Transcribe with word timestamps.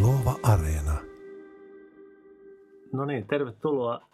Luova 0.00 0.38
Areena. 0.42 0.98
No 2.92 3.04
niin, 3.04 3.26
tervetuloa 3.26 4.08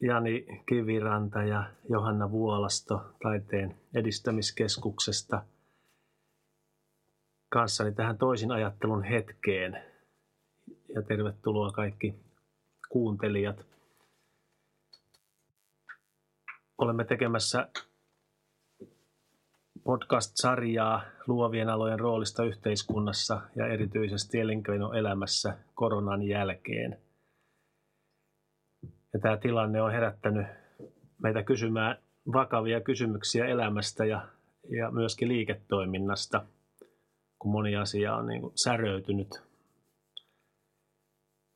Jani 0.00 0.46
Kiviranta 0.68 1.42
ja 1.42 1.70
Johanna 1.88 2.30
Vuolasto 2.30 3.00
Taiteen 3.22 3.76
edistämiskeskuksesta 3.94 5.42
kanssani 7.48 7.92
tähän 7.92 8.18
toisin 8.18 8.52
ajattelun 8.52 9.02
hetkeen. 9.02 9.82
Ja 10.94 11.02
tervetuloa 11.02 11.72
kaikki 11.72 12.14
kuuntelijat. 12.88 13.66
Olemme 16.78 17.04
tekemässä 17.04 17.68
podcast-sarjaa 19.84 21.02
luovien 21.26 21.68
alojen 21.68 22.00
roolista 22.00 22.44
yhteiskunnassa 22.44 23.40
ja 23.56 23.66
erityisesti 23.66 24.40
elinkeinoelämässä 24.40 25.58
koronan 25.74 26.22
jälkeen. 26.22 26.98
Ja 29.12 29.20
tämä 29.22 29.36
tilanne 29.36 29.82
on 29.82 29.92
herättänyt 29.92 30.46
meitä 31.22 31.42
kysymään 31.42 31.96
vakavia 32.32 32.80
kysymyksiä 32.80 33.46
elämästä 33.46 34.04
ja, 34.04 34.28
ja 34.78 34.90
myöskin 34.90 35.28
liiketoiminnasta, 35.28 36.46
kun 37.38 37.52
moni 37.52 37.76
asia 37.76 38.16
on 38.16 38.26
niin 38.26 38.40
kuin 38.40 38.52
säröytynyt 38.64 39.42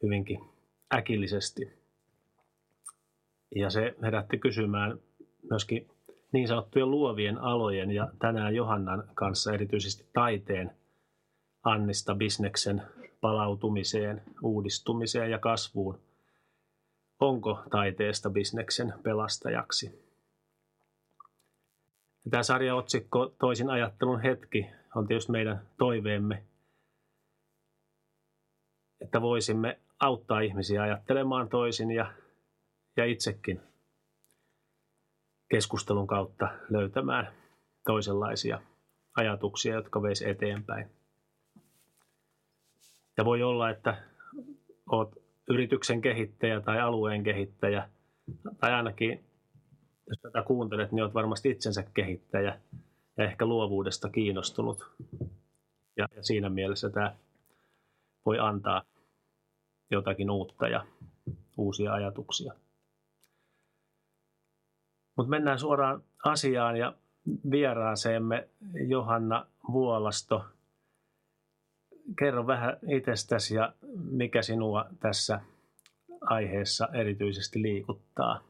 hyvinkin 0.03 0.41
äkillisesti. 0.95 1.85
Ja 3.57 3.71
se 3.71 3.95
herätti 4.03 4.39
kysymään 4.39 4.99
myöskin 5.51 5.94
niin 6.35 6.49
sanottujen 6.49 6.91
luovien 6.91 7.39
alojen 7.39 7.91
ja 7.91 8.09
tänään 8.19 8.55
Johannan 8.55 9.05
kanssa 9.15 9.53
erityisesti 9.53 10.09
taiteen 10.13 10.71
annista 11.63 12.15
bisneksen 12.15 12.83
palautumiseen, 13.21 14.23
uudistumiseen 14.43 15.31
ja 15.31 15.39
kasvuun. 15.39 16.01
Onko 17.21 17.63
taiteesta 17.71 18.31
bisneksen 18.31 18.95
pelastajaksi? 19.03 19.87
Ja 22.25 22.31
tämä 22.31 22.43
sarjaotsikko 22.43 23.35
Toisin 23.39 23.71
ajattelun 23.71 24.21
hetki 24.21 24.67
on 24.95 25.07
tietysti 25.07 25.33
meidän 25.33 25.63
toiveemme, 25.79 26.45
että 29.01 29.23
voisimme 29.23 29.79
auttaa 30.01 30.41
ihmisiä 30.41 30.83
ajattelemaan 30.83 31.49
toisin 31.49 31.91
ja, 31.91 32.13
ja 32.97 33.05
itsekin 33.05 33.61
keskustelun 35.49 36.07
kautta 36.07 36.49
löytämään 36.71 37.33
toisenlaisia 37.87 38.61
ajatuksia, 39.17 39.75
jotka 39.75 40.03
veisi 40.03 40.29
eteenpäin. 40.29 40.91
Ja 43.17 43.25
voi 43.25 43.43
olla, 43.43 43.71
että 43.71 44.03
olet 44.91 45.09
yrityksen 45.49 46.01
kehittäjä 46.01 46.61
tai 46.61 46.81
alueen 46.81 47.23
kehittäjä, 47.23 47.89
tai 48.61 48.73
ainakin 48.73 49.25
jos 50.07 50.21
tätä 50.21 50.43
kuuntelet, 50.43 50.93
niin 50.93 51.03
olet 51.03 51.15
varmasti 51.15 51.51
itsensä 51.51 51.83
kehittäjä 51.95 52.61
ja 53.17 53.25
ehkä 53.25 53.47
luovuudesta 53.47 54.09
kiinnostunut. 54.09 54.91
Ja, 55.97 56.09
ja 56.17 56.23
siinä 56.23 56.49
mielessä 56.49 56.91
tämä 56.91 57.17
voi 58.27 58.39
antaa 58.39 58.83
jotakin 59.91 60.31
uutta 60.31 60.69
ja 60.69 60.87
uusia 61.57 61.93
ajatuksia. 61.93 62.53
Mutta 65.17 65.31
mennään 65.31 65.59
suoraan 65.59 66.03
asiaan 66.25 66.77
ja 66.77 66.95
vieraaseemme 67.51 68.49
Johanna 68.89 69.47
Vuolasto. 69.73 70.45
Kerro 72.19 72.47
vähän 72.47 72.77
itsestäsi 72.89 73.55
ja 73.55 73.73
mikä 74.11 74.43
sinua 74.43 74.87
tässä 75.01 75.41
aiheessa 76.21 76.89
erityisesti 76.93 77.63
liikuttaa. 77.63 78.41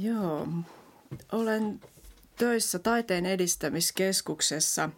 Joo, 0.00 0.48
olen 1.32 1.80
töissä 2.38 2.78
taiteen 2.78 3.26
edistämiskeskuksessa 3.26 4.90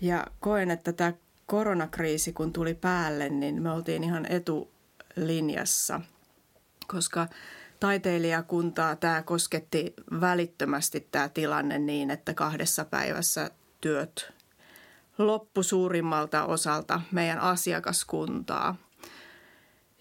ja 0.00 0.26
koen, 0.40 0.70
että 0.70 0.92
tämä 0.92 1.12
koronakriisi 1.46 2.32
kun 2.32 2.52
tuli 2.52 2.74
päälle, 2.74 3.28
niin 3.28 3.62
me 3.62 3.70
oltiin 3.70 4.04
ihan 4.04 4.26
etulinjassa, 4.26 6.00
koska 6.86 7.28
taiteilijakuntaa 7.84 8.96
tämä 8.96 9.22
kosketti 9.22 9.94
välittömästi 10.20 11.08
tämä 11.10 11.28
tilanne 11.28 11.78
niin, 11.78 12.10
että 12.10 12.34
kahdessa 12.34 12.84
päivässä 12.84 13.50
työt 13.80 14.32
loppu 15.18 15.62
suurimmalta 15.62 16.44
osalta 16.44 17.00
meidän 17.12 17.40
asiakaskuntaa. 17.40 18.76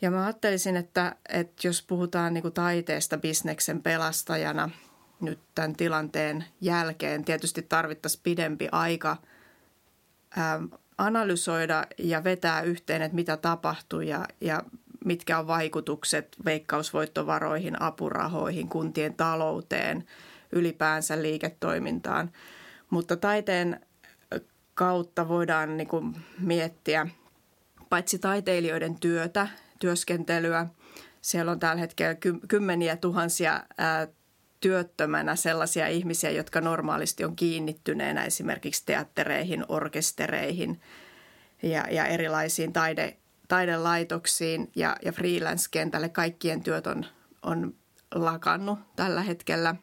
Ja 0.02 0.12
mä 0.12 0.24
ajattelisin, 0.24 0.78
että, 0.78 1.16
että 1.30 1.68
jos 1.68 1.82
puhutaan 1.82 2.34
niin 2.34 2.42
kuin 2.42 2.54
taiteesta 2.54 3.18
bisneksen 3.18 3.84
pelastajana 3.84 4.70
nyt 5.22 5.40
tämän 5.56 5.76
tilanteen 5.76 6.46
jälkeen, 6.62 7.26
tietysti 7.26 7.62
tarvittaisiin 7.62 8.24
pidempi 8.24 8.68
aika 8.72 9.18
ää, 10.38 10.62
analysoida 10.98 11.88
ja 11.98 12.24
vetää 12.24 12.62
yhteen, 12.62 13.02
että 13.02 13.16
mitä 13.16 13.38
tapahtui 13.38 14.08
ja, 14.08 14.28
ja 14.42 14.64
mitkä 15.06 15.40
on 15.40 15.48
vaikutukset 15.48 16.36
veikkausvoittovaroihin, 16.46 17.82
apurahoihin, 17.82 18.70
kuntien 18.70 19.14
talouteen, 19.14 20.04
ylipäänsä 20.52 21.22
liiketoimintaan. 21.22 22.32
Mutta 22.90 23.18
taiteen 23.18 23.80
kautta 24.74 25.28
voidaan 25.28 25.78
niin 25.78 25.88
kuin 25.88 26.16
miettiä 26.40 27.08
paitsi 27.90 28.20
taiteilijoiden 28.20 29.00
työtä, 29.00 29.48
työskentelyä. 29.80 30.68
Siellä 31.22 31.52
on 31.52 31.60
tällä 31.60 31.80
hetkellä 31.80 32.16
kymmeniä 32.48 32.98
tuhansia 32.98 33.64
työttömänä 34.60 35.36
sellaisia 35.36 35.88
ihmisiä, 35.88 36.30
jotka 36.30 36.62
normaalisti 36.62 37.26
on 37.26 37.36
kiinnittyneenä 37.36 38.26
esimerkiksi 38.26 38.84
teattereihin, 38.86 39.66
orkestereihin 39.68 40.82
ja, 41.64 41.86
ja 41.92 42.06
erilaisiin 42.06 42.74
taide, 42.74 43.18
taidelaitoksiin 43.54 44.72
ja, 44.76 44.98
ja 45.06 45.12
freelance-kentälle. 45.12 46.10
Kaikkien 46.10 46.64
työt 46.64 46.88
on, 46.88 47.06
on 47.44 47.76
lakannut 48.16 48.80
tällä 48.96 49.22
hetkellä. 49.22 49.76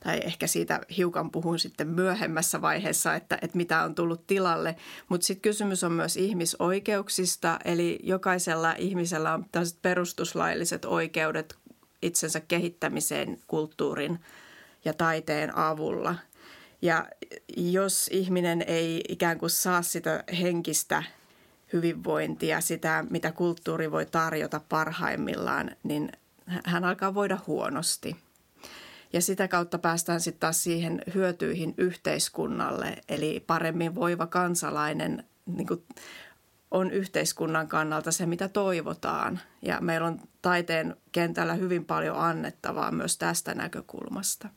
Tai 0.00 0.20
ehkä 0.24 0.46
siitä 0.46 0.80
hiukan 0.96 1.30
puhun 1.30 1.58
sitten 1.58 1.88
myöhemmässä 1.88 2.62
vaiheessa, 2.62 3.14
että, 3.14 3.38
että 3.42 3.56
mitä 3.56 3.82
on 3.82 3.94
tullut 3.94 4.26
tilalle. 4.26 4.76
Mutta 5.08 5.26
sitten 5.26 5.42
kysymys 5.42 5.84
on 5.84 5.92
myös 5.92 6.16
ihmisoikeuksista, 6.16 7.58
eli 7.64 7.98
jokaisella 8.02 8.74
ihmisellä 8.78 9.34
on 9.34 9.46
perustuslailliset 9.82 10.84
oikeudet 10.84 11.56
itsensä 12.02 12.40
kehittämiseen 12.40 13.38
kulttuurin 13.46 14.20
ja 14.84 14.94
taiteen 14.94 15.58
avulla. 15.58 16.14
Ja 16.82 17.06
jos 17.56 18.08
ihminen 18.12 18.64
ei 18.66 19.04
ikään 19.08 19.38
kuin 19.38 19.50
saa 19.50 19.82
sitä 19.82 20.24
henkistä 20.40 21.02
hyvinvointia, 21.72 22.60
sitä 22.60 23.04
mitä 23.10 23.32
kulttuuri 23.32 23.90
voi 23.90 24.06
tarjota 24.06 24.60
parhaimmillaan, 24.68 25.70
niin 25.82 26.12
hän 26.64 26.84
alkaa 26.84 27.14
voida 27.14 27.38
huonosti. 27.46 28.16
Ja 29.12 29.20
sitä 29.20 29.48
kautta 29.48 29.78
päästään 29.78 30.20
sitten 30.20 30.40
taas 30.40 30.62
siihen 30.62 31.02
hyötyihin 31.14 31.74
yhteiskunnalle, 31.76 32.96
eli 33.08 33.44
paremmin 33.46 33.94
voiva 33.94 34.26
kansalainen 34.26 35.24
niin 35.46 35.66
kuin 35.66 35.84
on 36.70 36.90
yhteiskunnan 36.90 37.68
kannalta 37.68 38.12
se, 38.12 38.26
mitä 38.26 38.48
toivotaan. 38.48 39.40
Ja 39.62 39.80
meillä 39.80 40.06
on 40.06 40.20
taiteen 40.42 40.96
kentällä 41.12 41.54
hyvin 41.54 41.84
paljon 41.84 42.16
annettavaa 42.16 42.90
myös 42.90 43.18
tästä 43.18 43.54
näkökulmasta. 43.54 44.48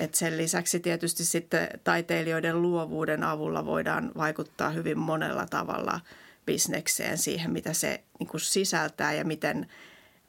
Et 0.00 0.14
sen 0.14 0.36
lisäksi 0.36 0.80
tietysti 0.80 1.24
sitten 1.24 1.68
taiteilijoiden 1.84 2.62
luovuuden 2.62 3.24
avulla 3.24 3.64
voidaan 3.64 4.12
vaikuttaa 4.16 4.70
hyvin 4.70 4.98
monella 4.98 5.46
tavalla 5.46 6.00
bisnekseen 6.46 7.18
siihen, 7.18 7.50
mitä 7.50 7.72
se 7.72 8.04
niin 8.18 8.28
kuin 8.28 8.40
sisältää 8.40 9.12
ja 9.12 9.24
miten 9.24 9.66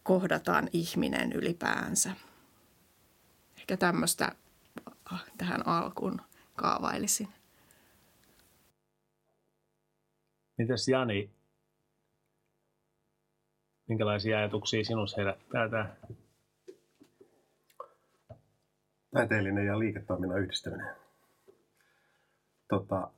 kohdataan 0.03 0.69
ihminen 0.73 1.31
ylipäänsä. 1.31 2.11
Ehkä 3.57 3.77
tämmöistä 3.77 4.31
tähän 5.37 5.67
alkuun 5.67 6.21
kaavailisin. 6.55 7.27
Mitäs 10.57 10.87
Jani, 10.87 11.29
minkälaisia 13.87 14.37
ajatuksia 14.37 14.83
sinussa 14.83 15.17
herättää 15.17 15.69
tämä 15.69 15.95
taiteellinen 19.13 19.65
ja 19.65 19.79
liiketoiminnan 19.79 20.39
yhdistäminen. 20.39 20.95
Tota, 22.67 23.11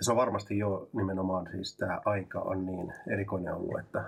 se 0.00 0.10
on 0.10 0.16
varmasti 0.16 0.58
jo 0.58 0.90
nimenomaan 0.92 1.48
siis 1.50 1.76
tämä 1.76 2.00
aika 2.04 2.40
on 2.40 2.66
niin 2.66 2.92
erikoinen 3.12 3.54
ollut, 3.54 3.80
että 3.80 4.04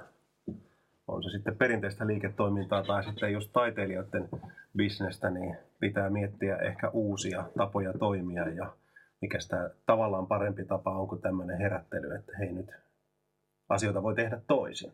on 1.08 1.22
se 1.22 1.30
sitten 1.30 1.56
perinteistä 1.56 2.06
liiketoimintaa 2.06 2.82
tai 2.82 3.04
sitten 3.04 3.32
just 3.32 3.52
taiteilijoiden 3.52 4.28
bisnestä, 4.76 5.30
niin 5.30 5.56
pitää 5.80 6.10
miettiä 6.10 6.56
ehkä 6.56 6.90
uusia 6.90 7.44
tapoja 7.58 7.92
toimia 7.92 8.48
ja 8.48 8.72
mikä 9.20 9.40
sitä 9.40 9.70
tavallaan 9.86 10.26
parempi 10.26 10.64
tapa 10.64 10.98
on 10.98 11.08
kuin 11.08 11.20
tämmöinen 11.20 11.58
herättely, 11.58 12.14
että 12.14 12.32
hei 12.38 12.52
nyt 12.52 12.70
asioita 13.68 14.02
voi 14.02 14.14
tehdä 14.14 14.40
toisin. 14.46 14.92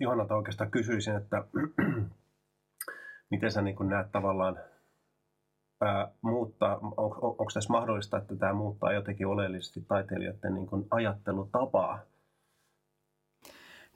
Johannalta 0.00 0.36
oikeastaan 0.36 0.70
kysyisin, 0.70 1.16
että 1.16 1.44
miten 3.30 3.52
sä 3.52 3.62
niin 3.62 3.88
näet 3.88 4.12
tavallaan 4.12 4.60
ää, 5.80 6.08
muuttaa, 6.22 6.76
on, 6.76 6.94
on, 6.96 7.12
onko 7.22 7.50
tässä 7.54 7.72
mahdollista, 7.72 8.18
että 8.18 8.36
tämä 8.36 8.52
muuttaa 8.52 8.92
jotenkin 8.92 9.26
oleellisesti 9.26 9.80
taiteilijoiden 9.80 10.54
niin 10.54 10.66
kuin 10.66 10.86
ajattelutapaa? 10.90 12.00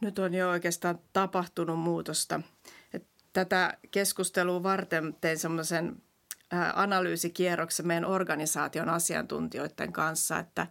Nyt 0.01 0.19
on 0.19 0.35
jo 0.35 0.51
oikeastaan 0.51 0.99
tapahtunut 1.13 1.79
muutosta. 1.79 2.41
Et 2.95 3.07
tätä 3.33 3.79
keskustelua 3.91 4.63
varten 4.63 5.17
tein 5.21 5.39
semmoisen 5.39 6.03
analyysikierroksen 6.75 7.87
meidän 7.87 8.05
organisaation 8.05 8.89
asiantuntijoiden 8.89 9.93
kanssa, 9.93 10.39
että, 10.39 10.67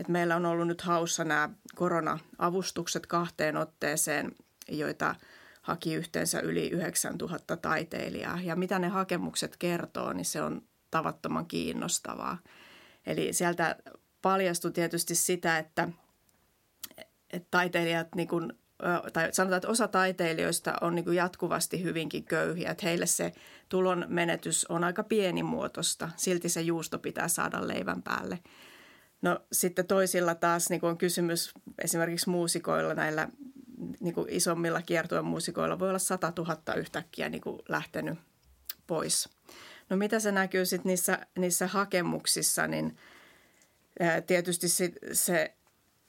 että 0.00 0.12
meillä 0.12 0.36
on 0.36 0.46
ollut 0.46 0.66
nyt 0.66 0.80
haussa 0.80 1.24
nämä 1.24 1.48
korona-avustukset 1.74 3.06
kahteen 3.06 3.56
otteeseen, 3.56 4.32
joita– 4.68 5.14
haki 5.64 5.94
yhteensä 5.94 6.40
yli 6.40 6.68
9000 6.68 7.56
taiteilijaa. 7.56 8.38
Ja 8.42 8.56
mitä 8.56 8.78
ne 8.78 8.88
hakemukset 8.88 9.56
kertoo, 9.56 10.12
niin 10.12 10.24
se 10.24 10.42
on 10.42 10.62
tavattoman 10.90 11.46
kiinnostavaa. 11.46 12.38
Eli 13.06 13.32
sieltä 13.32 13.76
paljastui 14.22 14.72
tietysti 14.72 15.14
sitä, 15.14 15.58
että, 15.58 15.88
että 17.32 17.48
taiteilijat, 17.50 18.08
niin 18.14 18.28
kuin, 18.28 18.52
tai 19.12 19.28
sanotaan, 19.32 19.56
että 19.56 19.68
osa 19.68 19.88
taiteilijoista 19.88 20.74
on 20.80 20.94
niin 20.94 21.04
kuin 21.04 21.16
jatkuvasti 21.16 21.82
hyvinkin 21.82 22.24
köyhiä. 22.24 22.70
Että 22.70 22.86
heille 22.86 23.06
se 23.06 23.32
tulon 23.68 24.06
menetys 24.08 24.64
on 24.64 24.84
aika 24.84 25.02
pienimuotoista. 25.02 26.10
Silti 26.16 26.48
se 26.48 26.60
juusto 26.60 26.98
pitää 26.98 27.28
saada 27.28 27.68
leivän 27.68 28.02
päälle. 28.02 28.38
No 29.22 29.40
sitten 29.52 29.86
toisilla 29.86 30.34
taas 30.34 30.70
niin 30.70 30.84
on 30.84 30.98
kysymys 30.98 31.52
esimerkiksi 31.84 32.30
muusikoilla 32.30 32.94
näillä 32.94 33.28
niin 34.04 34.14
kuin 34.14 34.28
isommilla 34.30 34.82
kiertueen 34.82 35.24
muusikoilla 35.24 35.78
voi 35.78 35.88
olla 35.88 35.98
100 35.98 36.32
000 36.38 36.74
yhtäkkiä 36.76 37.28
niin 37.28 37.40
kuin 37.40 37.58
lähtenyt 37.68 38.18
pois. 38.86 39.28
No 39.90 39.96
mitä 39.96 40.20
se 40.20 40.32
näkyy 40.32 40.66
sitten 40.66 40.90
niissä, 40.90 41.18
niissä 41.38 41.66
hakemuksissa, 41.66 42.66
niin 42.66 42.96
ää, 44.00 44.20
tietysti 44.20 44.68
sit 44.68 44.94
se 45.12 45.54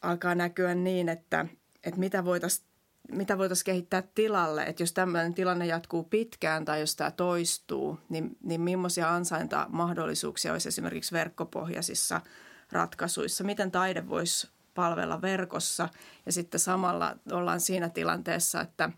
alkaa 0.02 0.36
näkyä 0.36 0.76
niin, 0.76 1.10
että, 1.10 1.46
että 1.84 2.00
mitä 2.00 2.26
voitaisiin 2.26 2.68
mitä 3.12 3.38
voitaisiin 3.38 3.66
kehittää 3.66 4.04
tilalle, 4.16 4.64
että 4.64 4.84
jos 4.84 4.94
tämmöinen 4.94 5.34
tilanne 5.34 5.66
jatkuu 5.66 6.04
pitkään 6.04 6.66
tai 6.66 6.80
jos 6.80 6.96
tämä 6.96 7.12
toistuu, 7.12 8.00
niin, 8.10 8.38
niin 8.44 8.62
millaisia 8.62 9.16
ansaintamahdollisuuksia 9.16 10.54
olisi 10.54 10.68
esimerkiksi 10.68 11.12
verkkopohjaisissa 11.12 12.22
ratkaisuissa? 12.72 13.44
Miten 13.44 13.72
taide 13.72 14.10
voisi 14.10 14.48
palvella 14.76 15.22
verkossa. 15.22 15.90
Ja 16.26 16.32
sitten 16.32 16.60
samalla 16.60 17.16
ollaan 17.32 17.60
siinä 17.60 17.90
tilanteessa, 17.90 18.62
että, 18.62 18.90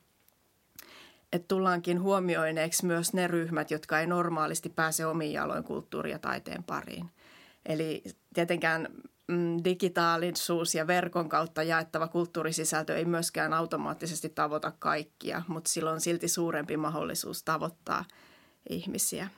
että 1.33 1.47
tullaankin 1.47 2.01
huomioineeksi 2.01 2.85
myös 2.85 3.13
ne 3.13 3.27
ryhmät, 3.27 3.71
jotka 3.71 3.99
ei 3.99 4.07
normaalisti 4.07 4.69
pääse 4.69 5.05
omiin 5.05 5.33
jaloin 5.33 5.63
kulttuuri- 5.63 6.11
ja 6.11 6.19
taiteen 6.19 6.63
pariin. 6.63 7.09
Eli 7.65 8.03
tietenkään 8.33 8.87
mm, 9.27 9.57
digitaalisuus 9.63 10.75
ja 10.75 10.87
verkon 10.87 11.29
kautta 11.29 11.63
jaettava 11.63 12.07
kulttuurisisältö 12.07 12.97
ei 12.97 13.05
myöskään 13.05 13.53
automaattisesti 13.53 14.29
tavoita 14.29 14.71
kaikkia, 14.79 15.41
mutta 15.47 15.69
sillä 15.69 15.91
on 15.91 16.01
silti 16.01 16.27
suurempi 16.27 16.77
mahdollisuus 16.77 17.43
tavoittaa 17.43 18.05
ihmisiä. 18.69 19.29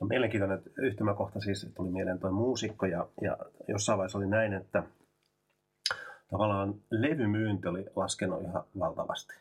Se 0.00 0.04
on 0.04 0.08
mielenkiintoinen 0.08 0.62
yhtymäkohta, 0.78 1.40
siis 1.40 1.72
tuli 1.76 1.90
mieleen 1.90 2.18
tuo 2.18 2.32
muusikko 2.32 2.86
ja, 2.86 3.08
ja 3.22 3.36
jossain 3.68 3.98
vaiheessa 3.98 4.18
oli 4.18 4.26
näin, 4.26 4.52
että 4.52 4.82
tavallaan 6.30 6.74
levymyynti 6.90 7.68
oli 7.68 7.86
laskenut 7.96 8.42
ihan 8.42 8.64
valtavasti. 8.78 9.34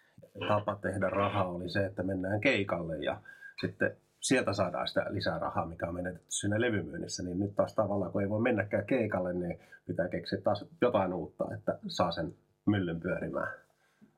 Tapa 0.48 0.76
tehdä 0.76 1.10
rahaa 1.10 1.48
oli 1.48 1.70
se, 1.70 1.86
että 1.86 2.04
mennään 2.04 2.42
keikalle 2.42 2.98
ja 2.98 3.22
sitten 3.62 3.98
sieltä 4.20 4.54
saadaan 4.54 4.88
sitä 4.88 5.06
lisää 5.10 5.40
rahaa, 5.40 5.66
mikä 5.66 5.88
on 5.88 5.96
menetetty 5.96 6.28
siinä 6.30 6.62
levymyynnissä, 6.62 7.24
niin 7.24 7.40
nyt 7.40 7.56
taas 7.56 7.76
tavallaan, 7.76 8.12
kun 8.12 8.22
ei 8.22 8.30
voi 8.30 8.42
mennäkään 8.42 8.86
keikalle, 8.86 9.34
niin 9.34 9.60
pitää 9.88 10.10
keksiä 10.10 10.42
taas 10.42 10.66
jotain 10.82 11.14
uutta, 11.14 11.54
että 11.54 11.80
saa 11.88 12.12
sen 12.12 12.36
myllyn 12.66 13.00
pyörimään. 13.00 13.54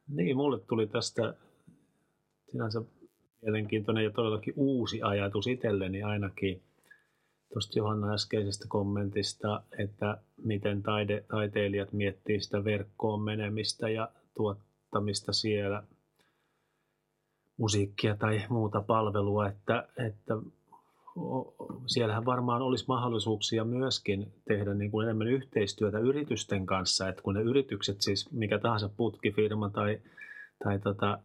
Niin, 0.07 0.37
mulle 0.37 0.59
tuli 0.59 0.87
tästä 0.87 1.33
sinänsä 2.51 2.81
mielenkiintoinen 3.41 4.03
ja 4.03 4.11
todellakin 4.11 4.53
uusi 4.57 5.01
ajatus 5.01 5.47
itselleni 5.47 6.03
ainakin 6.03 6.61
tuosta 7.53 7.79
Johanna 7.79 8.13
äskeisestä 8.13 8.65
kommentista, 8.67 9.63
että 9.77 10.17
miten 10.43 10.83
taide, 10.83 11.23
taiteilijat 11.27 11.93
miettii 11.93 12.41
sitä 12.41 12.63
verkkoon 12.63 13.21
menemistä 13.21 13.89
ja 13.89 14.09
tuottamista 14.35 15.33
siellä. 15.33 15.83
Musiikkia 17.57 18.15
tai 18.15 18.41
muuta 18.49 18.81
palvelua, 18.81 19.47
että, 19.47 19.87
että 20.07 20.33
siellähän 21.85 22.25
varmaan 22.25 22.61
olisi 22.61 22.85
mahdollisuuksia 22.87 23.63
myöskin 23.63 24.33
tehdä 24.47 24.73
niin 24.73 24.91
kuin 24.91 25.03
enemmän 25.03 25.27
yhteistyötä 25.27 25.99
yritysten 25.99 26.65
kanssa, 26.65 27.09
että 27.09 27.21
kun 27.21 27.33
ne 27.33 27.41
yritykset, 27.41 28.01
siis 28.01 28.31
mikä 28.31 28.59
tahansa 28.59 28.89
putkifirma 28.89 29.69
tai, 29.69 29.99
tai 30.63 30.79
tota, 30.79 31.19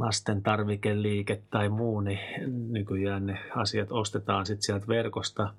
lasten 0.00 0.42
tarvikeliike 0.42 1.42
tai 1.50 1.68
muu, 1.68 2.00
niin 2.00 2.18
nykyään 2.70 3.26
ne 3.26 3.38
asiat 3.56 3.92
ostetaan 3.92 4.46
sitten 4.46 4.62
sieltä 4.62 4.86
verkosta, 4.86 5.54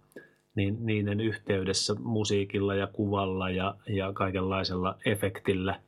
niin 0.56 0.86
niiden 0.86 1.20
yhteydessä 1.20 1.96
musiikilla 2.00 2.76
ja 2.76 2.88
kuvalla 2.88 3.50
ja, 3.50 3.76
ja 3.88 4.14
kaikenlaisella 4.14 4.98
efektillä 5.06 5.80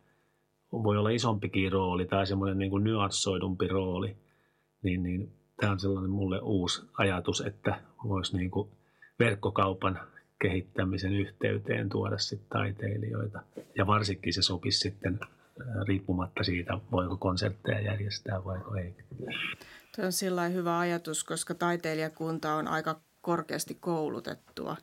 voi 0.71 0.97
olla 0.97 1.09
isompikin 1.09 1.71
rooli 1.71 2.05
tai 2.05 2.27
semmoinen 2.27 2.57
niin 2.57 2.71
kuin 2.71 2.83
nyanssoidumpi 2.83 3.67
rooli. 3.67 4.15
Niin, 4.83 5.03
niin 5.03 5.31
tämä 5.57 5.71
on 5.71 5.79
sellainen 5.79 6.11
mulle 6.11 6.39
uusi 6.39 6.81
ajatus, 6.97 7.41
että 7.41 7.79
voisi 8.07 8.37
niin 8.37 8.51
kuin 8.51 8.69
verkkokaupan 9.19 9.99
kehittämisen 10.41 11.13
yhteyteen 11.13 11.89
tuoda 11.89 12.17
sitten 12.17 12.49
taiteilijoita. 12.49 13.39
Ja 13.77 13.87
varsinkin 13.87 14.33
se 14.33 14.41
sopisi 14.41 14.79
sitten 14.79 15.19
riippumatta 15.87 16.43
siitä, 16.43 16.77
voiko 16.91 17.17
konsertteja 17.17 17.81
järjestää 17.81 18.45
vai 18.45 18.59
ei. 18.83 18.95
Tuo 19.95 20.05
on 20.05 20.11
sillä 20.11 20.47
hyvä 20.47 20.79
ajatus, 20.79 21.23
koska 21.23 21.53
taiteilijakunta 21.53 22.53
on 22.53 22.67
aika 22.67 22.99
korkeasti 23.21 23.75
koulutettua, 23.75 24.77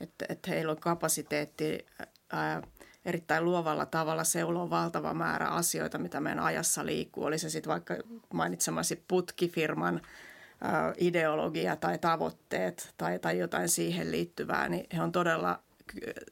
että, 0.00 0.26
että 0.28 0.50
heillä 0.50 0.72
on 0.72 0.80
kapasiteetti 0.80 1.86
ää, 2.32 2.62
erittäin 3.04 3.44
luovalla 3.44 3.86
tavalla 3.86 4.24
seuloa 4.24 4.70
valtava 4.70 5.14
määrä 5.14 5.48
asioita, 5.48 5.98
mitä 5.98 6.20
meidän 6.20 6.44
ajassa 6.44 6.86
liikkuu. 6.86 7.24
Oli 7.24 7.38
se 7.38 7.50
sitten 7.50 7.70
vaikka 7.70 7.94
mainitsemasi 8.32 9.04
putkifirman 9.08 10.00
ideologia 10.98 11.76
tai 11.76 11.98
tavoitteet 11.98 12.94
tai, 12.96 13.18
tai 13.18 13.38
jotain 13.38 13.68
siihen 13.68 14.10
liittyvää, 14.12 14.68
niin 14.68 14.86
he 14.96 15.02
on 15.02 15.12
todella 15.12 15.62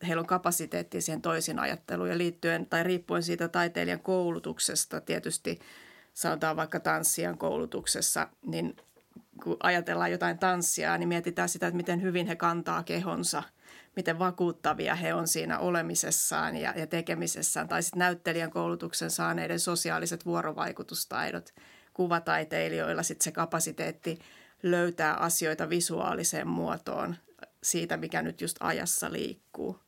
heillä 0.06 0.20
on 0.20 0.26
kapasiteetti 0.26 1.00
siihen 1.00 1.23
toisin 1.23 1.58
ajatteluun 1.58 2.08
ja 2.08 2.18
liittyen 2.18 2.66
tai 2.66 2.82
riippuen 2.82 3.23
siitä 3.23 3.49
taiteilijan 3.49 4.00
koulutuksesta 4.00 5.00
tietysti 5.00 5.58
sanotaan 6.14 6.56
vaikka 6.56 6.80
tanssijan 6.80 7.38
koulutuksessa, 7.38 8.28
niin 8.46 8.76
kun 9.42 9.56
ajatellaan 9.62 10.12
jotain 10.12 10.38
tanssia, 10.38 10.99
niin 10.99 11.08
mietitään 11.08 11.49
sitä, 11.49 11.66
että 11.66 11.76
miten 11.76 12.02
hyvin 12.02 12.26
he 12.26 12.37
kantaa 12.37 12.82
kehonsa, 12.82 13.42
miten 13.96 14.18
vakuuttavia 14.18 14.94
he 14.94 15.14
on 15.14 15.28
siinä 15.28 15.58
olemisessaan 15.58 16.56
ja, 16.56 16.75
ja 16.76 16.87
tekemisessään. 16.87 17.68
Tai 17.68 17.82
sitten 17.82 17.99
näyttelijän 17.99 18.50
koulutuksen 18.50 19.11
saaneiden 19.11 19.61
sosiaaliset 19.61 20.26
vuorovaikutustaidot, 20.26 21.54
kuvataiteilijoilla 21.94 23.02
sitten 23.02 23.25
se 23.25 23.32
kapasiteetti 23.32 24.18
löytää 24.62 25.14
asioita 25.14 25.68
visuaaliseen 25.70 26.49
muotoon 26.49 27.16
siitä, 27.64 27.97
mikä 27.97 28.23
nyt 28.23 28.40
just 28.40 28.56
ajassa 28.61 29.12
liikkuu. 29.12 29.78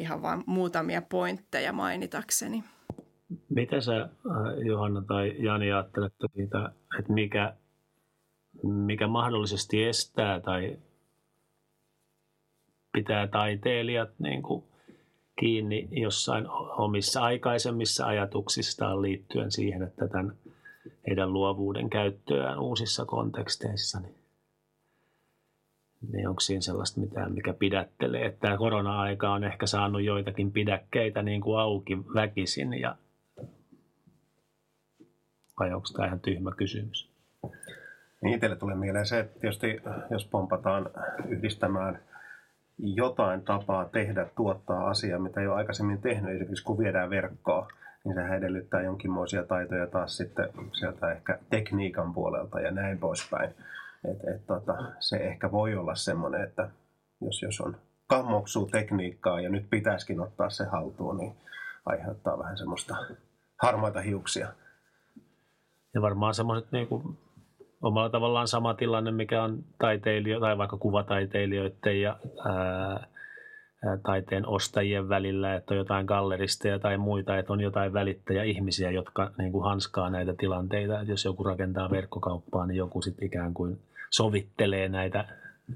Ihan 0.00 0.22
vain 0.22 0.42
muutamia 0.46 1.02
pointteja 1.02 1.72
mainitakseni. 1.72 2.64
Mitä 3.48 3.80
sä 3.80 4.00
äh, 4.00 4.08
Johanna 4.66 5.02
tai 5.08 5.34
Jani 5.38 5.72
ajattelette 5.72 6.26
siitä, 6.34 6.72
että 6.98 7.12
mikä, 7.12 7.54
mikä 8.62 9.06
mahdollisesti 9.06 9.84
estää 9.84 10.40
tai 10.40 10.78
pitää 12.92 13.26
taiteilijat 13.26 14.10
niin 14.18 14.42
kuin 14.42 14.64
kiinni 15.40 15.88
jossain 15.90 16.48
omissa 16.76 17.22
aikaisemmissa 17.22 18.06
ajatuksistaan 18.06 19.02
liittyen 19.02 19.50
siihen, 19.50 19.82
että 19.82 20.08
tämän 20.08 20.36
heidän 21.06 21.32
luovuuden 21.32 21.90
käyttöään 21.90 22.58
uusissa 22.58 23.04
konteksteissa 23.04 24.00
niin 24.00 24.19
niin 26.12 26.28
onko 26.28 26.40
siinä 26.40 26.60
sellaista 26.60 27.00
mitään, 27.00 27.32
mikä 27.32 27.52
pidättelee. 27.52 28.26
Että 28.26 28.40
tämä 28.40 28.56
korona-aika 28.56 29.32
on 29.32 29.44
ehkä 29.44 29.66
saanut 29.66 30.02
joitakin 30.02 30.52
pidäkkeitä 30.52 31.22
niin 31.22 31.40
kuin 31.40 31.60
auki 31.60 31.98
väkisin, 32.14 32.80
ja 32.80 32.96
vai 35.60 35.72
onko 35.72 35.86
tämä 35.96 36.06
ihan 36.06 36.20
tyhmä 36.20 36.52
kysymys? 36.56 37.10
Niin 38.22 38.34
itselle 38.34 38.56
tulee 38.56 38.76
mieleen 38.76 39.06
se, 39.06 39.20
että 39.20 39.40
tietysti 39.40 39.80
jos 40.10 40.26
pompataan 40.26 40.90
yhdistämään 41.28 41.98
jotain 42.78 43.42
tapaa 43.42 43.84
tehdä, 43.84 44.26
tuottaa 44.36 44.90
asiaa, 44.90 45.18
mitä 45.18 45.40
ole 45.40 45.54
aikaisemmin 45.54 46.02
tehnyt, 46.02 46.30
esimerkiksi 46.30 46.64
kun 46.64 46.78
viedään 46.78 47.10
verkkoa, 47.10 47.68
niin 48.04 48.14
sehän 48.14 48.38
edellyttää 48.38 48.82
jonkinmoisia 48.82 49.42
taitoja 49.42 49.86
taas 49.86 50.16
sitten 50.16 50.48
sieltä 50.72 51.12
ehkä 51.12 51.38
tekniikan 51.50 52.14
puolelta 52.14 52.60
ja 52.60 52.70
näin 52.70 52.98
poispäin. 52.98 53.50
Et, 54.04 54.34
et, 54.34 54.46
tota, 54.46 54.72
se 54.98 55.16
ehkä 55.16 55.52
voi 55.52 55.76
olla 55.76 55.94
semmoinen, 55.94 56.44
että 56.44 56.70
jos, 57.20 57.42
jos 57.42 57.60
on 57.60 57.76
kammoksuu 58.06 58.66
tekniikkaa 58.66 59.40
ja 59.40 59.50
nyt 59.50 59.70
pitäisikin 59.70 60.20
ottaa 60.20 60.50
se 60.50 60.64
haltuun, 60.64 61.16
niin 61.16 61.36
aiheuttaa 61.86 62.38
vähän 62.38 62.58
semmoista 62.58 62.96
harmaita 63.62 64.00
hiuksia. 64.00 64.48
Ja 65.94 66.02
varmaan 66.02 66.34
semmoiset 66.34 66.72
niin 66.72 66.86
kuin, 66.86 67.18
omalla 67.82 68.10
tavallaan 68.10 68.48
sama 68.48 68.74
tilanne, 68.74 69.10
mikä 69.10 69.42
on 69.42 69.64
taiteilio 69.78 70.40
tai 70.40 70.58
vaikka 70.58 70.76
kuvataiteilijoiden 70.76 72.00
ja 72.00 72.18
ää, 72.44 73.06
taiteen 74.02 74.46
ostajien 74.46 75.08
välillä, 75.08 75.54
että 75.54 75.74
on 75.74 75.78
jotain 75.78 76.06
galleristeja 76.06 76.78
tai 76.78 76.98
muita, 76.98 77.38
että 77.38 77.52
on 77.52 77.60
jotain 77.60 77.92
välittäjäihmisiä, 77.92 78.90
jotka 78.90 79.30
niin 79.38 79.52
kuin 79.52 79.64
hanskaa 79.64 80.10
näitä 80.10 80.34
tilanteita. 80.38 81.00
Että 81.00 81.12
jos 81.12 81.24
joku 81.24 81.44
rakentaa 81.44 81.90
verkkokauppaa, 81.90 82.66
niin 82.66 82.76
joku 82.76 83.02
sitten 83.02 83.26
ikään 83.26 83.54
kuin 83.54 83.80
sovittelee 84.10 84.88
näitä 84.88 85.24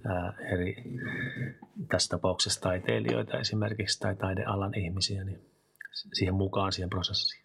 ää, 0.04 0.32
eri, 0.52 0.84
tässä 1.90 2.08
tapauksessa 2.08 2.60
taiteilijoita 2.60 3.38
esimerkiksi 3.38 4.00
tai 4.00 4.16
taidealan 4.16 4.78
ihmisiä 4.78 5.24
niin 5.24 5.50
siihen 6.12 6.34
mukaan 6.34 6.72
siihen 6.72 6.90
prosessiin. 6.90 7.44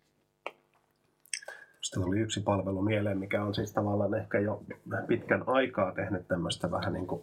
Sitten 1.81 2.03
oli 2.03 2.19
yksi 2.19 2.41
palvelu 2.41 2.81
mieleen, 2.81 3.17
mikä 3.17 3.43
on 3.43 3.55
siis 3.55 3.74
tavallaan 3.74 4.13
ehkä 4.13 4.39
jo 4.39 4.63
pitkän 5.08 5.43
aikaa 5.48 5.91
tehnyt 5.91 6.27
tämmöistä 6.27 6.72
vähän 6.72 6.93
niin 6.93 7.08
kuin, 7.08 7.22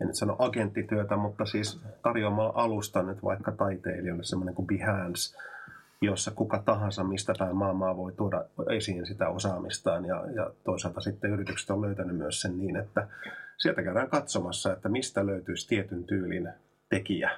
en 0.00 0.06
nyt 0.06 0.16
sano 0.16 0.36
agenttityötä, 0.38 1.16
mutta 1.16 1.46
siis 1.46 1.80
tarjoamalla 2.02 2.52
alusta 2.54 3.02
nyt 3.02 3.22
vaikka 3.22 3.52
taiteilijoille 3.52 4.24
semmoinen 4.24 4.54
kuin 4.54 4.66
Behance, 4.66 5.38
jossa 6.02 6.30
kuka 6.30 6.62
tahansa 6.64 7.04
mistä 7.04 7.32
päin 7.38 7.56
maailmaa 7.56 7.96
voi 7.96 8.12
tuoda 8.12 8.44
esiin 8.70 9.06
sitä 9.06 9.28
osaamistaan 9.28 10.04
ja, 10.04 10.24
ja 10.34 10.50
toisaalta 10.64 11.00
sitten 11.00 11.30
yritykset 11.30 11.70
on 11.70 11.82
löytänyt 11.82 12.16
myös 12.16 12.40
sen 12.40 12.58
niin, 12.58 12.76
että 12.76 13.08
sieltä 13.58 13.82
käydään 13.82 14.10
katsomassa, 14.10 14.72
että 14.72 14.88
mistä 14.88 15.26
löytyisi 15.26 15.68
tietyn 15.68 16.04
tyylin 16.04 16.48
tekijä. 16.88 17.30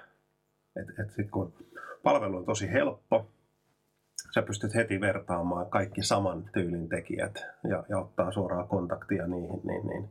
Et, 0.76 0.88
et 0.98 1.10
sit 1.10 1.30
kun 1.30 1.52
palvelu 2.02 2.36
on 2.36 2.44
tosi 2.44 2.72
helppo, 2.72 3.30
sä 4.34 4.42
pystyt 4.42 4.74
heti 4.74 5.00
vertaamaan 5.00 5.70
kaikki 5.70 6.02
saman 6.02 6.50
tyylin 6.52 6.88
tekijät 6.88 7.46
ja, 7.70 7.84
ja 7.88 7.98
ottaa 7.98 8.32
suoraa 8.32 8.66
kontaktia 8.66 9.26
niihin, 9.26 9.60
niin, 9.64 9.86
niin 9.86 10.10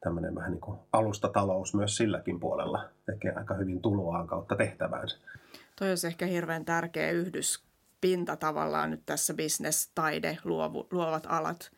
tämmöinen 0.00 0.34
vähän 0.34 0.50
niin 0.50 0.60
kuin 0.60 0.78
alustatalous 0.92 1.74
myös 1.74 1.96
silläkin 1.96 2.40
puolella 2.40 2.88
tekee 3.06 3.32
aika 3.32 3.54
hyvin 3.54 3.82
tuloaan 3.82 4.26
kautta 4.26 4.56
tehtäväänsä. 4.56 5.18
Toi 5.78 5.88
olisi 5.88 6.06
ehkä 6.06 6.26
hirveän 6.26 6.64
tärkeä 6.64 7.10
yhdyspinta 8.04 8.36
tavallaan 8.36 8.90
nyt 8.90 9.06
tässä 9.06 9.34
business, 9.34 9.90
taide, 9.94 10.38
luovu, 10.44 10.86
luovat 10.90 11.26
alat 11.28 11.70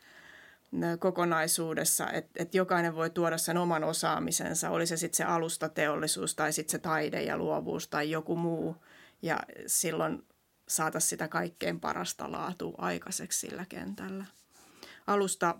kokonaisuudessa, 0.99 2.11
että 2.11 2.43
et 2.43 2.55
jokainen 2.55 2.95
voi 2.95 3.11
tuoda 3.11 3.39
sen 3.39 3.57
oman 3.57 3.85
osaamisensa, 3.85 4.71
oli 4.71 4.87
se 4.87 4.97
sitten 4.97 5.17
se 5.17 5.25
alustateollisuus 5.25 6.35
tai 6.35 6.53
sitten 6.53 6.73
se 6.73 6.79
taide 6.79 7.23
ja 7.23 7.37
luovuus 7.37 7.89
tai 7.89 8.11
joku 8.11 8.37
muu. 8.37 8.77
Ja 9.23 9.41
silloin 9.67 10.23
saata 10.69 11.01
sitä 11.01 11.29
kaikkein 11.29 11.81
parasta 11.81 12.33
laatua 12.33 12.75
aikaiseksi 12.79 13.41
sillä 13.47 13.67
kentällä. 13.69 14.25
Alusta 15.07 15.55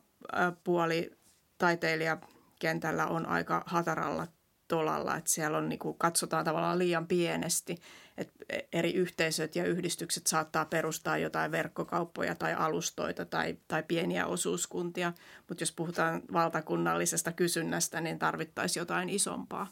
puoli 0.65 1.11
taiteilijakentällä 1.59 3.07
on 3.07 3.27
aika 3.27 3.63
hataralla 3.67 4.27
tolalla, 4.69 5.17
että 5.17 5.31
siellä 5.31 5.59
on, 5.59 5.69
niin 5.69 5.79
kuin, 5.79 5.99
katsotaan 5.99 6.45
tavallaan 6.45 6.79
liian 6.79 7.07
pienesti, 7.07 7.77
että 8.19 8.33
eri 8.73 8.93
yhteisöt 8.95 9.57
ja 9.57 9.65
yhdistykset 9.65 10.27
saattaa 10.27 10.65
perustaa 10.65 11.19
jotain 11.19 11.53
verkkokauppoja 11.53 12.35
tai 12.35 12.55
alustoita 12.55 13.25
tai, 13.25 13.57
tai 13.69 13.83
pieniä 13.83 14.27
osuuskuntia, 14.27 15.13
mutta 15.49 15.63
jos 15.63 15.73
puhutaan 15.73 16.23
valtakunnallisesta 16.33 17.33
kysynnästä, 17.33 18.01
niin 18.01 18.19
tarvittaisiin 18.19 18.81
jotain 18.81 19.09
isompaa. 19.09 19.67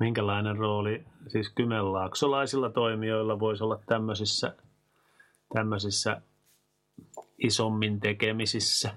Minkälainen 0.00 0.56
rooli 0.56 1.04
siis 1.28 1.50
kymenlaaksolaisilla 1.54 2.70
toimijoilla 2.70 3.40
voisi 3.40 3.64
olla 3.64 3.80
tämmöisissä, 3.86 4.56
tämmöisissä 5.54 6.20
isommin 7.38 8.00
tekemisissä, 8.00 8.94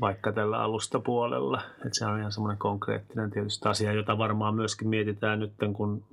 vaikka 0.00 0.32
tällä 0.32 0.62
alustapuolella. 0.62 1.62
Että 1.76 1.98
se 1.98 2.06
on 2.06 2.18
ihan 2.18 2.32
semmoinen 2.32 2.58
konkreettinen 2.58 3.30
tietysti 3.30 3.68
asia, 3.68 3.92
jota 3.92 4.18
varmaan 4.18 4.54
myöskin 4.54 4.88
mietitään 4.88 5.40
nyt, 5.40 5.52
kun 5.72 6.04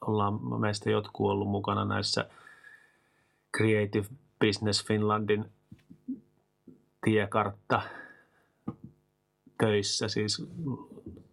ollaan 0.00 0.60
meistä 0.60 0.90
jotkut 0.90 1.30
ollut 1.30 1.48
mukana 1.48 1.84
näissä 1.84 2.28
Creative 3.56 4.06
Business 4.40 4.86
Finlandin 4.86 5.44
tiekartta 7.04 7.82
töissä, 9.58 10.08
siis 10.08 10.46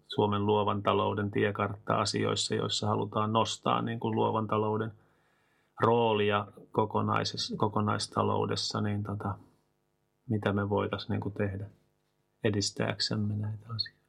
Suomen 0.07 0.45
luovan 0.45 0.83
talouden 0.83 1.31
tiekartta 1.31 1.95
asioissa, 1.95 2.55
joissa 2.55 2.87
halutaan 2.87 3.33
nostaa 3.33 3.81
niin 3.81 3.99
kuin 3.99 4.15
luovan 4.15 4.47
talouden 4.47 4.91
roolia 5.81 6.47
kokonaistaloudessa, 7.57 8.81
niin 8.81 9.03
tota, 9.03 9.35
mitä 10.29 10.53
me 10.53 10.69
voitaisiin 10.69 11.19
niin 11.19 11.33
tehdä 11.33 11.65
edistääksemme 12.43 13.35
näitä 13.35 13.65
asioita. 13.75 13.99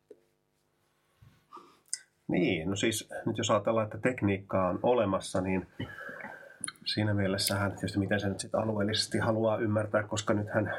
Niin, 2.28 2.70
no 2.70 2.76
siis 2.76 3.08
nyt 3.26 3.38
jos 3.38 3.50
ajatellaan, 3.50 3.84
että 3.84 3.98
tekniikkaa 3.98 4.68
on 4.68 4.78
olemassa, 4.82 5.40
niin 5.40 5.66
siinä 6.84 7.14
mielessähän 7.14 7.72
tietysti 7.72 7.98
miten 7.98 8.20
se 8.20 8.28
nyt 8.28 8.40
sitten 8.40 8.60
alueellisesti 8.60 9.18
haluaa 9.18 9.58
ymmärtää, 9.58 10.02
koska 10.02 10.34
nythän 10.34 10.74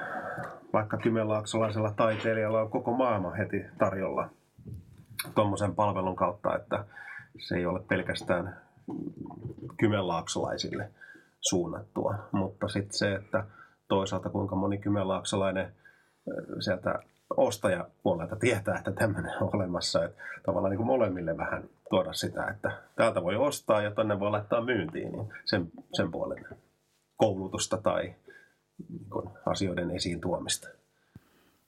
vaikka 0.74 0.98
kymenlaaksolaisella 0.98 1.92
taiteilijalla 1.92 2.62
on 2.62 2.70
koko 2.70 2.92
maailma 2.92 3.32
heti 3.32 3.66
tarjolla– 3.78 4.30
tuommoisen 5.36 5.76
palvelun 5.76 6.16
kautta, 6.16 6.56
että 6.56 6.86
se 7.40 7.56
ei 7.56 7.66
ole 7.66 7.80
pelkästään 7.80 8.58
kymenlaaksolaisille 9.78 10.92
suunnattua, 11.40 12.16
mutta 12.32 12.68
sitten 12.68 12.98
se, 12.98 13.16
että 13.16 13.46
toisaalta 13.88 14.30
kuinka 14.30 14.56
moni 14.56 14.78
kymenlaaksolainen 14.78 15.74
sieltä 16.60 17.00
ostajapuolelta 17.38 18.36
tietää, 18.36 18.78
että 18.78 18.92
tämmöinen 18.92 19.32
on 19.42 19.50
olemassa, 19.54 20.06
että 20.06 20.24
tavallaan 20.46 20.70
niin 20.70 20.78
kuin 20.78 20.88
molemmille 20.88 21.38
vähän 21.38 21.64
tuoda 21.90 22.14
sitä, 22.14 22.48
että 22.48 22.82
täältä 22.96 23.24
voi 23.24 23.36
ostaa 23.36 23.82
ja 23.82 23.92
tänne 23.92 24.20
voi 24.20 24.32
laittaa 24.32 24.62
myyntiin, 24.62 25.12
niin 25.12 25.34
sen, 25.46 25.72
sen 25.94 26.12
puolen 26.12 26.46
koulutusta 27.18 27.78
tai 27.78 28.16
niin 28.90 29.10
asioiden 29.46 29.92
esiin 29.92 30.22
tuomista. 30.22 30.68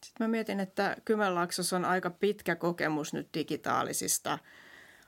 Sitten 0.03 0.25
mä 0.25 0.27
mietin, 0.27 0.59
että 0.59 0.97
Kymenlaaksossa 1.05 1.75
on 1.75 1.85
aika 1.85 2.09
pitkä 2.09 2.55
kokemus 2.55 3.13
nyt 3.13 3.27
digitaalisista 3.33 4.39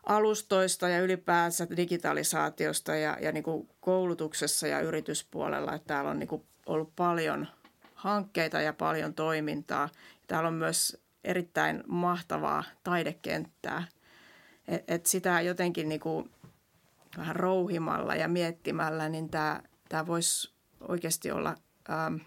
alustoista 0.05 0.89
ja 0.89 1.00
ylipäänsä 1.00 1.67
digitalisaatiosta 1.77 2.95
ja, 2.95 3.17
ja 3.21 3.31
niin 3.31 3.43
kuin 3.43 3.69
koulutuksessa 3.79 4.67
ja 4.67 4.79
yrityspuolella. 4.79 5.74
Että 5.74 5.88
täällä 5.88 6.12
on 6.12 6.19
niin 6.19 6.27
kuin 6.27 6.43
ollut 6.65 6.95
paljon 6.95 7.47
hankkeita 7.95 8.62
ja 8.62 8.74
paljon 8.74 9.13
toimintaa. 9.13 9.89
Täällä 10.27 10.48
on 10.48 10.53
myös 10.53 11.03
erittäin 11.24 11.84
mahtavaa 11.88 12.63
taidekenttää. 12.84 13.84
Et, 14.67 14.84
et 14.88 15.05
sitä 15.05 15.41
jotenkin 15.41 15.89
niin 15.89 16.00
kuin 16.00 16.32
vähän 17.17 17.36
rouhimalla 17.36 18.15
ja 18.15 18.27
miettimällä, 18.27 19.10
niin 19.10 19.29
tämä, 19.29 19.62
tämä 19.89 20.08
voisi 20.08 20.53
oikeasti 20.82 21.32
olla 21.32 21.55
ähm,– 21.89 22.15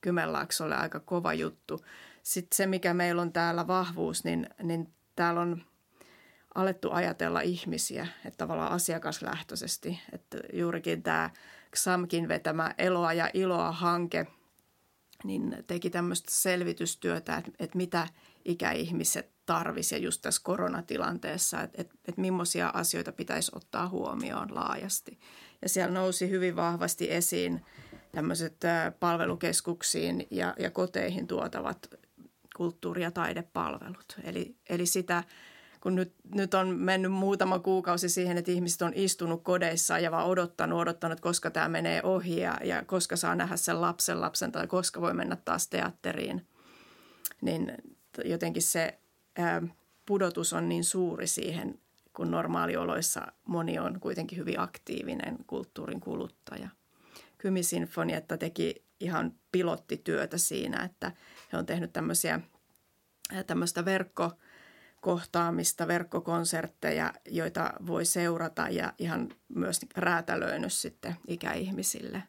Kymenlaaksolle 0.00 0.76
aika 0.76 1.00
kova 1.00 1.34
juttu. 1.34 1.84
Sitten 2.22 2.56
se, 2.56 2.66
mikä 2.66 2.94
meillä 2.94 3.22
on 3.22 3.32
täällä 3.32 3.66
vahvuus, 3.66 4.24
niin, 4.24 4.46
niin 4.62 4.92
täällä 5.16 5.40
on 5.40 5.64
alettu 6.54 6.90
ajatella 6.92 7.40
ihmisiä, 7.40 8.06
että 8.24 8.38
tavallaan 8.38 8.72
asiakaslähtöisesti. 8.72 10.00
Että 10.12 10.38
juurikin 10.52 11.02
tämä 11.02 11.30
XAMKin 11.76 12.28
vetämä 12.28 12.74
Eloa 12.78 13.12
ja 13.12 13.30
Iloa 13.34 13.72
hanke 13.72 14.26
niin 15.24 15.64
teki 15.66 15.90
tämmöistä 15.90 16.32
selvitystyötä, 16.32 17.36
että, 17.36 17.50
että 17.58 17.76
mitä 17.76 18.08
ikäihmiset 18.44 19.30
tarvisivat 19.46 20.02
just 20.02 20.22
tässä 20.22 20.42
koronatilanteessa, 20.44 21.62
että, 21.62 21.82
että, 21.82 21.94
että 22.08 22.20
millaisia 22.20 22.68
asioita 22.74 23.12
pitäisi 23.12 23.52
ottaa 23.54 23.88
huomioon 23.88 24.54
laajasti. 24.54 25.18
Ja 25.62 25.68
siellä 25.68 25.94
nousi 25.94 26.30
hyvin 26.30 26.56
vahvasti 26.56 27.12
esiin– 27.12 27.60
tämmöiset 28.12 28.56
palvelukeskuksiin 29.00 30.26
ja, 30.30 30.54
ja 30.58 30.70
koteihin 30.70 31.26
tuotavat 31.26 31.90
kulttuuri- 32.56 33.02
ja 33.02 33.10
taidepalvelut. 33.10 34.16
Eli, 34.24 34.56
eli 34.68 34.86
sitä 34.86 35.24
kun 35.80 35.94
nyt, 35.94 36.14
nyt 36.34 36.54
on 36.54 36.68
mennyt 36.68 37.12
muutama 37.12 37.58
kuukausi 37.58 38.08
siihen, 38.08 38.38
että 38.38 38.50
ihmiset 38.50 38.82
on 38.82 38.92
istunut 38.94 39.42
kodeissa 39.42 39.98
ja 39.98 40.10
vaan 40.10 40.26
odottanut, 40.26 40.80
odottanut, 40.80 41.20
koska 41.20 41.50
tämä 41.50 41.68
menee 41.68 42.02
ohi 42.02 42.40
ja, 42.40 42.58
ja 42.64 42.84
koska 42.84 43.16
saa 43.16 43.34
nähdä 43.34 43.56
sen 43.56 43.80
lapsen 43.80 44.20
lapsen 44.20 44.52
tai 44.52 44.66
koska 44.66 45.00
voi 45.00 45.14
mennä 45.14 45.36
taas 45.36 45.68
teatteriin, 45.68 46.46
niin 47.40 47.72
jotenkin 48.24 48.62
se 48.62 48.98
ää, 49.38 49.62
pudotus 50.06 50.52
on 50.52 50.68
niin 50.68 50.84
suuri 50.84 51.26
siihen, 51.26 51.80
kun 52.12 52.30
normaalioloissa 52.30 53.32
moni 53.44 53.78
on 53.78 54.00
kuitenkin 54.00 54.38
hyvin 54.38 54.60
aktiivinen 54.60 55.38
kulttuurin 55.46 56.00
kuluttaja. 56.00 56.68
Kymisinfonietta 57.38 58.36
teki 58.36 58.84
ihan 59.00 59.34
pilottityötä 59.52 60.38
siinä, 60.38 60.84
että 60.84 61.12
he 61.52 61.58
on 61.58 61.66
tehnyt 61.66 61.92
tämmöisiä, 61.92 62.40
tämmöistä 63.46 63.84
verkkokohtaamista, 64.98 65.88
verkkokonsertteja, 65.88 67.12
joita 67.30 67.72
voi 67.86 68.04
seurata 68.04 68.68
ja 68.68 68.92
ihan 68.98 69.28
myös 69.48 69.80
räätälöinyt 69.96 70.72
sitten 70.72 71.16
ikäihmisille 71.26 72.22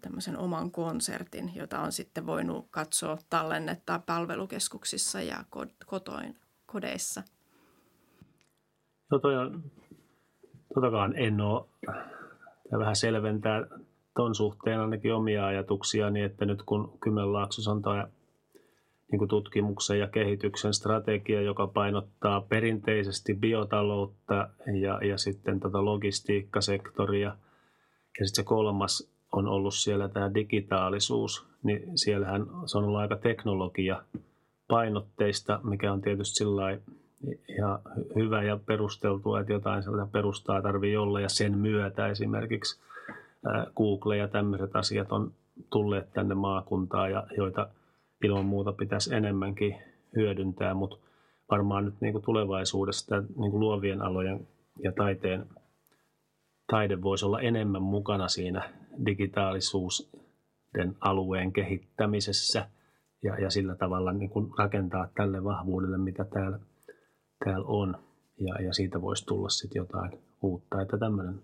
tämmöisen 0.00 0.38
oman 0.38 0.70
konsertin, 0.70 1.50
jota 1.54 1.80
on 1.80 1.92
sitten 1.92 2.26
voinut 2.26 2.66
katsoa 2.70 3.18
tallennetta 3.30 4.00
palvelukeskuksissa 4.06 5.20
ja 5.20 5.36
kotoin, 5.86 6.36
kodeissa. 6.66 7.22
No 9.10 9.18
toi 9.18 9.36
on, 9.36 9.62
totakaan 10.74 11.16
en 11.16 11.40
ole, 11.40 11.66
tämä 12.70 12.80
vähän 12.80 12.96
selventää 12.96 13.66
tuon 14.16 14.34
suhteen 14.34 14.80
ainakin 14.80 15.14
omia 15.14 15.46
ajatuksia, 15.46 16.10
niin 16.10 16.26
että 16.26 16.44
nyt 16.44 16.62
kun 16.62 16.98
Kymenlaaksossa 17.00 17.70
on 17.70 17.82
tämä 17.82 18.08
niin 19.10 19.18
kuin 19.18 19.28
tutkimuksen 19.28 19.98
ja 19.98 20.06
kehityksen 20.06 20.74
strategia, 20.74 21.42
joka 21.42 21.66
painottaa 21.66 22.40
perinteisesti 22.40 23.34
biotaloutta 23.34 24.48
ja, 24.80 25.00
ja 25.02 25.18
sitten 25.18 25.60
tätä 25.60 25.84
logistiikkasektoria. 25.84 27.28
Ja 28.20 28.26
sitten 28.26 28.44
se 28.44 28.48
kolmas 28.48 29.12
on 29.32 29.48
ollut 29.48 29.74
siellä 29.74 30.08
tämä 30.08 30.34
digitaalisuus, 30.34 31.46
niin 31.62 31.98
siellähän 31.98 32.46
se 32.66 32.78
on 32.78 32.84
ollut 32.84 33.00
aika 33.00 33.16
teknologia 33.16 34.02
painotteista, 34.68 35.60
mikä 35.62 35.92
on 35.92 36.00
tietysti 36.00 36.36
sillä 36.36 36.78
ihan 37.48 37.78
hyvä 38.16 38.42
ja 38.42 38.58
perusteltua, 38.66 39.40
että 39.40 39.52
jotain 39.52 39.82
sellaista 39.82 40.12
perustaa 40.12 40.62
tarvii 40.62 40.96
olla 40.96 41.20
ja 41.20 41.28
sen 41.28 41.58
myötä 41.58 42.08
esimerkiksi 42.08 42.80
Google 43.76 44.16
ja 44.16 44.28
tämmöiset 44.28 44.76
asiat 44.76 45.12
on 45.12 45.32
tulleet 45.70 46.12
tänne 46.12 46.34
maakuntaan 46.34 47.10
ja 47.10 47.26
joita 47.36 47.68
ilman 48.24 48.46
muuta 48.46 48.72
pitäisi 48.72 49.14
enemmänkin 49.14 49.76
hyödyntää, 50.16 50.74
mutta 50.74 50.96
varmaan 51.50 51.84
nyt 51.84 51.94
niin 52.00 52.12
kuin 52.12 52.24
tulevaisuudessa 52.24 53.20
niin 53.20 53.50
kuin 53.50 53.60
luovien 53.60 54.02
alojen 54.02 54.48
ja 54.82 54.92
taiteen 54.92 55.46
taide 56.70 57.02
voisi 57.02 57.24
olla 57.24 57.40
enemmän 57.40 57.82
mukana 57.82 58.28
siinä 58.28 58.70
digitaalisuuden 59.06 60.96
alueen 61.00 61.52
kehittämisessä 61.52 62.68
ja, 63.22 63.38
ja 63.38 63.50
sillä 63.50 63.74
tavalla 63.74 64.12
niin 64.12 64.30
kuin 64.30 64.50
rakentaa 64.58 65.08
tälle 65.14 65.44
vahvuudelle, 65.44 65.98
mitä 65.98 66.24
täällä, 66.24 66.58
täällä 67.44 67.66
on. 67.66 67.98
Ja, 68.40 68.62
ja 68.62 68.72
siitä 68.72 69.02
voisi 69.02 69.26
tulla 69.26 69.48
sitten 69.48 69.80
jotain 69.80 70.12
uutta. 70.42 70.82
Että 70.82 70.98
tämmöinen 70.98 71.42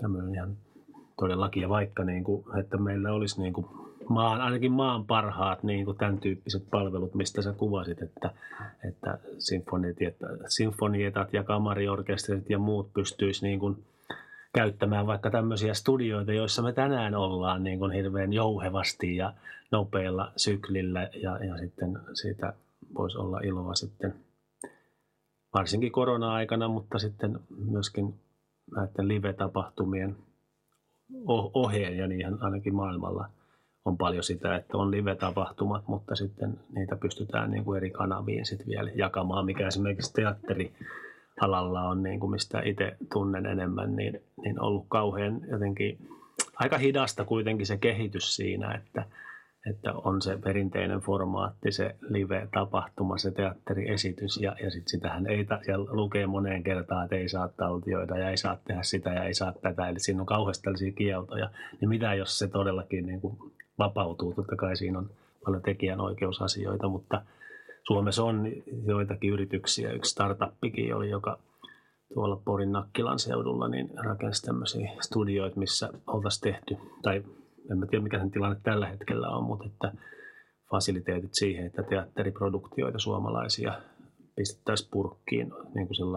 tämmöinen 0.00 0.34
ihan 0.34 0.56
todellakin. 1.18 1.62
Ja 1.62 1.68
vaikka 1.68 2.04
niin 2.04 2.24
kuin, 2.24 2.44
että 2.58 2.76
meillä 2.76 3.12
olisi 3.12 3.40
niin 3.40 3.52
kuin 3.52 3.66
maan, 4.08 4.40
ainakin 4.40 4.72
maan 4.72 5.06
parhaat 5.06 5.62
niin 5.62 5.84
kuin 5.84 5.96
tämän 5.96 6.18
tyyppiset 6.18 6.62
palvelut, 6.70 7.14
mistä 7.14 7.42
sä 7.42 7.52
kuvasit, 7.52 8.02
että, 8.02 8.30
että 8.88 9.18
sinfonietat 10.48 11.32
ja 11.32 11.44
kamariorkesterit 11.44 12.50
ja 12.50 12.58
muut 12.58 12.92
pystyisi 12.94 13.46
niin 13.46 13.58
kuin 13.58 13.84
käyttämään 14.54 15.06
vaikka 15.06 15.30
tämmöisiä 15.30 15.74
studioita, 15.74 16.32
joissa 16.32 16.62
me 16.62 16.72
tänään 16.72 17.14
ollaan 17.14 17.64
niin 17.64 17.78
kuin 17.78 17.92
hirveän 17.92 18.32
jouhevasti 18.32 19.16
ja 19.16 19.32
nopealla 19.70 20.32
syklillä 20.36 21.10
ja, 21.22 21.44
ja 21.44 21.58
sitten 21.58 21.98
siitä 22.14 22.52
voisi 22.94 23.18
olla 23.18 23.40
iloa 23.40 23.74
sitten 23.74 24.14
varsinkin 25.54 25.92
korona-aikana, 25.92 26.68
mutta 26.68 26.98
sitten 26.98 27.40
myöskin 27.70 28.14
näiden 28.76 29.08
live-tapahtumien 29.08 30.16
oheen 31.54 31.96
ja 31.96 32.06
niihin 32.06 32.42
ainakin 32.42 32.74
maailmalla 32.74 33.28
on 33.84 33.98
paljon 33.98 34.22
sitä, 34.22 34.56
että 34.56 34.76
on 34.76 34.90
live-tapahtumat, 34.90 35.88
mutta 35.88 36.14
sitten 36.14 36.60
niitä 36.74 36.96
pystytään 36.96 37.50
niin 37.50 37.64
kuin 37.64 37.76
eri 37.76 37.90
kanaviin 37.90 38.46
sitten 38.46 38.66
vielä 38.66 38.90
jakamaan, 38.94 39.46
mikä 39.46 39.66
esimerkiksi 39.66 40.12
teatterialalla 40.12 41.82
on, 41.82 42.02
niin 42.02 42.20
kuin 42.20 42.30
mistä 42.30 42.62
itse 42.64 42.96
tunnen 43.12 43.46
enemmän, 43.46 43.96
niin, 43.96 44.22
niin 44.42 44.60
ollut 44.60 44.86
kauhean 44.88 45.40
jotenkin 45.50 46.08
aika 46.54 46.78
hidasta 46.78 47.24
kuitenkin 47.24 47.66
se 47.66 47.76
kehitys 47.76 48.36
siinä, 48.36 48.74
että– 48.74 49.04
että 49.70 49.92
on 49.92 50.22
se 50.22 50.38
perinteinen 50.44 51.00
formaatti, 51.00 51.72
se 51.72 51.96
live-tapahtuma, 52.00 53.18
se 53.18 53.30
teatteriesitys 53.30 54.40
ja, 54.40 54.56
ja 54.62 54.70
sitten 54.70 54.88
sitähän 54.90 55.26
ei, 55.26 55.46
ja 55.68 55.78
lukee 55.78 56.26
moneen 56.26 56.62
kertaan, 56.62 57.04
että 57.04 57.16
ei 57.16 57.28
saa 57.28 57.48
taltioida 57.48 58.18
ja 58.18 58.30
ei 58.30 58.36
saa 58.36 58.58
tehdä 58.64 58.82
sitä 58.82 59.10
ja 59.10 59.24
ei 59.24 59.34
saa 59.34 59.52
tätä, 59.52 59.88
eli 59.88 60.00
siinä 60.00 60.20
on 60.20 60.26
kauheasti 60.26 60.62
tällaisia 60.62 60.92
kieltoja, 60.92 61.50
niin 61.80 61.88
mitä 61.88 62.14
jos 62.14 62.38
se 62.38 62.48
todellakin 62.48 63.06
niin 63.06 63.20
kuin 63.20 63.36
vapautuu, 63.78 64.34
totta 64.34 64.56
kai 64.56 64.76
siinä 64.76 64.98
on 64.98 65.10
paljon 65.44 65.62
tekijänoikeusasioita, 65.62 66.88
mutta 66.88 67.22
Suomessa 67.86 68.24
on 68.24 68.52
joitakin 68.86 69.32
yrityksiä, 69.32 69.92
yksi 69.92 70.10
startuppikin 70.10 70.94
oli, 70.94 71.10
joka 71.10 71.38
tuolla 72.14 72.42
Porin 72.44 72.72
Nakkilan 72.72 73.18
seudulla 73.18 73.68
niin 73.68 73.90
rakensi 74.04 74.42
tämmöisiä 74.42 74.90
studioita, 75.00 75.58
missä 75.58 75.90
oltaisiin 76.06 76.52
tehty, 76.52 76.76
tai 77.02 77.22
en 77.70 77.78
mä 77.78 77.86
tiedä 77.86 78.02
mikä 78.02 78.18
sen 78.18 78.30
tilanne 78.30 78.60
tällä 78.62 78.88
hetkellä 78.88 79.28
on, 79.28 79.44
mutta 79.44 79.66
että 79.66 79.92
fasiliteetit 80.70 81.34
siihen, 81.34 81.66
että 81.66 81.82
teatteriproduktioita 81.82 82.98
suomalaisia 82.98 83.82
pistettäisiin 84.36 84.90
purkkiin 84.92 85.52
niin 85.74 85.86
kuin 85.86 86.12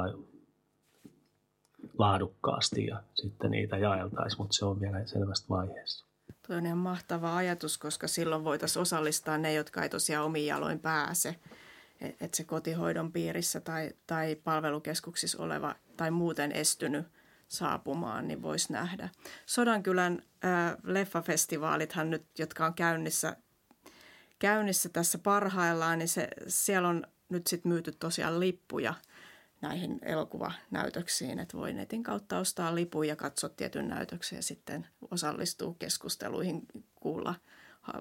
laadukkaasti 2.00 2.86
ja 2.86 3.04
sitten 3.14 3.52
niitä 3.52 3.78
jaeltaisiin, 3.78 4.42
mutta 4.42 4.56
se 4.56 4.66
on 4.66 4.80
vielä 4.80 5.06
selvästi 5.06 5.50
vaiheessa. 5.50 6.06
Tuo 6.48 6.56
on 6.56 6.66
ihan 6.66 6.78
mahtava 6.78 7.36
ajatus, 7.36 7.78
koska 7.78 8.08
silloin 8.08 8.44
voitaisiin 8.44 8.82
osallistaa 8.82 9.38
ne, 9.38 9.54
jotka 9.54 9.84
ei 9.84 9.90
tosiaan 9.90 10.26
omiin 10.26 10.48
jaloin 10.48 10.80
pääse. 10.80 11.36
Että 12.02 12.38
se 12.38 12.44
kotihoidon 12.44 13.12
piirissä 13.12 13.60
tai, 13.60 13.92
tai 14.08 14.36
palvelukeskuksissa 14.36 15.44
oleva 15.44 15.76
tai 15.98 16.12
muuten 16.12 16.52
estynyt 16.52 17.06
saapumaan, 17.48 18.28
niin 18.28 18.42
voisi 18.42 18.74
nähdä. 18.74 19.10
Sodankylän 19.46 20.22
äh, 20.46 20.78
leffafestivaalithan 20.84 22.10
nyt, 22.10 22.26
jotka 22.40 22.66
on 22.66 22.74
käynnissä, 22.74 23.38
käynnissä 24.40 24.90
tässä 24.90 25.18
parhaillaan, 25.18 26.00
niin 26.00 26.10
se, 26.10 26.28
siellä 26.48 26.90
on 26.90 27.08
nyt 27.30 27.48
sitten 27.48 27.72
myyty 27.72 27.92
tosiaan 27.92 28.40
lippuja 28.40 28.94
näihin 29.62 30.00
elokuvanäytöksiin, 30.02 31.40
että 31.40 31.58
voi 31.58 31.74
netin 31.74 32.04
kautta 32.04 32.38
ostaa 32.38 32.76
lipun 32.76 33.08
ja 33.08 33.16
katsoa 33.16 33.50
tietyn 33.50 33.88
näytöksen 33.88 34.38
ja 34.38 34.44
sitten 34.44 34.88
osallistuu 35.12 35.74
keskusteluihin, 35.74 36.62
kuulla 36.96 37.36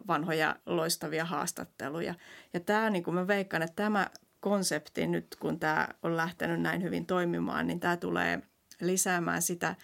vanhoja 0.06 0.56
loistavia 0.66 1.24
haastatteluja. 1.24 2.14
Ja 2.52 2.60
tämä, 2.60 2.90
niin 2.90 3.04
kuin 3.04 3.14
mä 3.14 3.26
veikkaan, 3.26 3.62
että 3.62 3.82
tämä 3.82 4.10
konsepti 4.40 5.06
nyt, 5.06 5.36
kun 5.40 5.60
tämä 5.60 5.88
on 6.02 6.16
lähtenyt 6.16 6.60
näin 6.60 6.82
hyvin 6.82 7.06
toimimaan, 7.06 7.66
niin 7.66 7.80
tämä 7.80 7.96
tulee– 7.96 8.42
lisäämään 8.80 9.42
sitä 9.42 9.74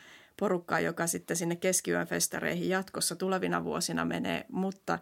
porukkaa, 0.41 0.81
joka 0.81 1.07
sitten 1.07 1.37
sinne 1.37 1.57
keskiyön 1.57 2.07
festareihin 2.07 2.69
jatkossa 2.69 3.17
tulevina 3.17 3.65
vuosina 3.65 4.05
menee, 4.05 4.47
mutta 4.53 4.99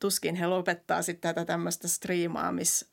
tuskin 0.00 0.34
he 0.34 0.46
lopettaa 0.46 1.02
sitten 1.02 1.34
tätä 1.34 1.44
tämmöistä 1.44 1.88
striimaamis 1.88 2.90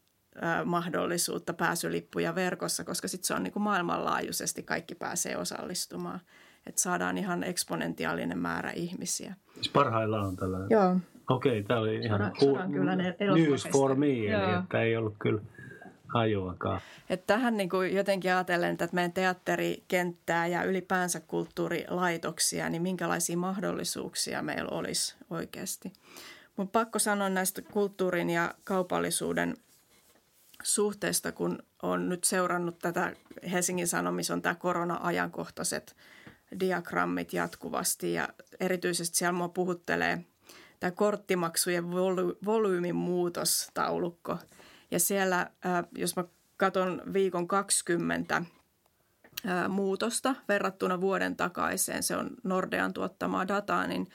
mahdollisuutta, 0.66 1.54
pääsylippuja 1.54 2.36
verkossa, 2.36 2.84
koska 2.84 3.08
sitten 3.08 3.28
se 3.28 3.34
on 3.34 3.44
niin 3.44 3.54
kuin 3.54 3.64
maailmanlaajuisesti 3.64 4.64
kaikki 4.64 4.96
pääsee 4.96 5.38
osallistumaan. 5.38 6.20
Että 6.68 6.82
saadaan 6.82 7.18
ihan 7.18 7.44
eksponentiaalinen 7.44 8.38
määrä 8.38 8.72
ihmisiä. 8.72 9.36
Siis 9.54 9.70
parhaillaan 9.70 10.28
on 10.28 10.36
tällainen? 10.36 10.68
Joo. 10.70 11.00
Okei, 11.30 11.64
tämä 11.64 11.80
oli 11.80 11.96
ihan 11.96 12.32
hu- 12.42 13.36
news 13.36 13.68
for 13.72 13.96
me, 13.96 14.08
eli 14.08 14.60
että 14.60 14.82
ei 14.82 14.98
ollut 14.98 15.16
kyllä– 15.20 15.42
hajuakaan. 16.08 16.82
Että 17.10 17.28
tähän 17.28 17.58
niin 17.58 17.70
kuin 17.70 17.96
jotenkin 17.96 18.32
ajatellen, 18.32 18.72
että 18.72 18.88
meidän 18.92 19.14
teatterikenttää 19.14 20.48
ja 20.48 20.64
ylipäänsä 20.64 21.20
kulttuurilaitoksia, 21.20 22.70
niin 22.70 22.82
minkälaisia 22.82 23.38
mahdollisuuksia 23.38 24.42
meillä 24.42 24.70
olisi 24.72 25.16
oikeasti. 25.30 25.94
Mutta 26.58 26.80
pakko 26.80 27.00
sanoa 27.00 27.30
näistä 27.30 27.62
kulttuurin 27.62 28.30
ja 28.30 28.54
kaupallisuuden 28.64 29.58
suhteesta, 30.64 31.32
kun 31.32 31.60
on 31.84 32.10
nyt 32.10 32.24
seurannut 32.24 32.80
tätä 32.80 33.14
Helsingin 33.52 33.88
Sanomissa 33.88 34.34
on 34.34 34.42
tämä 34.42 34.56
korona-ajankohtaiset 34.56 35.96
diagrammit 36.60 37.34
jatkuvasti 37.34 38.14
ja 38.14 38.30
erityisesti 38.60 39.18
siellä 39.18 39.32
mua 39.32 39.50
puhuttelee 39.50 40.26
tämä 40.80 40.92
korttimaksujen 40.92 41.84
voly- 41.84 42.38
volyymin 42.46 42.96
muutostaulukko– 42.96 44.38
ja 44.92 45.00
siellä, 45.00 45.52
jos 45.98 46.16
mä 46.16 46.24
katon 46.58 47.02
viikon 47.14 47.48
20 47.48 48.42
muutosta 49.70 50.36
verrattuna 50.48 51.02
vuoden 51.02 51.36
takaiseen, 51.36 52.04
se 52.04 52.16
on 52.16 52.30
Nordean 52.44 52.94
tuottamaa 52.94 53.48
dataa, 53.48 53.88
niin 53.88 54.08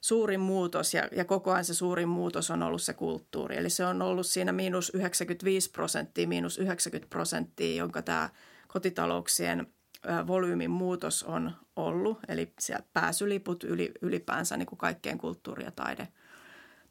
suurin 0.00 0.40
muutos 0.40 0.94
ja, 0.94 1.08
ja 1.12 1.24
koko 1.24 1.52
ajan 1.52 1.64
se 1.64 1.74
suurin 1.74 2.08
muutos 2.08 2.50
on 2.50 2.62
ollut 2.62 2.82
se 2.82 2.94
kulttuuri. 2.94 3.56
Eli 3.56 3.70
se 3.70 3.86
on 3.86 4.02
ollut 4.02 4.26
siinä 4.26 4.52
miinus 4.52 4.90
95 4.94 5.70
prosenttia, 5.70 6.28
miinus 6.28 6.58
90 6.58 7.10
prosenttia, 7.10 7.76
jonka 7.76 8.02
tämä 8.02 8.28
kotitalouksien 8.68 9.66
volyymin 10.26 10.70
muutos 10.70 11.22
on 11.22 11.52
ollut. 11.76 12.18
Eli 12.28 12.52
siellä 12.60 12.86
pääsyliput 12.92 13.64
yli, 13.64 13.92
ylipäänsä 14.02 14.56
niin 14.56 14.66
kuin 14.66 14.78
kaikkeen 14.78 15.18
kulttuuri- 15.18 15.64
ja 15.64 15.70
taide, 15.70 16.08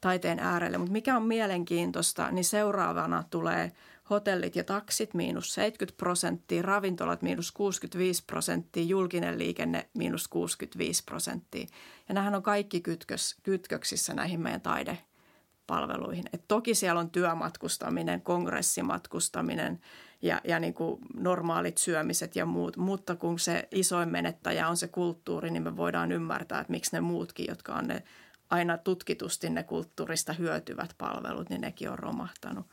taiteen 0.00 0.38
äärelle. 0.38 0.78
Mutta 0.78 0.92
mikä 0.92 1.16
on 1.16 1.22
mielenkiintoista, 1.22 2.30
niin 2.30 2.44
seuraavana 2.44 3.24
tulee 3.30 3.72
hotellit 4.10 4.56
ja 4.56 4.64
taksit 4.64 5.14
miinus 5.14 5.54
70 5.54 5.96
prosenttia, 5.96 6.62
ravintolat 6.62 7.22
miinus 7.22 7.52
65 7.52 8.24
prosenttia, 8.26 8.82
julkinen 8.82 9.38
liikenne 9.38 9.88
miinus 9.94 10.28
65 10.28 11.04
prosenttia. 11.04 11.66
Ja 12.08 12.14
nämähän 12.14 12.34
on 12.34 12.42
kaikki 12.42 12.80
kytkös, 12.80 13.36
kytköksissä 13.42 14.14
näihin 14.14 14.40
meidän 14.40 14.60
taidepalveluihin. 14.60 16.24
Et 16.32 16.44
toki 16.48 16.74
siellä 16.74 17.00
on 17.00 17.10
työmatkustaminen, 17.10 18.20
kongressimatkustaminen 18.20 19.80
ja, 20.22 20.40
ja 20.44 20.60
niin 20.60 20.74
kuin 20.74 21.00
normaalit 21.14 21.78
syömiset 21.78 22.36
ja 22.36 22.46
muut, 22.46 22.76
mutta 22.76 23.16
kun 23.16 23.38
se 23.38 23.68
isoin 23.70 24.08
menettäjä 24.08 24.68
on 24.68 24.76
se 24.76 24.88
kulttuuri, 24.88 25.50
niin 25.50 25.62
me 25.62 25.76
voidaan 25.76 26.12
ymmärtää, 26.12 26.60
että 26.60 26.70
miksi 26.70 26.96
ne 26.96 27.00
muutkin, 27.00 27.46
jotka 27.48 27.74
on 27.74 27.86
ne 27.86 28.02
aina 28.50 28.78
tutkitusti 28.78 29.50
ne 29.50 29.62
kulttuurista 29.62 30.32
hyötyvät 30.32 30.94
palvelut, 30.98 31.50
niin 31.50 31.60
nekin 31.60 31.90
on 31.90 31.98
romahtanut 31.98 32.66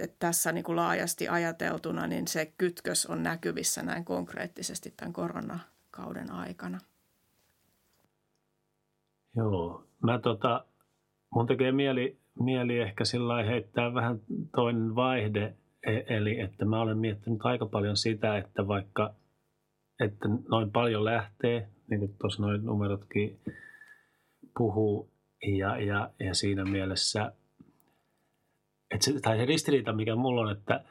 että 0.00 0.16
tässä 0.18 0.52
niin 0.52 0.64
kuin 0.64 0.76
laajasti 0.76 1.28
ajateltuna 1.28 2.06
niin 2.06 2.28
se 2.28 2.52
kytkös 2.58 3.06
on 3.06 3.22
näkyvissä 3.22 3.82
näin 3.82 4.04
konkreettisesti 4.04 4.94
tämän 4.96 5.12
koronakauden 5.12 6.30
aikana. 6.30 6.78
Joo, 9.36 9.84
mä 10.02 10.18
tota, 10.18 10.64
mun 11.34 11.46
tekee 11.46 11.72
mieli, 11.72 12.18
mieli 12.40 12.78
ehkä 12.78 13.04
sillä 13.04 13.42
heittää 13.42 13.94
vähän 13.94 14.20
toinen 14.54 14.94
vaihde, 14.94 15.54
e, 15.86 16.16
eli 16.16 16.40
että 16.40 16.64
mä 16.64 16.80
olen 16.80 16.98
miettinyt 16.98 17.38
aika 17.42 17.66
paljon 17.66 17.96
sitä, 17.96 18.38
että 18.38 18.68
vaikka 18.68 19.14
että 20.00 20.28
noin 20.50 20.70
paljon 20.70 21.04
lähtee, 21.04 21.68
niin 21.90 22.00
kuin 22.00 22.14
tuossa 22.20 22.42
noin 22.42 22.64
numerotkin 22.64 23.40
puhuu, 24.58 25.10
ja, 25.58 25.80
ja, 25.80 26.10
ja 26.20 26.34
siinä 26.34 26.64
mielessä– 26.64 27.32
että 28.90 29.04
se, 29.04 29.20
tai 29.20 29.36
se 29.36 29.44
ristiriita, 29.44 29.92
mikä 29.92 30.16
mulla 30.16 30.40
on, 30.40 30.52
että, 30.52 30.84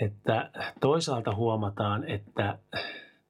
että 0.00 0.50
toisaalta 0.80 1.34
huomataan, 1.34 2.04
että 2.04 2.58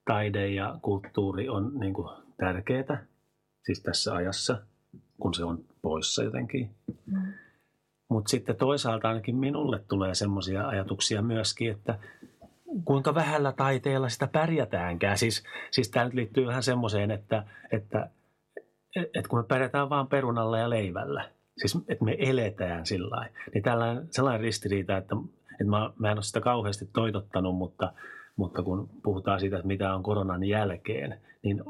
taide 0.05 0.49
ja 0.49 0.79
kulttuuri 0.83 1.49
on 1.49 1.73
niin 1.81 1.95
kuin 1.95 2.09
tärkeää, 2.37 3.07
siis 3.65 3.83
tässä 3.83 4.15
ajassa, 4.15 4.63
kun 5.21 5.35
se 5.35 5.45
on 5.45 5.65
poissa 5.83 6.23
jotenkin. 6.23 6.71
Mm. 7.07 7.33
Mutta 8.09 8.31
sitten 8.31 8.57
toisaalta 8.57 9.09
ainakin 9.09 9.37
minulle 9.37 9.85
tulee 9.89 10.15
semmoisia 10.15 10.69
ajatuksia 10.69 11.23
myöskin, 11.23 11.71
että 11.71 11.99
kuinka 12.85 13.15
vähällä 13.15 13.53
taiteella 13.53 14.09
sitä 14.09 14.27
pärjätäänkään. 14.27 15.19
Siis, 15.19 15.43
siis 15.71 15.91
tämä 15.91 16.05
nyt 16.05 16.15
liittyy 16.15 16.47
vähän 16.47 16.63
semmoiseen, 16.63 17.11
että, 17.11 17.45
että, 17.73 18.11
että 18.97 19.29
kun 19.29 19.39
me 19.39 19.45
pärjätään 19.45 19.91
vaan 19.91 20.09
perunalla 20.09 20.59
ja 20.59 20.71
leivällä– 20.71 21.31
siis 21.57 21.85
että 21.89 22.05
me 22.05 22.17
eletään 22.19 22.87
sillä 22.87 23.17
lailla. 23.17 23.37
Niin 23.55 23.63
tällainen, 23.63 24.09
sellainen 24.11 24.41
ristiriita, 24.41 24.97
että, 24.97 25.17
että 25.53 25.71
mä, 25.71 25.91
mä 25.99 26.11
en 26.11 26.17
ole 26.17 26.23
sitä 26.23 26.41
kauheasti 26.41 26.89
toitottanut, 26.93 27.57
mutta, 27.57 27.93
mutta 28.37 28.63
kun 28.63 28.91
puhutaan 29.03 29.41
siitä, 29.41 29.57
että 29.57 29.67
mitä 29.67 29.95
on 29.95 30.03
koronan 30.03 30.45
jälkeen, 30.45 31.21
niin, 31.43 31.63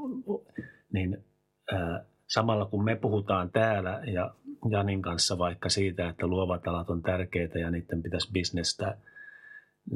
niin 0.93 1.25
ää, 1.73 2.05
samalla 2.27 2.67
kun 2.67 2.85
me 2.85 2.97
puhutaan 2.97 3.51
täällä 3.51 4.01
ja 4.05 4.35
Janin 4.71 5.03
kanssa 5.03 5.39
vaikka 5.39 5.69
siitä, 5.69 6.09
että 6.09 6.27
luovat 6.27 6.69
alat 6.69 6.91
on 6.91 7.03
tärkeitä 7.03 7.59
ja 7.59 7.71
niiden 7.71 8.03
pitäisi 8.03 8.33
bisnestä, 8.33 8.97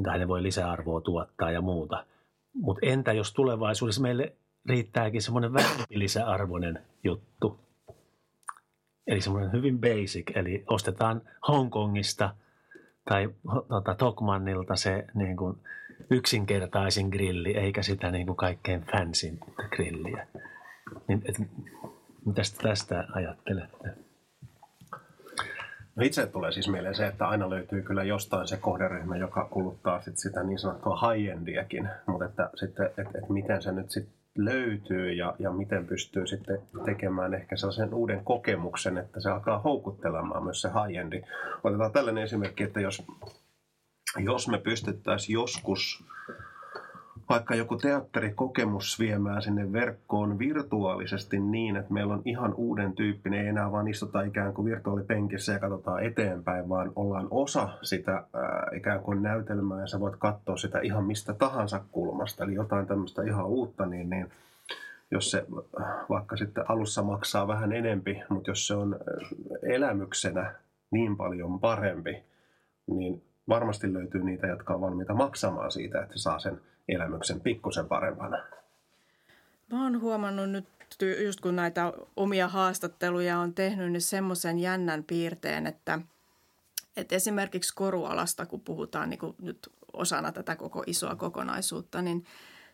tai 0.03 0.19
ne 0.19 0.27
voi 0.27 0.43
lisäarvoa 0.43 1.01
tuottaa 1.01 1.51
ja 1.51 1.61
muuta. 1.61 2.05
Mutta 2.53 2.85
entä 2.85 3.13
jos 3.13 3.33
tulevaisuudessa 3.33 4.01
meille 4.01 4.35
riittääkin 4.69 5.21
semmoinen 5.21 5.51
lisäarvoinen 5.89 6.79
juttu, 7.03 7.59
Eli 9.07 9.21
semmoinen 9.21 9.51
hyvin 9.51 9.79
basic, 9.79 10.37
eli 10.37 10.63
ostetaan 10.67 11.21
Hongkongista 11.47 12.35
tai 13.09 13.29
tota, 13.67 13.95
Tokmannilta 13.95 14.75
se 14.75 15.05
niin 15.13 15.37
kuin 15.37 15.57
yksinkertaisin 16.11 17.09
grilli, 17.09 17.57
eikä 17.57 17.81
sitä 17.81 18.11
niin 18.11 18.25
kuin 18.25 18.37
kaikkein 18.37 18.81
fansin 18.81 19.39
grilliä. 19.75 20.27
Niin, 21.07 21.21
et, 21.25 21.35
mitä 22.25 22.41
tästä 22.63 23.07
ajattelette? 23.13 23.95
No 25.95 26.03
itse 26.03 26.27
tulee 26.27 26.51
siis 26.51 26.67
mieleen 26.67 26.95
se, 26.95 27.07
että 27.07 27.27
aina 27.27 27.49
löytyy 27.49 27.81
kyllä 27.81 28.03
jostain 28.03 28.47
se 28.47 28.57
kohderyhmä, 28.57 29.17
joka 29.17 29.45
kuluttaa 29.45 30.01
sit 30.01 30.17
sitä 30.17 30.43
niin 30.43 30.59
sanottua 30.59 30.99
high-endiäkin, 31.01 31.89
mutta 32.05 32.25
että 32.25 32.49
sitten, 32.55 32.85
että, 32.85 33.01
että 33.01 33.33
miten 33.33 33.61
se 33.61 33.71
nyt 33.71 33.91
sitten 33.91 34.20
löytyy 34.37 35.13
ja, 35.13 35.35
ja 35.39 35.51
miten 35.51 35.87
pystyy 35.87 36.27
sitten 36.27 36.61
tekemään 36.85 37.33
ehkä 37.33 37.55
sellaisen 37.55 37.93
uuden 37.93 38.23
kokemuksen, 38.23 38.97
että 38.97 39.19
se 39.19 39.29
alkaa 39.29 39.59
houkuttelemaan 39.59 40.43
myös 40.43 40.61
se 40.61 40.69
high-endi. 40.69 41.21
Otetaan 41.63 41.91
tällainen 41.91 42.23
esimerkki, 42.23 42.63
että 42.63 42.81
jos, 42.81 43.03
jos 44.17 44.47
me 44.47 44.57
pystyttäisiin 44.57 45.33
joskus 45.33 46.03
vaikka 47.31 47.55
joku 47.55 47.77
teatterikokemus 47.77 48.99
viemään 48.99 49.41
sinne 49.41 49.73
verkkoon 49.73 50.39
virtuaalisesti 50.39 51.39
niin, 51.39 51.75
että 51.75 51.93
meillä 51.93 52.13
on 52.13 52.21
ihan 52.25 52.53
uuden 52.53 52.93
tyyppinen, 52.93 53.41
ei 53.41 53.47
enää 53.47 53.71
vaan 53.71 53.87
istuta 53.87 54.21
ikään 54.21 54.53
kuin 54.53 54.65
virtuaalipenkissä 54.65 55.53
ja 55.53 55.59
katsotaan 55.59 56.03
eteenpäin, 56.03 56.69
vaan 56.69 56.91
ollaan 56.95 57.27
osa 57.31 57.69
sitä 57.81 58.11
ää, 58.11 58.67
ikään 58.75 58.99
kuin 58.99 59.21
näytelmää 59.21 59.81
ja 59.81 59.87
sä 59.87 59.99
voit 59.99 60.15
katsoa 60.15 60.57
sitä 60.57 60.79
ihan 60.79 61.03
mistä 61.03 61.33
tahansa 61.33 61.81
kulmasta, 61.91 62.43
eli 62.43 62.53
jotain 62.53 62.87
tämmöistä 62.87 63.23
ihan 63.23 63.45
uutta, 63.45 63.85
niin, 63.85 64.09
niin 64.09 64.31
jos 65.11 65.31
se 65.31 65.45
vaikka 66.09 66.37
sitten 66.37 66.63
alussa 66.67 67.01
maksaa 67.01 67.47
vähän 67.47 67.73
enempi, 67.73 68.21
mutta 68.29 68.51
jos 68.51 68.67
se 68.67 68.75
on 68.75 68.99
elämyksenä 69.63 70.53
niin 70.91 71.17
paljon 71.17 71.59
parempi, 71.59 72.23
niin 72.87 73.23
varmasti 73.49 73.93
löytyy 73.93 74.23
niitä, 74.23 74.47
jotka 74.47 74.73
on 74.73 74.81
valmiita 74.81 75.13
maksamaan 75.13 75.71
siitä, 75.71 76.01
että 76.01 76.19
saa 76.19 76.39
sen 76.39 76.61
elämyksen 76.91 77.41
pikkusen 77.41 77.87
parempana? 77.87 78.37
Mä 79.71 79.83
oon 79.83 80.01
huomannut 80.01 80.49
nyt, 80.49 80.67
just 81.25 81.41
kun 81.41 81.55
näitä 81.55 81.93
omia 82.15 82.47
haastatteluja 82.47 83.39
on 83.39 83.53
tehnyt, 83.53 83.91
niin 83.91 84.01
semmoisen 84.01 84.59
jännän 84.59 85.03
piirteen, 85.03 85.67
että, 85.67 85.99
että 86.97 87.15
esimerkiksi 87.15 87.75
korualasta, 87.75 88.45
kun 88.45 88.61
puhutaan 88.61 89.09
niin 89.09 89.19
kuin 89.19 89.35
nyt 89.41 89.69
osana 89.93 90.31
tätä 90.31 90.55
koko 90.55 90.83
isoa 90.87 91.15
kokonaisuutta, 91.15 92.01
niin 92.01 92.25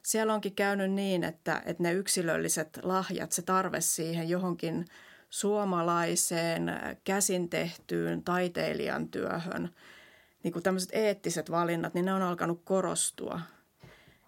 siellä 0.03 0.33
onkin 0.33 0.55
käynyt 0.55 0.91
niin, 0.91 1.23
että, 1.23 1.61
että 1.65 1.83
ne 1.83 1.93
yksilölliset 1.93 2.79
lahjat, 2.83 3.31
se 3.31 3.41
tarve 3.41 3.81
siihen 3.81 4.29
johonkin 4.29 4.85
suomalaiseen 5.29 6.71
käsin 7.03 7.49
tehtyyn 7.49 8.23
taiteilijan 8.23 9.07
työhön, 9.07 9.69
niin 10.43 10.51
kuin 10.53 10.63
tämmöiset 10.63 10.89
eettiset 10.93 11.51
valinnat, 11.51 11.93
niin 11.93 12.05
ne 12.05 12.13
on 12.13 12.21
alkanut 12.21 12.61
korostua– 12.65 13.41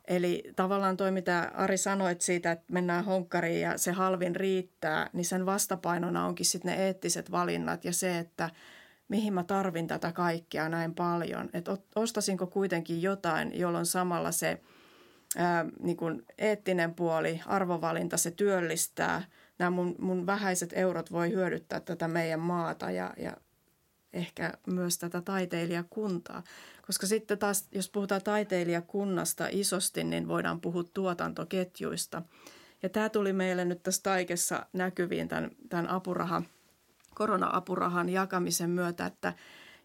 Eli 0.10 0.44
tavallaan 0.56 0.98
toi, 0.98 1.12
mitä 1.12 1.52
Ari 1.54 1.78
sanoit 1.78 2.22
siitä, 2.22 2.52
että 2.52 2.66
mennään 2.74 3.06
honkkariin 3.06 3.62
ja 3.62 3.78
se 3.78 3.92
halvin 3.92 4.36
riittää, 4.36 5.10
niin 5.14 5.26
sen 5.26 5.46
vastapainona 5.46 6.26
onkin 6.26 6.46
sitten 6.46 6.72
ne 6.72 6.86
eettiset 6.86 7.32
valinnat 7.32 7.86
ja 7.86 7.94
se, 7.94 8.18
että 8.18 8.50
mihin 9.08 9.34
mä 9.34 9.44
tarvin 9.44 9.88
tätä 9.88 10.12
kaikkea 10.12 10.70
näin 10.70 10.96
paljon. 10.96 11.50
Että 11.54 11.78
ostasinko 11.96 12.48
kuitenkin 12.48 13.02
jotain, 13.02 13.60
jolloin 13.60 13.86
samalla 13.86 14.32
se 14.32 14.62
ää, 15.38 15.66
niin 15.80 15.98
kuin 15.98 16.26
eettinen 16.38 16.94
puoli, 16.94 17.42
arvovalinta, 17.46 18.18
se 18.18 18.32
työllistää. 18.32 19.24
Nämä 19.60 19.70
mun, 19.70 19.96
mun 20.00 20.26
vähäiset 20.26 20.74
eurot 20.76 21.12
voi 21.12 21.32
hyödyttää 21.32 21.80
tätä 21.80 22.08
meidän 22.08 22.40
maata 22.40 22.92
ja, 22.92 23.14
ja 23.18 23.38
ehkä 24.14 24.54
myös 24.68 24.98
tätä 24.98 25.22
taiteilijakuntaa. 25.22 26.44
Koska 26.90 27.08
sitten 27.08 27.38
taas, 27.38 27.68
jos 27.72 27.90
puhutaan 27.90 28.24
taiteilijakunnasta 28.24 29.48
isosti, 29.52 30.04
niin 30.04 30.28
voidaan 30.28 30.62
puhua 30.62 30.84
tuotantoketjuista. 30.84 32.22
Ja 32.84 32.90
tämä 32.90 33.10
tuli 33.10 33.34
meille 33.34 33.66
nyt 33.66 33.84
tässä 33.84 34.04
taikessa 34.04 34.66
näkyviin 34.74 35.28
tämän, 35.28 35.52
tämän 35.70 35.90
apuraha, 35.90 36.44
korona-apurahan 37.16 38.10
jakamisen 38.10 38.70
myötä, 38.70 39.06
että 39.06 39.34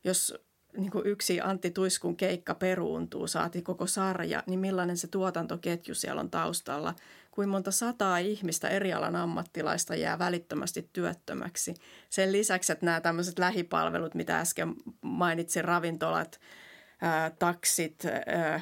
jos 0.04 0.34
niin 0.76 0.90
kuin 0.90 1.06
yksi 1.06 1.40
Antti 1.40 1.70
Tuiskun 1.70 2.16
keikka 2.16 2.54
peruuntuu, 2.54 3.26
saati 3.26 3.62
koko 3.62 3.86
sarja, 3.86 4.42
niin 4.46 4.60
millainen 4.60 4.96
se 4.96 5.06
tuotantoketju 5.06 5.94
siellä 5.94 6.20
on 6.20 6.30
taustalla, 6.30 6.94
kuin 7.30 7.48
monta 7.48 7.70
sataa 7.70 8.18
ihmistä 8.18 8.68
eri 8.68 8.92
alan 8.92 9.16
ammattilaista 9.16 9.94
jää 9.94 10.18
välittömästi 10.18 10.88
työttömäksi. 10.92 11.74
Sen 12.10 12.32
lisäksi, 12.32 12.72
että 12.72 12.86
nämä 12.86 13.00
tämmöiset 13.00 13.38
lähipalvelut, 13.38 14.14
mitä 14.14 14.38
äsken 14.38 14.74
mainitsin, 15.00 15.64
ravintolat, 15.64 16.40
taksit, 17.38 18.02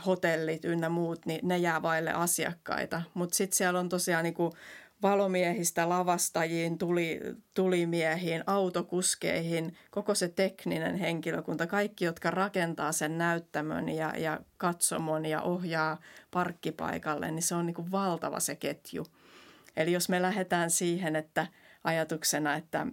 hotellit 0.06 0.64
ynnä 0.64 0.88
muut, 0.88 1.26
niin 1.26 1.48
ne 1.48 1.58
jää 1.58 1.82
vaille 1.82 2.12
asiakkaita. 2.12 3.02
Mutta 3.14 3.34
sitten 3.34 3.56
siellä 3.56 3.80
on 3.80 3.88
tosiaan 3.88 4.24
niin 4.24 4.34
valomiehistä 5.02 5.88
lavastajiin, 5.88 6.78
tuli, 6.78 7.20
tulimiehiin, 7.54 8.44
autokuskeihin, 8.46 9.76
koko 9.90 10.14
se 10.14 10.28
tekninen 10.28 10.96
henkilökunta, 10.96 11.66
kaikki, 11.66 12.04
jotka 12.04 12.30
rakentaa 12.30 12.92
sen 12.92 13.18
näyttämön 13.18 13.88
ja, 13.88 14.12
ja 14.18 14.40
katsomon 14.56 15.26
ja 15.26 15.40
ohjaa 15.42 16.00
parkkipaikalle, 16.30 17.30
niin 17.30 17.42
se 17.42 17.54
on 17.54 17.66
niin 17.66 17.90
valtava 17.92 18.40
se 18.40 18.56
ketju. 18.56 19.06
Eli 19.76 19.92
jos 19.92 20.08
me 20.08 20.22
lähdetään 20.22 20.70
siihen, 20.70 21.16
että 21.16 21.46
ajatuksena, 21.84 22.54
että, 22.54 22.86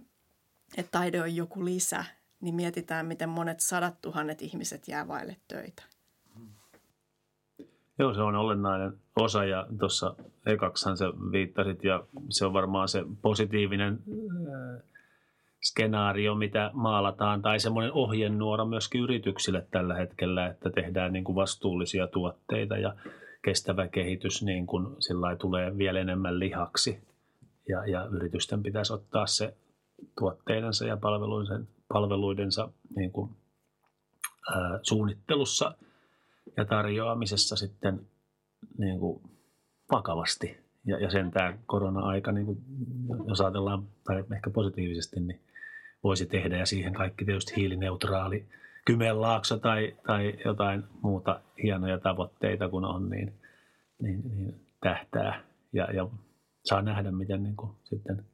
että 0.76 0.90
taide 0.90 1.22
on 1.22 1.36
joku 1.36 1.64
lisä, 1.64 2.04
niin 2.40 2.54
mietitään, 2.54 3.06
miten 3.06 3.28
monet 3.28 3.60
sadat 3.60 3.94
tuhannet 4.02 4.42
ihmiset 4.42 4.88
jää 4.88 5.08
vaille 5.08 5.36
töitä. 5.48 5.82
Joo, 7.98 8.14
se 8.14 8.22
on 8.22 8.36
olennainen 8.36 8.92
osa 9.16 9.44
ja 9.44 9.66
tuossa 9.78 10.14
ekaksihan 10.46 10.96
se 10.96 11.04
viittasit 11.06 11.84
ja 11.84 12.04
se 12.28 12.46
on 12.46 12.52
varmaan 12.52 12.88
se 12.88 13.04
positiivinen 13.22 13.92
äh, 13.92 14.82
skenaario, 15.62 16.34
mitä 16.34 16.70
maalataan, 16.72 17.42
tai 17.42 17.60
semmoinen 17.60 17.92
ohjenuora 17.92 18.64
myöskin 18.64 19.00
yrityksille 19.00 19.66
tällä 19.70 19.94
hetkellä, 19.94 20.46
että 20.46 20.70
tehdään 20.70 21.12
niin 21.12 21.24
kuin 21.24 21.36
vastuullisia 21.36 22.06
tuotteita 22.06 22.76
ja 22.76 22.94
kestävä 23.42 23.88
kehitys 23.88 24.42
niin 24.42 24.66
kuin 24.66 24.86
sillä 24.98 25.36
tulee 25.36 25.78
vielä 25.78 26.00
enemmän 26.00 26.38
lihaksi. 26.38 26.98
Ja, 27.68 27.86
ja 27.86 28.04
yritysten 28.04 28.62
pitäisi 28.62 28.92
ottaa 28.92 29.26
se 29.26 29.54
tuotteidensa 30.18 30.86
ja 30.86 30.96
palveluidensa, 30.96 31.79
palveluidensa 31.92 32.68
niin 32.96 33.12
kuin, 33.12 33.30
ää, 34.54 34.78
suunnittelussa 34.82 35.74
ja 36.56 36.64
tarjoamisessa 36.64 37.56
sitten 37.56 38.00
niin 38.78 38.98
kuin 38.98 39.22
vakavasti. 39.90 40.56
Ja, 40.84 40.98
ja 40.98 41.10
sen 41.10 41.30
tämä 41.30 41.58
korona-aika, 41.66 42.32
niin 42.32 42.46
kuin, 42.46 42.58
jos 43.28 43.40
ajatellaan, 43.40 43.88
tai 44.04 44.24
ehkä 44.34 44.50
positiivisesti, 44.50 45.20
niin 45.20 45.40
voisi 46.04 46.26
tehdä. 46.26 46.56
Ja 46.56 46.66
siihen 46.66 46.92
kaikki 46.92 47.24
tietysti 47.24 47.56
hiilineutraali 47.56 48.46
Kymenlaakso 48.84 49.58
tai, 49.58 49.96
tai 50.06 50.34
jotain 50.44 50.84
muuta 51.02 51.40
hienoja 51.62 51.98
tavoitteita 51.98 52.68
kun 52.68 52.84
on, 52.84 53.10
niin, 53.10 53.32
niin, 54.02 54.22
niin 54.36 54.60
tähtää. 54.80 55.44
Ja, 55.72 55.84
ja 55.84 56.08
saa 56.64 56.82
nähdä, 56.82 57.10
miten 57.10 57.42
niin 57.42 57.56
kuin, 57.56 57.72
sitten 57.84 58.24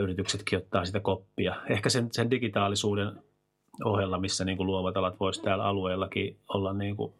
yrityksetkin 0.00 0.58
ottaa 0.58 0.84
sitä 0.84 1.00
koppia. 1.00 1.54
Ehkä 1.68 1.88
sen, 1.88 2.08
sen 2.12 2.30
digitaalisuuden 2.30 3.12
ohella, 3.84 4.18
missä 4.18 4.44
niin 4.44 4.56
kuin 4.56 4.66
luovat 4.66 4.96
alat 4.96 5.20
voisi 5.20 5.42
täällä 5.42 5.64
alueellakin 5.64 6.38
olla 6.48 6.72
niin 6.72 6.96
kuin 6.96 7.12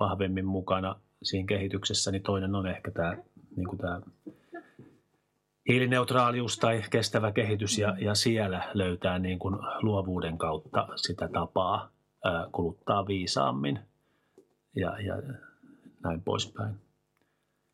vahvemmin 0.00 0.46
mukana 0.46 1.00
siinä 1.22 1.46
kehityksessä, 1.46 2.10
niin 2.10 2.22
toinen 2.22 2.54
on 2.54 2.66
ehkä 2.66 2.90
tämä, 2.90 3.16
niin 3.56 3.68
kuin 3.68 3.78
tämä 3.78 4.00
hiilineutraalius 5.68 6.58
tai 6.58 6.82
kestävä 6.90 7.32
kehitys 7.32 7.78
ja, 7.78 7.96
ja 7.98 8.14
siellä 8.14 8.70
löytää 8.74 9.18
niin 9.18 9.38
kuin 9.38 9.56
luovuuden 9.82 10.38
kautta 10.38 10.88
sitä 10.96 11.28
tapaa 11.28 11.90
kuluttaa 12.52 13.06
viisaammin 13.06 13.80
ja, 14.76 15.00
ja 15.00 15.14
näin 16.04 16.22
poispäin. 16.22 16.74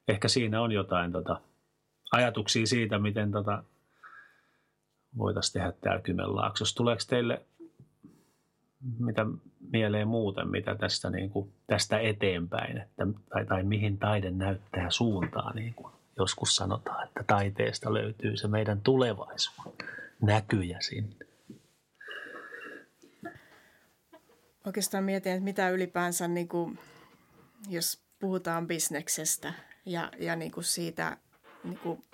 Ehkä 0.09 0.29
siinä 0.29 0.63
on 0.63 0.73
jotain 0.73 1.13
tota, 1.13 1.41
ajatuksia 2.13 2.67
siitä, 2.67 2.99
miten 2.99 3.33
tota, 3.33 3.65
voitaisiin 5.19 5.53
tehdä 5.53 5.73
täällä 5.73 6.03
Kymenlaaksossa. 6.03 6.77
Tuleeko 6.77 7.03
teille 7.09 7.43
mitä 8.99 9.27
mieleen 9.71 10.09
muuten, 10.09 10.49
mitä 10.49 10.75
tästä, 10.75 11.11
niin 11.11 11.31
kuin, 11.31 11.53
tästä 11.67 11.99
eteenpäin, 11.99 12.79
että, 12.79 13.07
tai, 13.29 13.47
tai 13.47 13.63
mihin 13.63 13.99
taide 13.99 14.31
näyttää 14.31 14.91
suuntaa, 14.91 15.53
niin 15.55 15.75
kuin 15.75 15.93
joskus 16.19 16.57
sanotaan, 16.57 17.09
että 17.09 17.25
taiteesta 17.27 17.95
löytyy 17.95 18.37
se 18.37 18.49
meidän 18.49 18.81
tulevaisuus, 18.81 19.77
näkyjä 20.23 20.79
sinne. 20.81 21.17
Oikeastaan 24.67 25.05
mietin, 25.05 25.33
että 25.33 25.45
mitä 25.45 25.71
ylipäänsä, 25.71 26.29
niin 26.29 26.49
kuin, 26.49 26.79
jos 27.69 28.01
puhutaan 28.21 28.67
bisneksestä 28.67 29.55
ja, 29.87 30.13
ja 30.19 30.37
niin 30.37 30.53
kuin 30.53 30.65
siitä 30.65 31.17
niin 31.65 31.79
kuin 31.79 32.05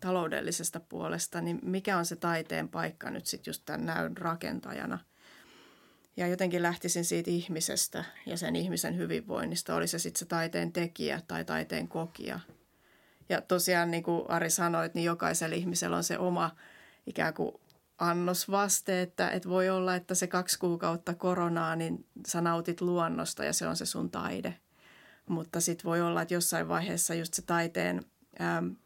taloudellisesta 0.00 0.80
puolesta, 0.80 1.40
niin 1.40 1.58
mikä 1.62 1.98
on 1.98 2.06
se 2.06 2.16
taiteen 2.16 2.68
paikka 2.68 3.10
nyt 3.10 3.26
sitten 3.26 3.50
just 3.50 3.62
tämän 3.66 3.86
näyn 3.86 4.16
rakentajana– 4.16 4.98
ja 6.16 6.26
jotenkin 6.26 6.62
lähtisin 6.62 7.04
siitä 7.04 7.30
ihmisestä 7.30 8.04
ja 8.26 8.36
sen 8.36 8.56
ihmisen 8.56 8.96
hyvinvoinnista, 8.96 9.74
oli 9.74 9.86
se 9.86 9.98
sitten 9.98 10.18
se 10.18 10.24
taiteen 10.24 10.72
tekijä 10.72 11.20
tai 11.28 11.44
taiteen 11.44 11.88
kokija. 11.88 12.40
Ja 13.28 13.40
tosiaan 13.40 13.90
niin 13.90 14.02
kuin 14.02 14.30
Ari 14.30 14.50
sanoi, 14.50 14.90
niin 14.94 15.04
jokaisella 15.04 15.56
ihmisellä 15.56 15.96
on 15.96 16.04
se 16.04 16.18
oma 16.18 16.56
ikään 17.06 17.34
kuin 17.34 17.54
annosvaste, 17.98 19.02
että, 19.02 19.30
että 19.30 19.48
voi 19.48 19.70
olla, 19.70 19.94
että 19.94 20.14
se 20.14 20.26
kaksi 20.26 20.58
kuukautta 20.58 21.14
koronaa, 21.14 21.76
niin 21.76 22.06
sä 22.28 22.40
nautit 22.40 22.80
luonnosta 22.80 23.44
ja 23.44 23.52
se 23.52 23.66
on 23.66 23.76
se 23.76 23.86
sun 23.86 24.10
taide. 24.10 24.54
Mutta 25.28 25.60
sitten 25.60 25.84
voi 25.84 26.00
olla, 26.00 26.22
että 26.22 26.34
jossain 26.34 26.68
vaiheessa 26.68 27.14
just 27.14 27.34
se 27.34 27.42
taiteen 27.42 28.04
äm, 28.40 28.76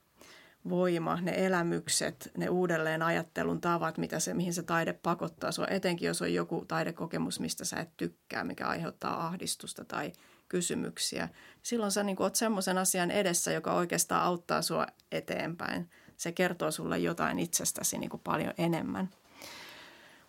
voima, 0.69 1.21
ne 1.21 1.47
elämykset, 1.47 2.31
ne 2.37 2.49
uudelleen 2.49 3.03
ajattelun 3.03 3.61
tavat, 3.61 3.99
mitä 3.99 4.21
se, 4.21 4.35
mihin 4.35 4.55
se 4.55 4.63
taide 4.63 4.93
pakottaa 4.93 5.53
sua, 5.53 5.67
etenkin 5.67 6.07
jos 6.07 6.23
on 6.23 6.35
joku 6.35 6.65
taidekokemus, 6.69 7.41
mistä 7.41 7.65
sä 7.65 7.77
et 7.77 7.97
tykkää, 7.97 8.45
mikä 8.45 8.67
aiheuttaa 8.67 9.27
ahdistusta 9.27 9.85
tai 9.85 10.13
kysymyksiä. 10.49 11.29
Silloin 11.63 11.93
sä 11.93 12.03
niin 12.03 12.23
oot 12.23 12.37
semmoisen 12.37 12.79
asian 12.79 13.11
edessä, 13.11 13.53
joka 13.53 13.73
oikeastaan 13.73 14.23
auttaa 14.23 14.63
sua 14.63 14.87
eteenpäin. 15.13 15.91
Se 16.17 16.33
kertoo 16.33 16.71
sulle 16.71 16.99
jotain 16.99 17.39
itsestäsi 17.39 17.99
niin 17.99 18.11
paljon 18.25 18.55
enemmän. 18.59 19.11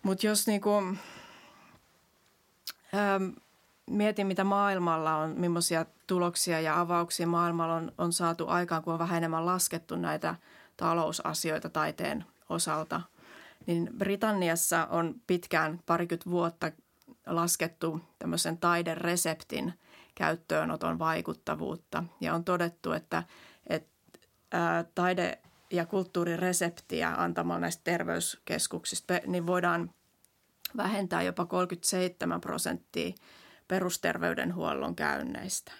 Mutta 0.02 0.26
jos 0.26 0.46
niin 0.46 0.60
kuin, 0.60 0.98
ähm, 2.94 3.28
mietin, 3.90 4.26
mitä 4.26 4.44
maailmalla 4.44 5.16
on, 5.16 5.34
millaisia 5.36 5.86
tuloksia 6.06 6.60
ja 6.60 6.80
avauksia 6.80 7.26
maailmalla 7.26 7.74
on, 7.74 7.92
on 7.98 8.12
saatu 8.12 8.48
aikaan, 8.48 8.82
kun 8.82 8.92
on 8.92 8.98
vähän 8.98 9.16
enemmän 9.16 9.46
laskettu 9.46 9.96
näitä 9.96 10.34
talousasioita 10.76 11.68
taiteen 11.68 12.24
osalta. 12.48 13.00
Niin 13.66 13.90
Britanniassa 13.98 14.86
on 14.90 15.14
pitkään 15.26 15.80
parikymmentä 15.86 16.30
vuotta 16.30 16.72
laskettu 17.26 18.00
tämmöisen 18.18 18.58
taidereseptin 18.58 19.74
käyttöönoton 20.14 20.98
vaikuttavuutta. 20.98 22.04
Ja 22.20 22.34
on 22.34 22.44
todettu, 22.44 22.92
että, 22.92 23.22
että 23.66 24.18
ää, 24.52 24.84
taide- 24.94 25.38
ja 25.70 25.86
kulttuurireseptiä 25.86 27.14
antamalla 27.16 27.60
näistä 27.60 27.84
terveyskeskuksista, 27.84 29.14
niin 29.26 29.46
voidaan 29.46 29.90
vähentää 30.76 31.22
jopa 31.22 31.46
37 31.46 32.40
prosenttia 32.40 33.14
perusterveydenhuollon 33.68 34.96
käynneistä 34.96 35.72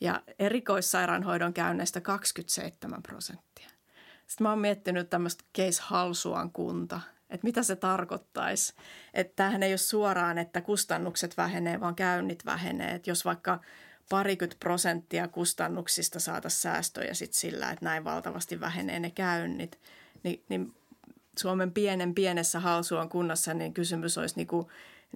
ja 0.00 0.22
erikoissairaanhoidon 0.38 1.54
käynneistä 1.54 2.00
27 2.00 3.02
prosenttia. 3.02 3.68
Sitten 4.26 4.44
mä 4.44 4.50
oon 4.50 4.58
miettinyt 4.58 5.10
tämmöistä 5.10 5.44
case 5.56 5.82
Halsuan 5.82 6.52
kunta, 6.52 7.00
että 7.30 7.44
mitä 7.44 7.62
se 7.62 7.76
tarkoittaisi. 7.76 8.74
Että 9.14 9.32
tämähän 9.36 9.62
ei 9.62 9.72
ole 9.72 9.78
suoraan, 9.78 10.38
että 10.38 10.60
kustannukset 10.60 11.36
vähenee, 11.36 11.80
vaan 11.80 11.94
käynnit 11.94 12.44
vähenee. 12.46 12.94
Että 12.94 13.10
jos 13.10 13.24
vaikka 13.24 13.60
parikymmentä 14.08 14.56
prosenttia 14.60 15.28
kustannuksista 15.28 16.20
saataisiin 16.20 16.60
säästöjä 16.60 17.14
sit 17.14 17.32
sillä, 17.32 17.70
että 17.70 17.84
näin 17.84 18.04
valtavasti 18.04 18.60
vähenee 18.60 19.00
ne 19.00 19.10
käynnit, 19.10 19.80
niin, 20.22 20.44
niin 20.48 20.74
Suomen 21.38 21.72
pienen 21.72 22.14
pienessä 22.14 22.60
Halsuan 22.60 23.08
kunnassa 23.08 23.54
niin 23.54 23.74
kysymys 23.74 24.18
olisi 24.18 24.36
niin 24.36 24.46
kuin 24.46 24.66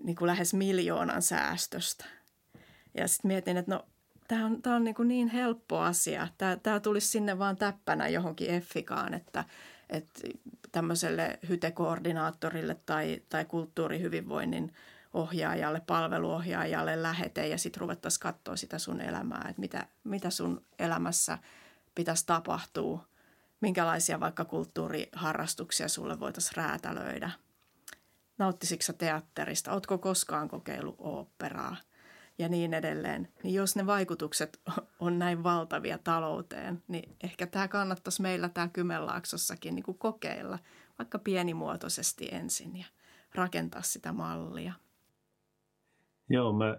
niin 0.05 0.17
kuin 0.17 0.27
lähes 0.27 0.55
miljoonan 0.55 1.23
säästöstä. 1.23 2.05
Ja 2.95 3.09
sitten 3.09 3.29
mietin, 3.29 3.57
että 3.57 3.75
no 3.75 3.87
tämä 4.29 4.47
on, 4.47 4.63
tämä 4.63 4.77
on 4.77 4.85
niin, 4.85 4.95
kuin 4.95 5.09
niin 5.09 5.29
helppo 5.29 5.79
asia. 5.79 6.29
Tämä 6.63 6.81
tulisi 6.81 7.07
sinne 7.07 7.39
vaan 7.39 7.57
täppänä 7.57 8.09
johonkin 8.09 8.51
effikaan, 8.51 9.15
että, 9.15 9.45
että 9.91 10.21
tämmöiselle 10.73 11.39
hytekoordinaattorille 11.49 12.77
tai, 12.87 13.23
tai 13.29 13.45
kulttuurihyvinvoinnin 13.45 14.75
ohjaajalle, 15.15 15.81
palveluohjaajalle 15.87 17.03
lähete 17.03 17.49
ja 17.49 17.59
sitten 17.59 17.81
ruvettaisiin 17.81 18.21
katsoa 18.21 18.57
sitä 18.57 18.79
sun 18.79 19.01
elämää, 19.01 19.47
että 19.49 19.61
mitä, 19.61 19.87
mitä 20.05 20.31
sun 20.31 20.65
elämässä 20.79 21.39
pitäisi 21.95 22.27
tapahtua, 22.27 23.05
minkälaisia 23.61 24.21
vaikka 24.21 24.45
kulttuuriharrastuksia 24.45 25.89
sulle 25.89 26.21
voitaisiin 26.21 26.57
räätälöidä– 26.57 27.31
Nauttisitko 28.43 28.93
teatterista? 28.99 29.73
Oletko 29.73 29.99
koskaan 29.99 30.49
kokeillut 30.49 30.97
oopperaa? 30.99 31.77
ja 32.39 32.49
niin 32.49 32.75
edelleen, 32.75 33.29
niin 33.43 33.55
jos 33.55 33.77
ne 33.77 33.87
vaikutukset 33.87 34.61
on 35.01 35.19
näin 35.19 35.43
valtavia 35.43 35.99
talouteen, 35.99 36.83
niin 36.89 37.17
ehkä 37.23 37.47
tämä 37.47 37.69
kannattaisi 37.69 38.23
meillä 38.23 38.49
tämä 38.49 38.69
Kymenlaaksossakin 38.69 39.75
niin 39.75 39.83
kuin 39.83 39.99
kokeilla, 39.99 40.59
vaikka 40.99 41.19
pienimuotoisesti 41.19 42.29
ensin 42.33 42.77
ja 42.77 42.87
rakentaa 43.35 43.83
sitä 43.83 44.13
mallia. 44.13 44.73
Joo, 46.29 46.53
mä, 46.53 46.77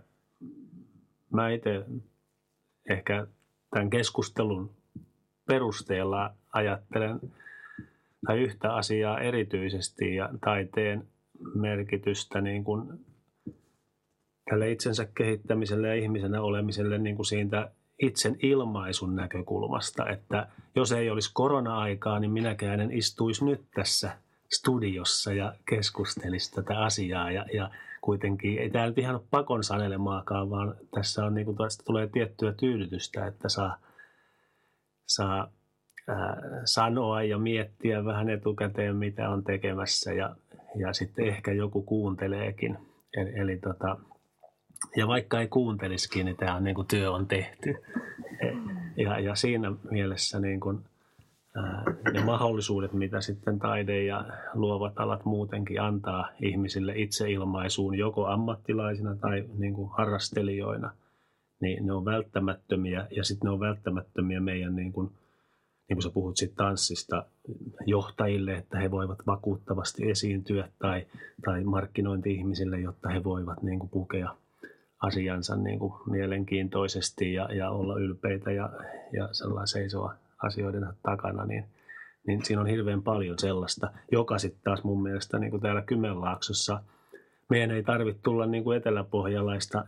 mä 1.31 1.49
itse 1.49 1.85
ehkä 2.89 3.27
tämän 3.69 3.89
keskustelun 3.89 4.75
perusteella 5.45 6.35
ajattelen 6.53 7.19
tai 8.27 8.39
yhtä 8.39 8.75
asiaa 8.75 9.19
erityisesti 9.19 10.15
ja 10.15 10.29
taiteen 10.41 11.12
merkitystä 11.55 12.41
niin 12.41 12.63
kuin 12.63 13.05
tälle 14.49 14.71
itsensä 14.71 15.07
kehittämiselle 15.17 15.87
ja 15.87 15.95
ihmisenä 15.95 16.41
olemiselle 16.41 16.97
niin 16.97 17.15
kuin 17.15 17.25
siitä 17.25 17.71
itsen 18.01 18.35
ilmaisun 18.41 19.15
näkökulmasta, 19.15 20.09
että 20.09 20.47
jos 20.75 20.91
ei 20.91 21.09
olisi 21.09 21.31
korona-aikaa, 21.33 22.19
niin 22.19 22.31
minäkään 22.31 22.79
en 22.79 22.91
istuisi 22.91 23.45
nyt 23.45 23.61
tässä 23.75 24.17
studiossa 24.53 25.33
ja 25.33 25.55
keskustelisi 25.69 26.51
tätä 26.51 26.79
asiaa. 26.79 27.31
Ja, 27.31 27.45
ja 27.53 27.69
kuitenkin 28.01 28.59
ei 28.59 28.69
tämä 28.69 28.87
nyt 28.87 28.97
ihan 28.97 29.15
ole 29.15 29.23
pakon 29.31 29.63
sanelemaakaan, 29.63 30.49
vaan 30.49 30.75
tässä 30.95 31.25
on 31.25 31.33
niin 31.33 31.45
kuin, 31.45 31.57
tästä 31.57 31.83
tulee 31.85 32.07
tiettyä 32.07 32.53
tyydytystä, 32.53 33.27
että 33.27 33.49
saa, 33.49 33.77
saa 35.05 35.51
ää, 36.07 36.41
sanoa 36.65 37.23
ja 37.23 37.37
miettiä 37.37 38.05
vähän 38.05 38.29
etukäteen, 38.29 38.95
mitä 38.95 39.29
on 39.29 39.43
tekemässä. 39.43 40.13
Ja, 40.13 40.35
ja 40.75 40.93
sitten 40.93 41.27
ehkä 41.27 41.51
joku 41.51 41.81
kuunteleekin. 41.81 42.77
Eli, 43.17 43.39
eli 43.39 43.57
tota, 43.57 43.97
ja 44.95 45.07
vaikka 45.07 45.41
ei 45.41 45.47
kuuntelisikin, 45.47 46.25
niin 46.25 46.37
tämä 46.37 46.59
niin 46.59 46.75
kuin 46.75 46.87
työ 46.87 47.11
on 47.11 47.27
tehty. 47.27 47.75
Ja, 48.97 49.19
ja 49.19 49.35
siinä 49.35 49.71
mielessä 49.91 50.39
niin 50.39 50.59
kuin, 50.59 50.79
ää, 51.55 51.83
ne 52.13 52.23
mahdollisuudet, 52.23 52.93
mitä 52.93 53.21
sitten 53.21 53.59
taide 53.59 54.03
ja 54.03 54.25
luovat 54.53 54.93
alat 54.95 55.25
muutenkin 55.25 55.81
antaa 55.81 56.29
ihmisille 56.41 56.93
itseilmaisuun, 56.95 57.97
joko 57.97 58.25
ammattilaisina 58.25 59.15
tai 59.15 59.45
niin 59.57 59.73
kuin 59.73 59.91
harrastelijoina, 59.97 60.91
niin 61.61 61.85
ne 61.85 61.93
on 61.93 62.05
välttämättömiä. 62.05 63.07
Ja 63.11 63.23
sitten 63.23 63.47
ne 63.47 63.51
on 63.51 63.59
välttämättömiä 63.59 64.39
meidän, 64.39 64.75
niin 64.75 64.93
kuin, 64.93 65.11
niin 65.93 65.97
kuin 65.97 66.11
sä 66.11 66.13
puhut 66.13 66.37
siitä 66.37 66.55
tanssista, 66.55 67.25
johtajille, 67.85 68.55
että 68.55 68.79
he 68.79 68.91
voivat 68.91 69.19
vakuuttavasti 69.27 70.09
esiintyä 70.09 70.69
tai, 70.79 71.05
tai 71.45 71.63
markkinointi-ihmisille, 71.63 72.79
jotta 72.79 73.09
he 73.09 73.23
voivat 73.23 73.63
niin 73.63 73.79
kuin 73.79 73.89
pukea– 73.89 74.35
asiansa 75.03 75.55
niin 75.55 75.79
kuin 75.79 75.93
mielenkiintoisesti 76.05 77.33
ja, 77.33 77.49
ja 77.53 77.69
olla 77.69 77.99
ylpeitä 77.99 78.51
ja, 78.51 78.69
ja 79.13 79.29
sellainen 79.31 79.67
seisoa 79.67 80.13
asioiden 80.43 80.87
takana, 81.03 81.45
niin, 81.45 81.65
niin 82.27 82.45
siinä 82.45 82.61
on 82.61 82.67
hirveän 82.67 83.01
paljon 83.01 83.39
sellaista, 83.39 83.91
joka 84.11 84.37
sitten 84.37 84.61
taas 84.63 84.83
mun 84.83 85.03
mielestä 85.03 85.39
niin 85.39 85.51
kuin 85.51 85.61
täällä 85.61 85.81
Kymenlaaksossa, 85.81 86.79
meidän 87.49 87.71
ei 87.71 87.83
tarvitse 87.83 88.21
tulla 88.23 88.45
niin 88.45 88.63
kuin 88.63 88.77
eteläpohjalaista 88.77 89.85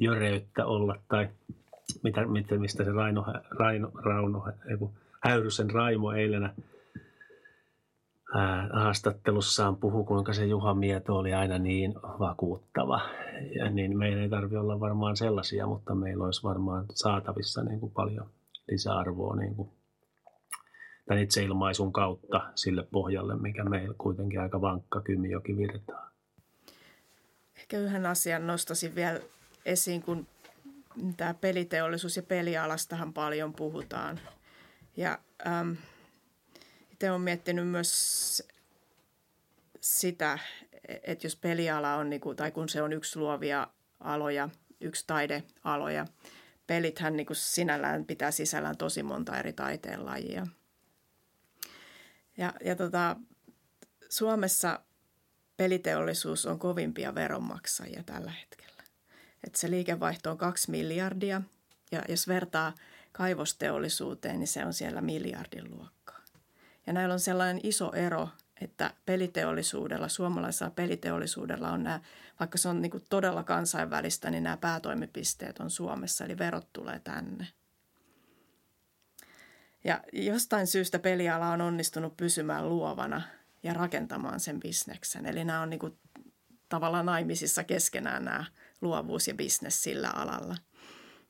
jöreyttä 0.00 0.66
olla 0.66 0.96
tai 1.08 1.28
mitä, 2.04 2.56
mistä 2.58 2.84
se 2.84 2.92
Raino, 2.92 3.24
Raino, 3.58 3.90
Rauno, 3.94 4.44
Häyrysen 5.22 5.70
Raimo 5.70 6.12
eilenä 6.12 6.54
haastattelussaan 8.72 9.76
puhu, 9.76 10.04
kuinka 10.04 10.32
se 10.32 10.46
Juha 10.46 10.74
Mieto 10.74 11.16
oli 11.16 11.34
aina 11.34 11.58
niin 11.58 11.94
vakuuttava. 11.94 13.00
Ja 13.58 13.70
niin 13.70 13.98
meidän 13.98 14.18
ei 14.18 14.28
tarvitse 14.28 14.58
olla 14.58 14.80
varmaan 14.80 15.16
sellaisia, 15.16 15.66
mutta 15.66 15.94
meillä 15.94 16.24
olisi 16.24 16.42
varmaan 16.42 16.86
saatavissa 16.90 17.62
niin 17.62 17.80
kuin 17.80 17.92
paljon 17.92 18.30
lisäarvoa 18.68 19.36
niin 19.36 19.54
kuin 19.54 19.70
tämän 21.06 21.22
itseilmaisun 21.22 21.92
kautta 21.92 22.52
sille 22.54 22.86
pohjalle, 22.92 23.36
mikä 23.36 23.64
meillä 23.64 23.94
kuitenkin 23.98 24.40
aika 24.40 24.60
vankka 24.60 25.00
Kymijoki 25.00 25.56
virtaa. 25.56 26.10
Ehkä 27.56 27.78
yhden 27.78 28.06
asian 28.06 28.46
nostaisin 28.46 28.94
vielä 28.94 29.20
esiin, 29.64 30.02
kun 30.02 30.26
tämä 31.16 31.34
peliteollisuus 31.34 32.16
ja 32.16 32.22
pelialastahan 32.22 33.12
paljon 33.12 33.52
puhutaan. 33.52 34.20
Ja 34.96 35.18
ähm, 35.46 35.72
itse 36.92 37.10
olen 37.10 37.20
miettinyt 37.20 37.68
myös 37.68 38.42
sitä, 39.80 40.38
että 41.02 41.26
jos 41.26 41.36
peliala 41.36 41.94
on, 41.94 42.10
niinku, 42.10 42.34
tai 42.34 42.50
kun 42.50 42.68
se 42.68 42.82
on 42.82 42.92
yksi 42.92 43.18
luovia 43.18 43.66
aloja, 44.00 44.48
yksi 44.80 45.04
taidealoja, 45.06 46.06
pelithän 46.66 47.16
niin 47.16 47.26
kuin 47.26 47.36
sinällään 47.36 48.04
pitää 48.04 48.30
sisällään 48.30 48.76
tosi 48.76 49.02
monta 49.02 49.38
eri 49.38 49.52
taiteenlajia. 49.52 50.46
Ja, 52.36 52.52
ja 52.64 52.76
tota, 52.76 53.16
Suomessa 54.10 54.80
peliteollisuus 55.56 56.46
on 56.46 56.58
kovimpia 56.58 57.14
veronmaksajia 57.14 58.02
tällä 58.02 58.30
hetkellä. 58.30 58.73
Et 59.46 59.54
se 59.54 59.70
liikevaihto 59.70 60.30
on 60.30 60.38
kaksi 60.38 60.70
miljardia 60.70 61.42
ja 61.92 62.02
jos 62.08 62.28
vertaa 62.28 62.74
kaivosteollisuuteen, 63.12 64.38
niin 64.38 64.48
se 64.48 64.64
on 64.64 64.72
siellä 64.72 65.00
miljardin 65.00 65.70
luokkaa. 65.70 66.20
Ja 66.86 66.92
näillä 66.92 67.12
on 67.12 67.20
sellainen 67.20 67.60
iso 67.62 67.92
ero, 67.92 68.28
että 68.60 68.94
peliteollisuudella, 69.06 70.08
suomalaisella 70.08 70.70
peliteollisuudella 70.70 71.70
on 71.70 71.82
nämä, 71.82 72.00
vaikka 72.40 72.58
se 72.58 72.68
on 72.68 72.82
niin 72.82 72.90
kuin 72.90 73.04
todella 73.10 73.44
kansainvälistä, 73.44 74.30
niin 74.30 74.42
nämä 74.42 74.56
päätoimipisteet 74.56 75.58
on 75.58 75.70
Suomessa, 75.70 76.24
eli 76.24 76.38
verot 76.38 76.72
tulee 76.72 77.00
tänne. 77.04 77.46
Ja 79.84 80.00
jostain 80.12 80.66
syystä 80.66 80.98
peliala 80.98 81.50
on 81.50 81.60
onnistunut 81.60 82.16
pysymään 82.16 82.68
luovana 82.68 83.22
ja 83.62 83.74
rakentamaan 83.74 84.40
sen 84.40 84.60
bisneksen. 84.60 85.26
Eli 85.26 85.44
nämä 85.44 85.60
on 85.60 85.70
niin 85.70 85.80
kuin 85.80 85.98
tavallaan 86.68 87.06
naimisissa 87.06 87.64
keskenään 87.64 88.24
nämä 88.24 88.44
luovuus 88.84 89.28
ja 89.28 89.34
bisnes 89.34 89.82
sillä 89.82 90.10
alalla. 90.10 90.56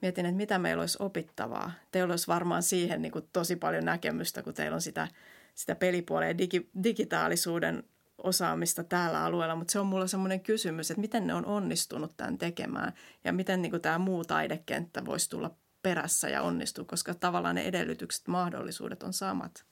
Mietin, 0.03 0.27
että 0.27 0.37
mitä 0.37 0.59
meillä 0.59 0.81
olisi 0.81 0.99
opittavaa. 1.01 1.73
Teillä 1.93 2.13
olisi 2.13 2.27
varmaan 2.27 2.63
siihen 2.63 3.03
niin 3.03 3.13
kuin 3.13 3.29
tosi 3.33 3.57
paljon 3.57 3.85
näkemystä, 3.85 4.43
kun 4.43 4.55
teillä 4.55 4.75
on 4.75 4.83
sitä– 4.83 5.09
sitä 5.55 5.75
pelipuolen 5.75 6.29
ja 6.29 6.39
digi, 6.39 6.71
digitaalisuuden 6.83 7.85
osaamista 8.19 8.85
täällä 8.85 9.25
alueella, 9.25 9.57
mutta 9.57 9.73
se 9.73 9.79
on 9.79 9.87
mulla 9.87 10.07
semmoinen 10.07 10.41
kysymys, 10.41 10.91
että 10.91 11.01
miten 11.01 11.27
ne 11.27 11.35
on 11.35 11.47
onnistunut 11.47 12.17
tämän 12.17 12.39
tekemään 12.39 12.93
ja 13.25 13.33
miten 13.33 13.63
niin 13.63 13.71
kuin 13.71 13.83
tämä 13.83 13.99
muu 13.99 14.25
taidekenttä 14.25 15.05
voisi 15.05 15.31
tulla 15.31 15.51
perässä 15.83 16.29
ja 16.29 16.43
onnistua, 16.43 16.85
koska 16.85 17.15
tavallaan 17.15 17.55
ne 17.55 17.63
edellytykset, 17.63 18.29
mahdollisuudet 18.29 19.03
on 19.03 19.13
samat. 19.13 19.65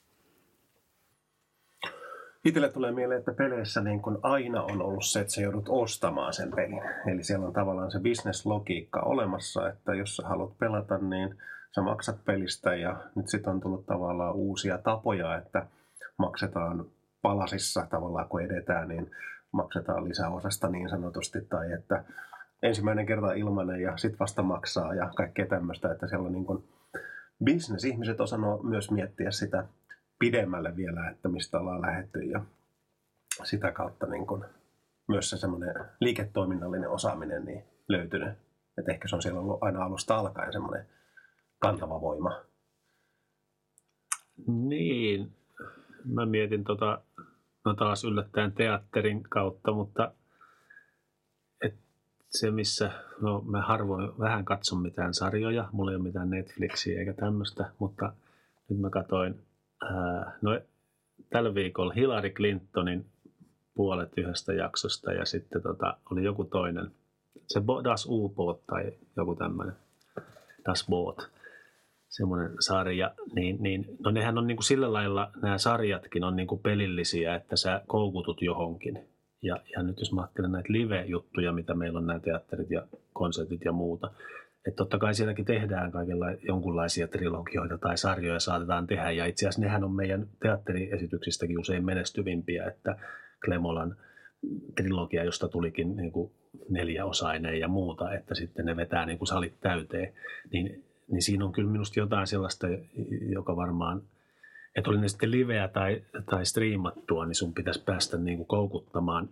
Itselle 2.45 2.69
tulee 2.69 2.91
mieleen, 2.91 3.19
että 3.19 3.33
peleissä 3.33 3.81
niin 3.81 4.01
kuin 4.01 4.17
aina 4.21 4.63
on 4.63 4.81
ollut 4.81 5.05
se, 5.05 5.19
että 5.19 5.33
sä 5.33 5.41
joudut 5.41 5.69
ostamaan 5.69 6.33
sen 6.33 6.51
pelin. 6.55 6.81
Eli 7.07 7.23
siellä 7.23 7.47
on 7.47 7.53
tavallaan 7.53 7.91
se 7.91 7.99
bisneslogiikka 7.99 8.99
olemassa, 8.99 9.69
että 9.69 9.95
jos 9.95 10.15
sä 10.15 10.27
haluat 10.27 10.57
pelata, 10.57 10.97
niin 10.97 11.37
sä 11.75 11.81
maksat 11.81 12.25
pelistä 12.25 12.75
ja 12.75 12.97
nyt 13.15 13.29
sitten 13.29 13.53
on 13.53 13.61
tullut 13.61 13.85
tavallaan 13.85 14.35
uusia 14.35 14.77
tapoja, 14.77 15.37
että 15.37 15.65
maksetaan 16.17 16.85
palasissa 17.21 17.87
tavallaan 17.89 18.29
kun 18.29 18.41
edetään, 18.41 18.87
niin 18.87 19.11
maksetaan 19.51 20.09
lisäosasta 20.09 20.69
niin 20.69 20.89
sanotusti 20.89 21.41
tai 21.41 21.71
että 21.71 22.03
ensimmäinen 22.63 23.05
kerta 23.05 23.33
ilmanen 23.33 23.81
ja 23.81 23.97
sitten 23.97 24.19
vasta 24.19 24.43
maksaa 24.43 24.93
ja 24.93 25.11
kaikkea 25.15 25.45
tämmöistä, 25.45 25.91
että 25.91 26.07
siellä 26.07 26.25
on 26.25 26.31
niin 26.31 26.45
kuin 26.45 26.63
business. 27.45 27.85
Ihmiset 27.85 28.21
osannut 28.21 28.63
myös 28.63 28.91
miettiä 28.91 29.31
sitä 29.31 29.63
pidemmälle 30.23 30.75
vielä, 30.75 31.09
että 31.09 31.29
mistä 31.29 31.59
ollaan 31.59 31.81
lähetty 31.81 32.19
ja 32.19 32.41
sitä 33.43 33.71
kautta 33.71 34.05
niin 34.05 34.27
kuin 34.27 34.45
myös 35.07 35.29
se 35.29 35.37
semmoinen 35.37 35.75
liiketoiminnallinen 35.99 36.89
osaaminen 36.89 37.45
niin 37.45 37.63
löytynyt. 37.87 38.29
Että 38.77 38.91
ehkä 38.91 39.07
se 39.07 39.15
on 39.15 39.21
siellä 39.21 39.39
ollut 39.39 39.63
aina 39.63 39.83
alusta 39.83 40.15
alkaen 40.15 40.53
semmoinen 40.53 40.85
kantava 41.59 42.01
voima. 42.01 42.41
Niin, 44.47 45.31
mä 46.05 46.25
mietin 46.25 46.63
tota, 46.63 47.01
no 47.65 47.73
taas 47.73 48.03
yllättäen 48.03 48.51
teatterin 48.51 49.23
kautta, 49.23 49.71
mutta 49.71 50.13
et 51.61 51.75
se 52.29 52.51
missä, 52.51 52.91
no 53.21 53.41
mä 53.41 53.61
harvoin 53.61 54.19
vähän 54.19 54.45
katson 54.45 54.81
mitään 54.81 55.13
sarjoja, 55.13 55.69
mulla 55.71 55.91
ei 55.91 55.95
ole 55.95 56.03
mitään 56.03 56.29
Netflixiä 56.29 56.99
eikä 56.99 57.13
tämmöistä, 57.13 57.71
mutta 57.79 58.13
nyt 58.69 58.79
mä 58.79 58.89
katoin, 58.89 59.52
ää, 59.83 60.37
no 60.41 60.59
tällä 61.29 61.55
viikolla 61.55 61.93
Hillary 61.93 62.29
Clintonin 62.29 63.05
puolet 63.73 64.11
yhdestä 64.17 64.53
jaksosta 64.53 65.11
ja 65.11 65.25
sitten 65.25 65.61
tota, 65.61 65.97
oli 66.11 66.23
joku 66.23 66.43
toinen, 66.43 66.91
se 67.47 67.61
Das 67.83 68.05
U-Boot 68.09 68.65
tai 68.65 68.93
joku 69.17 69.35
tämmöinen, 69.35 69.75
Das 70.65 70.85
Boot 70.89 71.29
semmoinen 72.09 72.51
sarja, 72.59 73.11
niin, 73.35 73.57
niin 73.59 73.85
no 73.99 74.11
nehän 74.11 74.37
on 74.37 74.47
niin 74.47 74.57
kuin 74.57 74.65
sillä 74.65 74.93
lailla, 74.93 75.31
nämä 75.41 75.57
sarjatkin 75.57 76.23
on 76.23 76.35
niin 76.35 76.47
kuin 76.47 76.61
pelillisiä, 76.61 77.35
että 77.35 77.55
sä 77.55 77.81
koukutut 77.87 78.41
johonkin. 78.41 78.99
Ja, 79.41 79.57
ja 79.75 79.83
nyt 79.83 79.99
jos 79.99 80.13
mä 80.13 80.21
ajattelen 80.21 80.51
näitä 80.51 80.73
live-juttuja, 80.73 81.51
mitä 81.51 81.73
meillä 81.73 81.99
on 81.99 82.07
nämä 82.07 82.19
teatterit 82.19 82.71
ja 82.71 82.83
konsertit 83.13 83.65
ja 83.65 83.71
muuta, 83.71 84.11
että 84.67 84.77
totta 84.77 84.97
kai 84.97 85.13
sielläkin 85.13 85.45
tehdään 85.45 85.91
kaikilla 85.91 86.31
jonkunlaisia 86.31 87.07
trilogioita 87.07 87.77
tai 87.77 87.97
sarjoja 87.97 88.39
saatetaan 88.39 88.87
tehdä. 88.87 89.11
Ja 89.11 89.25
itse 89.25 89.45
asiassa 89.45 89.61
nehän 89.61 89.83
on 89.83 89.95
meidän 89.95 90.27
teatteriesityksistäkin 90.41 91.59
usein 91.59 91.85
menestyvimpiä, 91.85 92.65
että 92.65 92.97
Klemolan 93.45 93.97
trilogia, 94.75 95.23
josta 95.23 95.47
tulikin 95.47 95.95
niin 95.95 96.11
kuin 96.11 96.31
neljäosainen 96.69 97.59
ja 97.59 97.67
muuta, 97.67 98.13
että 98.13 98.35
sitten 98.35 98.65
ne 98.65 98.75
vetää 98.75 99.05
niin 99.05 99.17
kuin 99.17 99.27
salit 99.27 99.59
täyteen, 99.61 100.13
niin, 100.51 100.83
niin 101.07 101.21
siinä 101.21 101.45
on 101.45 101.51
kyllä 101.51 101.71
minusta 101.71 101.99
jotain 101.99 102.27
sellaista, 102.27 102.67
joka 103.29 103.55
varmaan, 103.55 104.01
että 104.75 104.89
oli 104.89 104.99
ne 104.99 105.07
sitten 105.07 105.31
liveä 105.31 105.67
tai, 105.67 106.03
tai 106.29 106.45
striimattua, 106.45 107.25
niin 107.25 107.35
sun 107.35 107.53
pitäisi 107.53 107.83
päästä 107.83 108.17
niin 108.17 108.37
kuin 108.37 108.47
koukuttamaan 108.47 109.29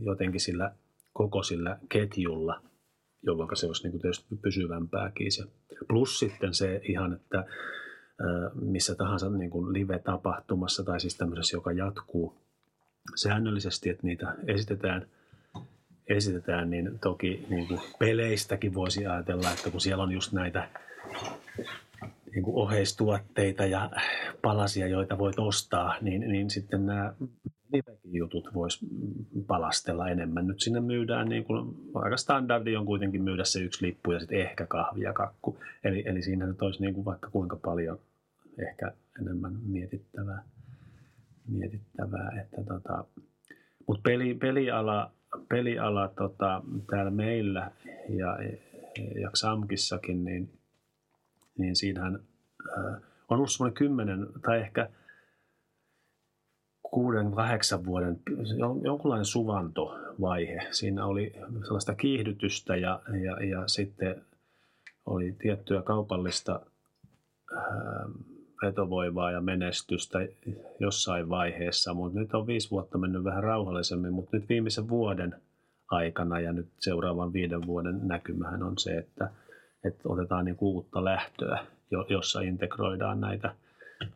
jotenkin 0.00 0.40
sillä 0.40 0.72
koko 1.12 1.42
sillä 1.42 1.78
ketjulla, 1.88 2.62
jolloin 3.22 3.56
se 3.56 3.66
olisi 3.66 3.82
niin 3.82 3.90
kuin 3.90 4.00
tietysti 4.02 4.36
pysyvämpääkin. 4.42 5.32
Se. 5.32 5.44
Plus 5.88 6.18
sitten 6.18 6.54
se 6.54 6.80
ihan, 6.84 7.12
että 7.12 7.44
missä 8.54 8.94
tahansa 8.94 9.30
niin 9.30 9.50
kuin 9.50 9.72
live-tapahtumassa 9.72 10.84
tai 10.84 11.00
siis 11.00 11.16
tämmöisessä, 11.16 11.56
joka 11.56 11.72
jatkuu 11.72 12.34
säännöllisesti, 13.14 13.90
että 13.90 14.06
niitä 14.06 14.34
esitetään– 14.46 15.06
esitetään, 16.08 16.70
niin 16.70 16.98
toki 16.98 17.46
niin 17.48 17.68
kuin 17.68 17.80
peleistäkin 17.98 18.74
voisi 18.74 19.06
ajatella, 19.06 19.50
että 19.50 19.70
kun 19.70 19.80
siellä 19.80 20.02
on 20.02 20.12
just 20.12 20.32
näitä 20.32 20.68
niin 22.34 22.42
kuin 22.42 22.56
oheistuotteita 22.56 23.66
ja 23.66 23.90
palasia, 24.42 24.86
joita 24.86 25.18
voit 25.18 25.38
ostaa, 25.38 25.94
niin, 26.00 26.20
niin 26.20 26.50
sitten 26.50 26.86
nämä 26.86 27.14
livekin 27.72 28.14
jutut 28.14 28.54
voisi 28.54 28.86
palastella 29.46 30.08
enemmän. 30.08 30.46
Nyt 30.46 30.60
sinne 30.60 30.80
myydään, 30.80 31.28
niin 31.28 31.44
kuin, 31.44 31.74
aika 31.94 32.16
standardi 32.16 32.76
on 32.76 32.86
kuitenkin 32.86 33.22
myydä 33.22 33.44
se 33.44 33.60
yksi 33.60 33.86
lippu 33.86 34.12
ja 34.12 34.18
sitten 34.18 34.40
ehkä 34.40 34.66
kahvi 34.66 35.00
ja 35.00 35.12
kakku. 35.12 35.58
Eli, 35.84 36.02
eli 36.06 36.22
siinä 36.22 36.46
nyt 36.46 36.62
olisi 36.62 36.80
niin 36.80 36.94
kuin 36.94 37.04
vaikka 37.04 37.30
kuinka 37.30 37.56
paljon 37.56 37.98
ehkä 38.58 38.92
enemmän 39.20 39.52
mietittävää. 39.66 40.42
mietittävää 41.48 42.40
että 42.40 42.64
tota, 42.64 43.04
mutta 43.86 44.02
peli, 44.02 44.34
peliala 44.34 45.12
peliala 45.48 46.08
tota, 46.08 46.62
täällä 46.90 47.10
meillä 47.10 47.70
ja, 48.08 48.38
ja 49.20 49.30
XAMKissakin, 49.30 50.24
niin, 50.24 50.50
niin 51.58 51.76
siinähän 51.76 52.20
äh, 52.78 52.94
on 53.28 53.36
ollut 53.36 53.52
semmoinen 53.52 53.74
kymmenen 53.74 54.26
tai 54.42 54.60
ehkä 54.60 54.88
kuuden, 56.82 57.32
kahdeksan 57.32 57.84
vuoden 57.84 58.20
jonkunlainen 58.84 59.24
suvantovaihe. 59.24 60.66
Siinä 60.70 61.06
oli 61.06 61.32
sellaista 61.64 61.94
kiihdytystä 61.94 62.76
ja, 62.76 63.02
ja, 63.24 63.44
ja 63.44 63.68
sitten 63.68 64.24
oli 65.06 65.36
tiettyä 65.38 65.82
kaupallista 65.82 66.60
äh, 67.56 67.62
vetovoimaa 68.62 69.30
ja 69.30 69.40
menestystä 69.40 70.18
jossain 70.80 71.28
vaiheessa, 71.28 71.94
mutta 71.94 72.18
nyt 72.18 72.34
on 72.34 72.46
viisi 72.46 72.70
vuotta 72.70 72.98
mennyt 72.98 73.24
vähän 73.24 73.42
rauhallisemmin, 73.42 74.12
mutta 74.12 74.36
nyt 74.36 74.48
viimeisen 74.48 74.88
vuoden 74.88 75.34
aikana 75.90 76.40
ja 76.40 76.52
nyt 76.52 76.68
seuraavan 76.78 77.32
viiden 77.32 77.66
vuoden 77.66 78.00
näkymähän 78.02 78.62
on 78.62 78.78
se, 78.78 78.98
että, 78.98 79.30
että 79.84 80.02
otetaan 80.04 80.44
niin 80.44 80.56
uutta 80.60 81.04
lähtöä, 81.04 81.66
jossa 82.08 82.40
integroidaan 82.40 83.20
näitä 83.20 83.54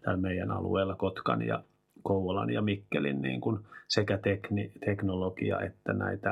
täällä 0.01 0.21
meidän 0.21 0.51
alueella 0.51 0.95
Kotkan 0.95 1.43
ja 1.43 1.63
Kouvolan 2.03 2.51
ja 2.51 2.63
Mikkelin 2.63 3.23
niin 3.23 3.41
kuin 3.41 3.59
sekä 3.89 4.19
tekni, 4.19 4.73
teknologia 4.85 5.61
että 5.61 5.93
näitä 5.93 6.31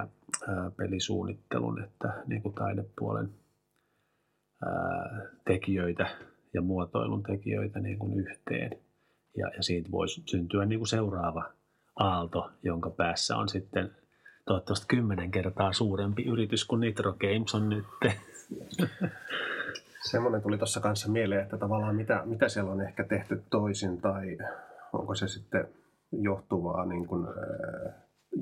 ää, 0.48 0.70
pelisuunnittelun 0.76 1.82
että 1.82 2.22
niin 2.26 2.42
kuin 2.42 2.54
taidepuolen 2.54 3.30
ää, 4.66 5.22
tekijöitä 5.44 6.06
ja 6.54 6.62
muotoilun 6.62 7.22
tekijöitä 7.22 7.80
niin 7.80 7.98
kuin 7.98 8.20
yhteen. 8.20 8.70
Ja, 9.36 9.50
ja 9.56 9.62
siitä 9.62 9.90
voisi 9.90 10.22
syntyä 10.26 10.64
niin 10.64 10.78
kuin 10.78 10.88
seuraava 10.88 11.52
aalto, 11.96 12.50
jonka 12.62 12.90
päässä 12.90 13.36
on 13.36 13.48
sitten 13.48 13.90
toivottavasti 14.46 14.86
kymmenen 14.88 15.30
kertaa 15.30 15.72
suurempi 15.72 16.22
yritys 16.22 16.64
kuin 16.64 16.80
Nitro 16.80 17.12
Games 17.12 17.54
on 17.54 17.68
nyt. 17.68 17.84
Semmoinen 20.10 20.42
tuli 20.42 20.58
tuossa 20.58 20.80
kanssa 20.80 21.10
mieleen, 21.10 21.42
että 21.42 21.58
tavallaan 21.58 21.96
mitä, 21.96 22.22
mitä 22.24 22.48
siellä 22.48 22.72
on 22.72 22.80
ehkä 22.80 23.04
tehty 23.04 23.42
toisin 23.50 24.00
tai 24.00 24.38
onko 24.92 25.14
se 25.14 25.28
sitten 25.28 25.68
johtuvaa 26.12 26.84
niin 26.86 27.06
kuin, 27.06 27.26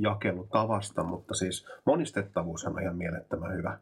jakelutavasta, 0.00 1.02
mutta 1.02 1.34
siis 1.34 1.66
monistettavuus 1.84 2.64
on 2.64 2.82
ihan 2.82 2.96
mielettömän 2.96 3.54
hyvä 3.54 3.78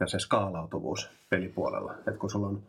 ja 0.00 0.06
se 0.06 0.18
skaalautuvuus 0.18 1.10
pelipuolella. 1.30 1.94
että 1.94 2.12
kun 2.12 2.30
sulla 2.30 2.46
on 2.46 2.62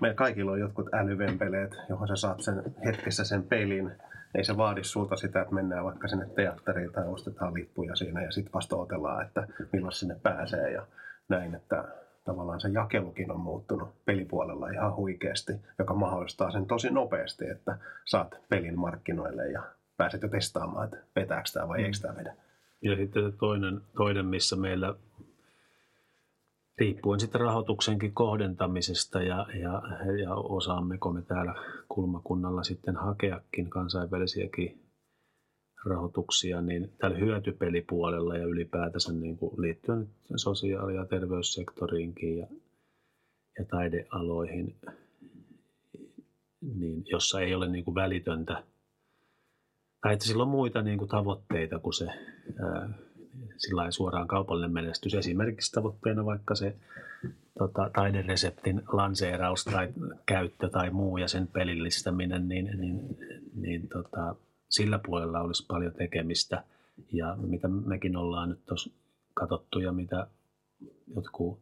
meillä 0.00 0.16
kaikilla 0.16 0.52
on 0.52 0.60
jotkut 0.60 0.94
älyvempeleet, 0.94 1.76
johon 1.88 2.08
sä 2.08 2.16
saat 2.16 2.40
sen 2.40 2.62
hetkessä 2.84 3.24
sen 3.24 3.42
pelin. 3.42 3.92
Ei 4.34 4.44
se 4.44 4.56
vaadi 4.56 4.84
sulta 4.84 5.16
sitä, 5.16 5.42
että 5.42 5.54
mennään 5.54 5.84
vaikka 5.84 6.08
sinne 6.08 6.26
teatteriin 6.26 6.92
tai 6.92 7.06
ostetaan 7.06 7.54
lippuja 7.54 7.96
siinä 7.96 8.22
ja 8.22 8.32
sitten 8.32 8.52
vasta 8.52 8.76
otellaan, 8.76 9.26
että 9.26 9.48
milloin 9.72 9.92
sinne 9.92 10.16
pääsee 10.22 10.70
ja 10.70 10.86
näin, 11.28 11.54
että 11.54 11.84
tavallaan 12.24 12.60
se 12.60 12.68
jakelukin 12.68 13.30
on 13.30 13.40
muuttunut 13.40 13.88
pelipuolella 14.04 14.68
ihan 14.68 14.96
huikeasti, 14.96 15.52
joka 15.78 15.94
mahdollistaa 15.94 16.50
sen 16.50 16.66
tosi 16.66 16.90
nopeasti, 16.90 17.48
että 17.48 17.78
saat 18.04 18.40
pelin 18.48 18.78
markkinoille 18.78 19.50
ja 19.50 19.62
pääset 19.96 20.22
jo 20.22 20.28
testaamaan, 20.28 20.84
että 20.84 20.96
vetääkö 21.16 21.48
tämä 21.52 21.68
vai 21.68 21.82
eikö 21.82 21.98
tämä 22.02 22.16
vedä. 22.16 22.34
Ja 22.82 22.96
sitten 22.96 23.32
toinen, 23.32 23.80
toinen, 23.96 24.26
missä 24.26 24.56
meillä 24.56 24.94
riippuen 26.78 27.20
sitten 27.20 27.40
rahoituksenkin 27.40 28.12
kohdentamisesta 28.12 29.22
ja, 29.22 29.46
ja, 29.54 29.82
ja 30.22 30.34
osaammeko 30.34 31.12
me 31.12 31.22
täällä 31.22 31.54
kulmakunnalla 31.88 32.62
sitten 32.62 32.96
hakeakin 32.96 33.70
kansainvälisiäkin 33.70 34.83
rahoituksia, 35.86 36.60
niin 36.60 36.92
tällä 36.98 37.18
hyötypelipuolella 37.18 38.36
ja 38.36 38.46
ylipäätänsä 38.46 39.12
niin 39.12 39.36
kuin 39.36 39.62
liittyen 39.62 40.08
sosiaali- 40.36 40.94
ja 40.94 41.04
terveyssektoriinkin 41.04 42.38
ja, 42.38 42.46
ja 43.58 43.64
taidealoihin, 43.64 44.76
niin 46.74 47.04
jossa 47.10 47.40
ei 47.40 47.54
ole 47.54 47.68
niin 47.68 47.84
kuin 47.84 47.94
välitöntä, 47.94 48.62
tai 50.00 50.12
että 50.12 50.24
sillä 50.24 50.42
on 50.42 50.48
muita 50.48 50.82
niin 50.82 50.98
kuin 50.98 51.08
tavoitteita 51.08 51.78
kuin 51.78 51.94
se 51.94 52.06
ää, 52.62 52.88
sillä 53.56 53.90
suoraan 53.90 54.28
kaupallinen 54.28 54.72
menestys. 54.72 55.14
Esimerkiksi 55.14 55.72
tavoitteena 55.72 56.24
vaikka 56.24 56.54
se 56.54 56.76
tota, 57.58 57.90
taidereseptin 57.94 58.82
lanseeraus 58.92 59.64
tai 59.64 59.88
käyttö 60.26 60.68
tai 60.68 60.90
muu 60.90 61.16
ja 61.18 61.28
sen 61.28 61.46
pelillistäminen, 61.46 62.48
niin, 62.48 62.70
niin, 62.80 63.16
niin 63.54 63.88
tota, 63.88 64.36
sillä 64.68 65.00
puolella 65.06 65.40
olisi 65.40 65.66
paljon 65.66 65.92
tekemistä. 65.92 66.64
Ja 67.12 67.36
mitä 67.36 67.68
mekin 67.68 68.16
ollaan 68.16 68.48
nyt 68.48 68.66
tuossa 68.66 68.90
katsottu 69.34 69.80
ja 69.80 69.92
mitä 69.92 70.26
jotkut 71.16 71.60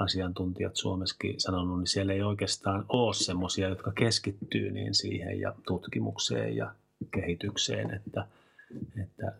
asiantuntijat 0.00 0.76
Suomessakin 0.76 1.40
sanonut, 1.40 1.78
niin 1.78 1.86
siellä 1.86 2.12
ei 2.12 2.22
oikeastaan 2.22 2.84
ole 2.88 3.14
semmoisia, 3.14 3.68
jotka 3.68 3.92
keskittyy 3.92 4.70
niin 4.70 4.94
siihen 4.94 5.40
ja 5.40 5.54
tutkimukseen 5.66 6.56
ja 6.56 6.74
kehitykseen, 7.14 7.94
että, 7.94 8.26
että, 9.02 9.32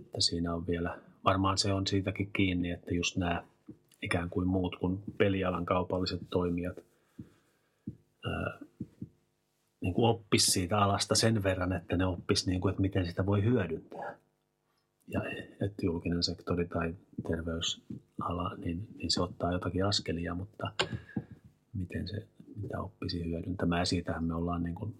että 0.00 0.20
siinä 0.20 0.54
on 0.54 0.66
vielä 0.66 0.98
varmaan 1.24 1.58
se 1.58 1.72
on 1.72 1.86
siitäkin 1.86 2.32
kiinni, 2.32 2.70
että 2.70 2.94
just 2.94 3.16
nämä 3.16 3.44
ikään 4.02 4.30
kuin 4.30 4.48
muut 4.48 4.76
kuin 4.76 5.02
pelialan 5.18 5.66
kaupalliset 5.66 6.20
toimijat 6.30 6.76
ää, 8.24 8.58
niin 9.80 9.94
kuin 9.94 10.08
oppis 10.08 10.46
siitä 10.46 10.78
alasta 10.78 11.14
sen 11.14 11.42
verran, 11.42 11.72
että 11.72 11.96
ne 11.96 12.06
oppis, 12.06 12.46
niin 12.46 12.60
kuin, 12.60 12.70
että 12.70 12.82
miten 12.82 13.06
sitä 13.06 13.26
voi 13.26 13.44
hyödyntää. 13.44 14.18
Ja 15.06 15.22
että 15.60 15.86
julkinen 15.86 16.22
sektori 16.22 16.68
tai 16.68 16.94
terveysala, 17.28 18.54
niin, 18.56 18.88
niin 18.96 19.10
se 19.10 19.22
ottaa 19.22 19.52
jotakin 19.52 19.84
askelia, 19.84 20.34
mutta 20.34 20.72
miten 21.72 22.08
se 22.08 22.28
mitä 22.56 22.80
oppisi 22.80 23.24
hyödyntämään. 23.24 23.80
Ja 23.80 23.84
siitähän 23.84 24.24
me 24.24 24.34
ollaan 24.34 24.62
niin 24.62 24.74
kuin 24.74 24.94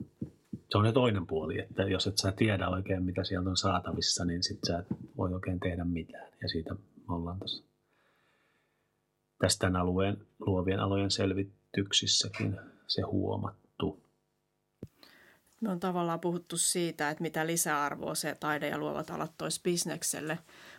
se 0.70 0.78
on 0.78 0.86
jo 0.86 0.92
toinen 0.92 1.26
puoli, 1.26 1.58
että 1.60 1.82
jos 1.82 2.06
et 2.06 2.18
sä 2.18 2.32
tiedä 2.32 2.68
oikein, 2.68 3.02
mitä 3.02 3.24
sieltä 3.24 3.50
on 3.50 3.56
saatavissa, 3.56 4.24
niin 4.24 4.42
sit 4.42 4.58
sä 4.66 4.78
et 4.78 4.86
voi 5.16 5.34
oikein 5.34 5.60
tehdä 5.60 5.84
mitään. 5.84 6.32
Ja 6.42 6.48
siitä 6.48 6.74
me 6.74 7.14
ollaan 7.14 7.38
tässä 7.38 7.64
tästä 9.38 9.70
alueen 9.80 10.16
luovien 10.38 10.80
alojen 10.80 11.10
selvityksissäkin 11.10 12.60
se 12.86 13.02
huomattu. 13.02 13.67
Me 15.60 15.70
on 15.70 15.80
tavallaan 15.80 16.20
puhuttu 16.20 16.56
siitä, 16.56 17.10
että 17.10 17.22
mitä 17.22 17.46
lisäarvoa 17.46 18.14
se 18.14 18.36
taide 18.40 18.68
ja 18.68 18.78
luovat 18.78 19.10
alat 19.10 19.32
toisi 19.38 19.60
bisnekselle. 19.62 20.38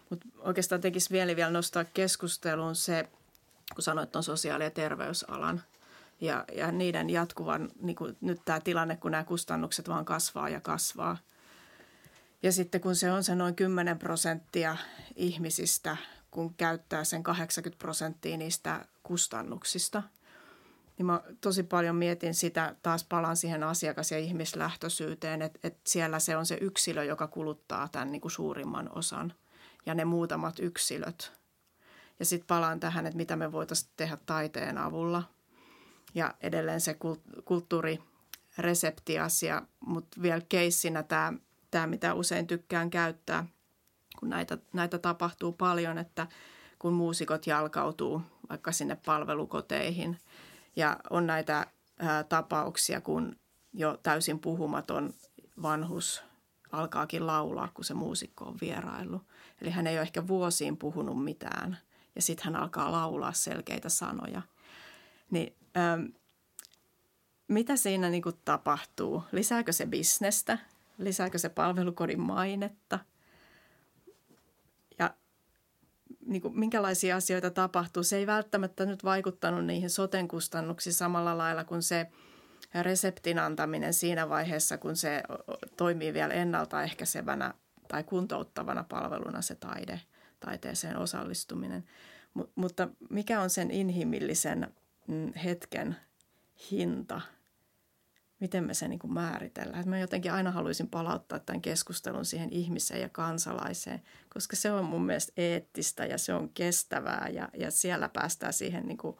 Mutta 0.09 0.27
oikeastaan 0.39 0.81
tekisi 0.81 1.09
vielä 1.09 1.35
vielä 1.35 1.51
nostaa 1.51 1.83
keskusteluun 1.83 2.75
se, 2.75 3.09
kun 3.75 3.83
sanoit, 3.83 4.15
on 4.15 4.23
sosiaali- 4.23 4.63
ja 4.63 4.71
terveysalan– 4.71 5.61
ja, 6.21 6.45
ja 6.55 6.71
niiden 6.71 7.09
jatkuvan, 7.09 7.71
niin 7.81 7.95
kuin 7.95 8.17
nyt 8.21 8.41
tämä 8.45 8.59
tilanne, 8.59 8.95
kun 8.95 9.11
nämä 9.11 9.23
kustannukset 9.23 9.89
vaan 9.89 10.05
kasvaa 10.05 10.49
ja 10.49 10.61
kasvaa. 10.61 11.17
Ja 12.43 12.51
sitten 12.51 12.81
kun 12.81 12.95
se 12.95 13.11
on 13.11 13.23
se 13.23 13.35
noin 13.35 13.55
10 13.55 13.99
prosenttia 13.99 14.77
ihmisistä, 15.15 15.97
kun 16.31 16.53
käyttää 16.53 17.03
sen 17.03 17.23
80 17.23 17.79
prosenttia 17.79 18.37
niistä 18.37 18.85
kustannuksista, 19.03 20.03
niin 20.99 21.05
mä 21.05 21.21
tosi 21.41 21.63
paljon 21.63 21.95
mietin 21.95 22.33
sitä, 22.33 22.75
taas 22.83 23.03
palaan 23.03 23.37
siihen 23.37 23.63
asiakas- 23.63 24.11
ja 24.11 24.17
ihmislähtöisyyteen, 24.17 25.41
että, 25.41 25.59
että 25.63 25.79
siellä 25.87 26.19
se 26.19 26.37
on 26.37 26.45
se 26.45 26.57
yksilö, 26.61 27.03
joka 27.03 27.27
kuluttaa 27.27 27.87
tämän 27.87 28.11
niin 28.11 28.21
kuin 28.21 28.31
suurimman 28.31 28.97
osan 28.97 29.33
ja 29.85 29.95
ne 29.95 30.05
muutamat 30.05 30.59
yksilöt. 30.59 31.31
Ja 32.19 32.25
sitten 32.25 32.47
palaan 32.47 32.79
tähän, 32.79 33.05
että 33.05 33.17
mitä 33.17 33.35
me 33.35 33.51
voitaisiin 33.51 33.91
tehdä 33.97 34.17
taiteen 34.25 34.77
avulla. 34.77 35.23
Ja 36.13 36.33
edelleen 36.41 36.81
se 36.81 36.97
kulttuurireseptiasia, 37.45 39.61
mutta 39.79 40.21
vielä 40.21 40.41
keissinä 40.49 41.03
tämä, 41.03 41.33
tämä, 41.71 41.87
mitä 41.87 42.13
usein 42.13 42.47
tykkään 42.47 42.89
käyttää, 42.89 43.45
kun 44.19 44.29
näitä, 44.29 44.57
näitä 44.73 44.97
tapahtuu 44.97 45.51
paljon, 45.51 45.97
että 45.97 46.27
kun 46.79 46.93
muusikot 46.93 47.47
jalkautuu 47.47 48.21
vaikka 48.49 48.71
sinne 48.71 48.97
palvelukoteihin 49.05 50.17
ja 50.75 50.97
on 51.09 51.27
näitä 51.27 51.67
ää, 51.99 52.23
tapauksia, 52.23 53.01
kun 53.01 53.35
jo 53.73 53.97
täysin 54.03 54.39
puhumaton 54.39 55.13
vanhus 55.61 56.23
alkaakin 56.71 57.27
laulaa, 57.27 57.71
kun 57.73 57.85
se 57.85 57.93
muusikko 57.93 58.45
on 58.45 58.57
vierailu. 58.61 59.21
Eli 59.61 59.69
hän 59.69 59.87
ei 59.87 59.95
ole 59.95 60.01
ehkä 60.01 60.27
vuosiin 60.27 60.77
puhunut 60.77 61.23
mitään 61.23 61.77
ja 62.15 62.21
sitten 62.21 62.45
hän 62.45 62.55
alkaa 62.55 62.91
laulaa 62.91 63.33
selkeitä 63.33 63.89
sanoja. 63.89 64.41
Niin 65.31 65.55
ähm, 65.77 66.05
mitä 67.47 67.75
siinä 67.75 68.09
niin 68.09 68.23
kuin 68.23 68.35
tapahtuu? 68.45 69.23
Lisääkö 69.31 69.71
se 69.71 69.85
bisnestä? 69.85 70.57
Lisääkö 70.97 71.37
se 71.37 71.49
palvelukodin 71.49 72.19
mainetta? 72.19 72.99
Ja 74.99 75.13
niin 76.29 76.41
kuin, 76.41 76.59
minkälaisia 76.59 77.15
asioita 77.15 77.49
tapahtuu? 77.49 78.03
Se 78.03 78.17
ei 78.17 78.27
välttämättä 78.27 78.85
nyt 78.85 79.03
vaikuttanut 79.03 79.65
niihin 79.65 79.89
soten 79.89 80.27
kustannuksiin 80.27 80.93
samalla 80.93 81.37
lailla 81.37 81.63
kuin 81.63 81.83
se 81.83 82.07
reseptin 82.81 83.39
antaminen 83.39 83.93
siinä 83.93 84.29
vaiheessa, 84.29 84.77
kun 84.77 84.95
se 84.95 85.23
toimii 85.77 86.13
vielä 86.13 86.33
ennaltaehkäisevänä 86.33 87.53
tai 87.87 88.03
kuntouttavana 88.03 88.83
palveluna 88.83 89.41
se 89.41 89.55
taide, 89.55 90.01
taiteeseen 90.39 90.97
osallistuminen. 90.97 91.83
M- 92.33 92.41
mutta 92.55 92.87
mikä 93.09 93.41
on 93.41 93.49
sen 93.49 93.71
inhimillisen 93.71 94.73
mm, 95.07 95.33
hetken 95.33 95.95
hinta? 96.71 97.21
Miten 98.39 98.63
me 98.63 98.73
se 98.73 98.87
niin 98.87 98.99
kuin 98.99 99.13
määritellään? 99.13 99.89
Mä 99.89 99.99
jotenkin 99.99 100.31
aina 100.31 100.51
haluaisin 100.51 100.87
palauttaa 100.87 101.39
tämän 101.39 101.61
keskustelun 101.61 102.25
siihen 102.25 102.49
ihmiseen 102.53 103.01
ja 103.01 103.09
kansalaiseen, 103.09 104.01
koska 104.33 104.55
se 104.55 104.71
on 104.71 104.85
mun 104.85 105.05
mielestä 105.05 105.33
eettistä 105.37 106.05
ja 106.05 106.17
se 106.17 106.33
on 106.33 106.49
kestävää 106.49 107.29
ja, 107.33 107.49
ja 107.53 107.71
siellä 107.71 108.09
päästään 108.09 108.53
siihen 108.53 108.87
niin 108.87 108.97
kuin 108.97 109.17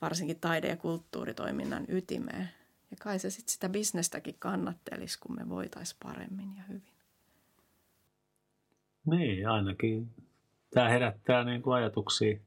varsinkin 0.00 0.40
taide- 0.40 0.68
ja 0.68 0.76
kulttuuritoiminnan 0.76 1.84
ytimeen. 1.88 2.48
Ja 2.90 2.96
kai 3.00 3.18
se 3.18 3.30
sitten 3.30 3.52
sitä 3.52 3.68
bisnestäkin 3.68 4.36
kannattelisi, 4.38 5.18
kun 5.18 5.36
me 5.36 5.48
voitaisiin 5.48 5.98
paremmin 6.02 6.56
ja 6.56 6.62
hyvin. 6.68 6.82
Niin, 9.06 9.48
ainakin 9.48 10.10
tämä 10.74 10.88
herättää 10.88 11.44
niin 11.44 11.62
kuin 11.62 11.74
ajatuksia 11.74 12.38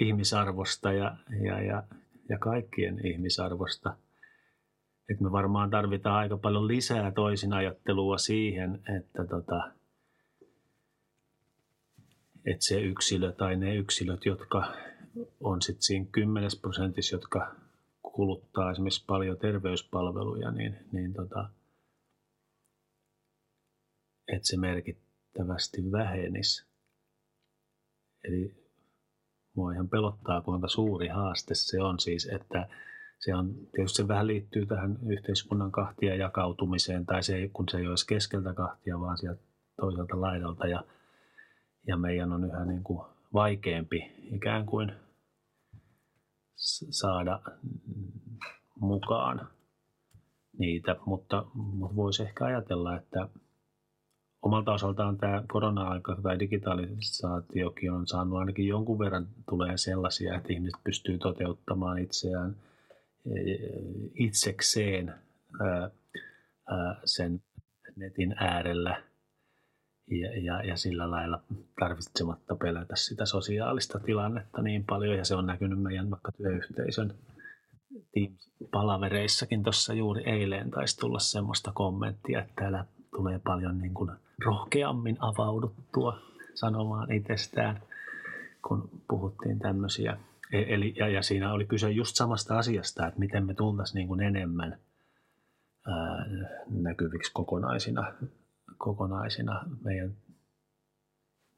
ihmisarvosta 0.00 0.92
ja, 0.92 1.16
ja, 1.44 1.60
ja, 1.62 1.82
ja 2.28 2.38
kaikkien 2.38 3.06
ihmisarvosta. 3.06 3.96
Et 5.08 5.20
me 5.20 5.32
varmaan 5.32 5.70
tarvitaan 5.70 6.16
aika 6.16 6.36
paljon 6.36 6.68
lisää 6.68 7.10
toisin 7.10 7.52
ajattelua 7.52 8.18
siihen, 8.18 8.82
että, 8.98 9.26
tota, 9.26 9.72
että 12.46 12.64
se 12.64 12.80
yksilö 12.80 13.32
tai 13.32 13.56
ne 13.56 13.74
yksilöt, 13.74 14.24
jotka 14.24 14.72
on 15.40 15.62
sitten 15.62 15.82
siinä 15.82 16.06
10 16.12 16.50
prosentissa, 16.60 17.16
jotka 17.16 17.54
kuluttaa 18.02 18.70
esimerkiksi 18.70 19.04
paljon 19.06 19.38
terveyspalveluja, 19.38 20.50
niin, 20.50 20.76
niin 20.92 21.14
tota, 21.14 21.50
että 24.28 24.48
se 24.48 24.56
merkittävästi 24.56 25.92
vähenisi. 25.92 26.66
Eli 28.24 28.54
mua 29.54 29.72
ihan 29.72 29.88
pelottaa, 29.88 30.40
kuinka 30.42 30.68
suuri 30.68 31.08
haaste 31.08 31.54
se 31.54 31.82
on 31.82 32.00
siis, 32.00 32.26
että 32.26 32.68
se 33.18 33.34
on, 33.34 33.54
tietysti 33.74 33.96
se 33.96 34.08
vähän 34.08 34.26
liittyy 34.26 34.66
tähän 34.66 34.98
yhteiskunnan 35.06 35.72
kahtia 35.72 36.16
jakautumiseen, 36.16 37.06
tai 37.06 37.22
se, 37.22 37.50
kun 37.52 37.68
se 37.70 37.78
ei 37.78 37.86
olisi 37.86 38.06
keskeltä 38.06 38.54
kahtia, 38.54 39.00
vaan 39.00 39.18
sieltä 39.18 39.42
toiselta 39.80 40.20
laidalta, 40.20 40.66
ja, 40.66 40.84
ja 41.86 41.96
meidän 41.96 42.32
on 42.32 42.44
yhä 42.44 42.64
niin 42.64 42.84
kuin 42.84 43.00
vaikeampi 43.34 44.12
ikään 44.32 44.66
kuin 44.66 44.92
saada 46.90 47.40
mukaan 48.80 49.48
niitä, 50.58 50.96
mutta, 51.06 51.46
mutta 51.54 51.96
voisi 51.96 52.22
ehkä 52.22 52.44
ajatella, 52.44 52.96
että 52.96 53.28
omalta 54.42 54.72
osaltaan 54.72 55.18
tämä 55.18 55.42
korona-aika 55.52 56.16
tai 56.22 56.38
digitalisaatiokin 56.38 57.92
on 57.92 58.06
saanut 58.06 58.38
ainakin 58.38 58.68
jonkun 58.68 58.98
verran 58.98 59.28
tulee 59.48 59.76
sellaisia, 59.76 60.34
että 60.34 60.52
ihmiset 60.52 60.80
pystyy 60.84 61.18
toteuttamaan 61.18 61.98
itseään 61.98 62.56
itsekseen 64.14 65.14
sen 67.04 67.42
netin 67.96 68.34
äärellä 68.38 69.02
ja, 70.10 70.40
ja, 70.40 70.62
ja 70.62 70.76
sillä 70.76 71.10
lailla 71.10 71.42
tarvitsematta 71.80 72.56
pelätä 72.56 72.96
sitä 72.96 73.26
sosiaalista 73.26 73.98
tilannetta 73.98 74.62
niin 74.62 74.84
paljon. 74.84 75.16
Ja 75.16 75.24
se 75.24 75.34
on 75.34 75.46
näkynyt 75.46 75.82
meidän 75.82 76.10
vaikka 76.10 76.32
työyhteisön 76.32 77.14
palavereissakin 78.72 79.62
tuossa 79.62 79.94
juuri 79.94 80.22
eilen 80.26 80.70
taisi 80.70 80.98
tulla 80.98 81.18
semmoista 81.18 81.72
kommenttia, 81.74 82.40
että 82.40 82.52
täällä 82.56 82.84
tulee 83.16 83.38
paljon 83.38 83.78
niin 83.78 83.94
kuin 83.94 84.10
rohkeammin 84.44 85.16
avauduttua 85.20 86.18
sanomaan 86.54 87.12
itsestään, 87.12 87.82
kun 88.68 88.90
puhuttiin 89.08 89.58
tämmöisiä. 89.58 90.16
E- 90.52 90.74
eli, 90.74 90.94
ja, 90.96 91.08
ja 91.08 91.22
siinä 91.22 91.52
oli 91.52 91.66
kyse 91.66 91.90
just 91.90 92.16
samasta 92.16 92.58
asiasta, 92.58 93.06
että 93.06 93.20
miten 93.20 93.46
me 93.46 93.54
tultaisiin 93.54 94.08
niin 94.08 94.20
enemmän 94.20 94.80
ää, 95.86 96.26
näkyviksi 96.70 97.32
kokonaisina, 97.32 98.12
kokonaisina 98.78 99.64
meidän 99.84 100.16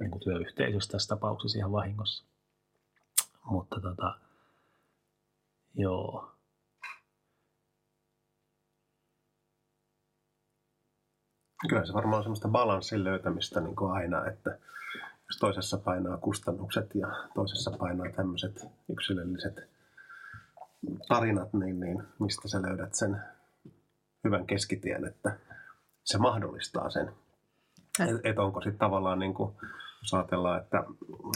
niin 0.01 0.11
kuin 0.11 0.23
työyhteisössä 0.25 0.93
tässä 0.93 1.09
tapauksessa 1.09 1.59
ihan 1.59 1.73
vahingossa. 1.73 2.25
Mutta 3.45 3.81
tota, 3.81 4.21
joo, 5.75 6.39
Kyllä 11.69 11.87
se 11.87 11.93
varmaan 11.93 12.17
on 12.17 12.23
semmoista 12.23 12.49
balanssin 12.49 13.05
löytämistä 13.05 13.61
niin 13.61 13.77
kuin 13.77 13.93
aina, 13.93 14.27
että 14.27 14.59
jos 15.29 15.39
toisessa 15.41 15.79
painaa 15.79 16.17
kustannukset 16.17 16.95
ja 16.95 17.09
toisessa 17.35 17.71
painaa 17.79 18.13
tämmöiset 18.17 18.67
yksilölliset 18.89 19.69
tarinat, 21.09 21.53
niin, 21.53 21.81
niin 21.81 22.03
mistä 22.19 22.49
sä 22.49 22.63
löydät 22.63 22.95
sen 22.95 23.23
hyvän 24.25 24.47
keskitien, 24.47 25.05
että 25.05 25.39
se 26.05 26.19
mahdollistaa 26.19 26.91
sen. 26.91 27.13
Et, 28.01 28.21
et 28.25 28.39
onko 28.39 28.61
sitten 28.61 28.79
tavallaan 28.79 29.19
niin 29.19 29.35
kuin, 29.35 29.55
jos 30.03 30.15
ajatellaan, 30.15 30.63
että 30.63 30.85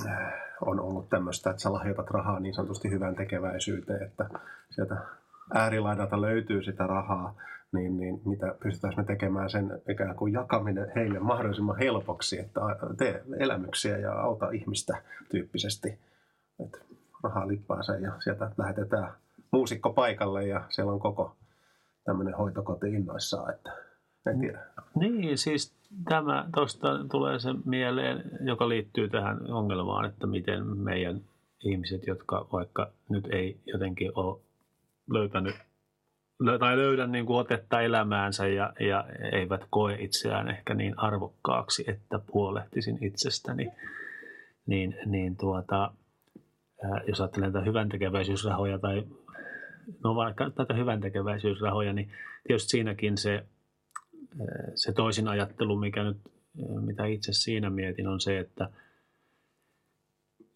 äh, 0.06 0.32
on 0.60 0.80
ollut 0.80 1.08
tämmöistä, 1.08 1.50
että 1.50 1.62
sä 1.62 1.72
lahjoitat 1.72 2.10
rahaa 2.10 2.40
niin 2.40 2.54
sanotusti 2.54 2.90
hyvän 2.90 3.14
tekeväisyyteen, 3.14 4.02
että 4.02 4.30
sieltä 4.70 4.96
äärilaidalta 5.54 6.20
löytyy 6.20 6.62
sitä 6.62 6.86
rahaa, 6.86 7.34
niin, 7.72 7.96
niin 7.96 8.20
mitä 8.24 8.54
pystytään 8.62 8.94
me 8.96 9.04
tekemään 9.04 9.50
sen 9.50 9.82
ikään 9.88 10.16
kuin 10.16 10.32
jakaminen 10.32 10.92
heille 10.96 11.18
mahdollisimman 11.18 11.78
helpoksi, 11.78 12.38
että 12.38 12.60
tee 12.98 13.22
elämyksiä 13.38 13.98
ja 13.98 14.12
auta 14.12 14.50
ihmistä 14.50 15.02
tyyppisesti. 15.30 15.98
Että 16.64 16.78
rahaa 17.22 17.46
sen 17.82 18.02
ja 18.02 18.12
sieltä 18.24 18.50
lähetetään 18.58 19.12
muusikko 19.52 19.92
paikalle 19.92 20.46
ja 20.46 20.64
siellä 20.68 20.92
on 20.92 21.00
koko 21.00 21.36
tämmöinen 22.04 22.34
hoitokoti 22.34 22.94
innoissaan, 22.94 23.54
että 23.54 23.72
en 24.30 24.40
tiedä. 24.40 24.60
Niin, 24.94 25.38
siis 25.38 25.74
tämä 26.08 26.48
tuosta 26.54 26.88
tulee 27.10 27.38
se 27.38 27.48
mieleen, 27.64 28.22
joka 28.40 28.68
liittyy 28.68 29.08
tähän 29.08 29.52
ongelmaan, 29.52 30.04
että 30.04 30.26
miten 30.26 30.66
meidän 30.66 31.20
ihmiset, 31.64 32.06
jotka 32.06 32.46
vaikka 32.52 32.90
nyt 33.08 33.26
ei 33.26 33.60
jotenkin 33.66 34.12
ole 34.14 34.40
löytänyt 35.10 35.54
tai 36.60 36.76
löydä 36.76 37.06
niin 37.06 37.26
kuin 37.26 37.38
otetta 37.38 37.80
elämäänsä 37.80 38.46
ja, 38.46 38.72
ja 38.80 39.04
eivät 39.32 39.60
koe 39.70 39.94
itseään 39.94 40.48
ehkä 40.48 40.74
niin 40.74 40.98
arvokkaaksi, 40.98 41.84
että 41.88 42.18
puolehtisin 42.32 43.04
itsestäni, 43.04 43.68
niin, 44.66 44.96
niin 45.06 45.36
tuota, 45.36 45.92
jos 47.08 47.20
ajattelen 47.20 47.52
tätä 47.52 47.64
hyvän 47.64 47.88
tekeväisyysrahoja 47.88 48.78
tai 48.78 49.02
no 50.04 50.14
vaikka 50.14 50.50
tätä 50.50 50.74
hyvän 50.74 51.00
tekeväisyysrahoja, 51.00 51.92
niin 51.92 52.10
tietysti 52.46 52.68
siinäkin 52.68 53.18
se 53.18 53.46
se 54.74 54.92
toisin 54.92 55.28
ajattelu, 55.28 55.76
mikä 55.76 56.04
nyt, 56.04 56.16
mitä 56.80 57.06
itse 57.06 57.32
siinä 57.32 57.70
mietin, 57.70 58.08
on 58.08 58.20
se, 58.20 58.38
että, 58.38 58.68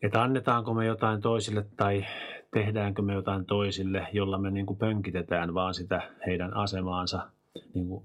että 0.03 0.23
annetaanko 0.23 0.75
me 0.75 0.87
jotain 0.87 1.21
toisille 1.21 1.67
tai 1.77 2.07
tehdäänkö 2.57 3.03
me 3.03 3.15
jotain 3.15 3.47
toisille, 3.47 4.07
jolla 4.13 4.39
me 4.39 4.51
niin 4.51 4.67
kuin 4.67 4.79
pönkitetään 4.79 5.55
vaan 5.55 5.75
sitä 5.75 6.03
heidän 6.27 6.55
asemaansa, 6.55 7.29
niin 7.75 7.89
kuin 7.89 8.03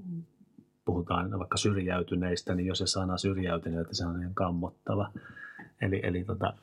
puhutaan 0.85 1.39
vaikka 1.39 1.57
syrjäytyneistä, 1.57 2.55
niin 2.55 2.67
jos 2.67 2.77
se 2.77 2.87
sana 2.87 3.17
syrjäytyneet, 3.17 3.87
se 3.91 4.05
on 4.05 4.21
ihan 4.21 4.33
kammottava. 4.33 5.11
Eli, 5.81 5.99
eli 6.03 6.23
tota, 6.23 6.53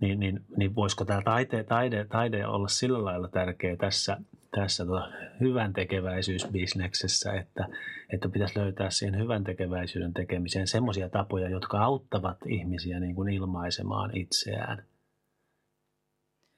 niin, 0.00 0.20
niin, 0.20 0.44
niin 0.56 0.74
voisiko 0.74 1.04
tämä 1.04 1.22
taide, 1.22 1.64
taide, 1.64 2.04
taide 2.04 2.46
olla 2.46 2.68
sillä 2.68 3.04
lailla 3.04 3.28
tärkeä 3.28 3.76
tässä, 3.76 4.16
tässä 4.56 4.86
tota 4.86 5.08
hyvän 5.40 5.72
tekeväisyysbisneksessä, 5.72 7.32
että, 7.32 7.66
että 8.12 8.28
pitäisi 8.28 8.58
löytää 8.58 8.90
siihen 8.90 9.18
hyvän 9.18 9.44
tekeväisyyden 9.44 10.14
tekemiseen 10.14 10.66
semmoisia 10.66 11.08
tapoja, 11.08 11.48
jotka 11.48 11.78
auttavat 11.84 12.38
ihmisiä 12.46 13.00
niin 13.00 13.14
kuin 13.14 13.32
ilmaisemaan 13.32 14.16
itseään. 14.16 14.89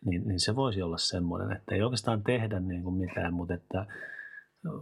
Niin, 0.05 0.29
niin 0.29 0.41
se 0.41 0.57
voisi 0.57 0.83
olla 0.83 0.99
semmoinen, 0.99 1.53
että 1.53 1.75
ei 1.75 1.83
oikeastaan 1.83 2.23
tehdä 2.23 2.61
niin 2.61 2.83
kuin 2.83 2.95
mitään, 2.95 3.35
mutta 3.35 3.55
että 3.55 3.87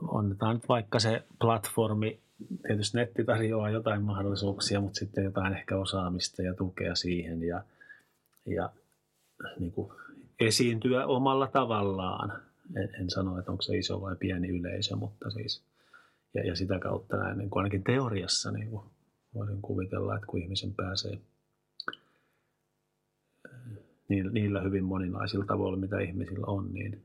onnetaan 0.02 0.56
nyt 0.56 0.68
vaikka 0.68 0.98
se 0.98 1.22
platformi, 1.40 2.20
tietysti 2.66 2.98
netti 2.98 3.24
tarjoaa 3.24 3.70
jotain 3.70 4.02
mahdollisuuksia, 4.02 4.80
mutta 4.80 4.98
sitten 4.98 5.24
jotain 5.24 5.52
ehkä 5.52 5.76
osaamista 5.76 6.42
ja 6.42 6.54
tukea 6.54 6.94
siihen 6.94 7.42
ja, 7.42 7.62
ja 8.46 8.70
niin 9.58 9.72
kuin 9.72 9.92
esiintyä 10.40 11.06
omalla 11.06 11.46
tavallaan. 11.46 12.42
En, 12.76 12.94
en 13.00 13.10
sano, 13.10 13.38
että 13.38 13.50
onko 13.50 13.62
se 13.62 13.78
iso 13.78 14.00
vai 14.00 14.16
pieni 14.16 14.48
yleisö, 14.48 14.96
mutta 14.96 15.30
siis 15.30 15.62
ja, 16.34 16.46
ja 16.46 16.56
sitä 16.56 16.78
kautta 16.78 17.16
näin, 17.16 17.38
niin 17.38 17.50
kuin 17.50 17.60
ainakin 17.60 17.84
teoriassa 17.84 18.50
niin 18.50 18.70
kuin 18.70 18.82
voisin 19.34 19.62
kuvitella, 19.62 20.14
että 20.14 20.26
kun 20.26 20.42
ihmisen 20.42 20.74
pääsee 20.74 21.18
niillä 24.10 24.60
hyvin 24.60 24.84
moninaisilla 24.84 25.44
tavoilla, 25.44 25.78
mitä 25.78 26.00
ihmisillä 26.00 26.46
on, 26.46 26.74
niin 26.74 27.04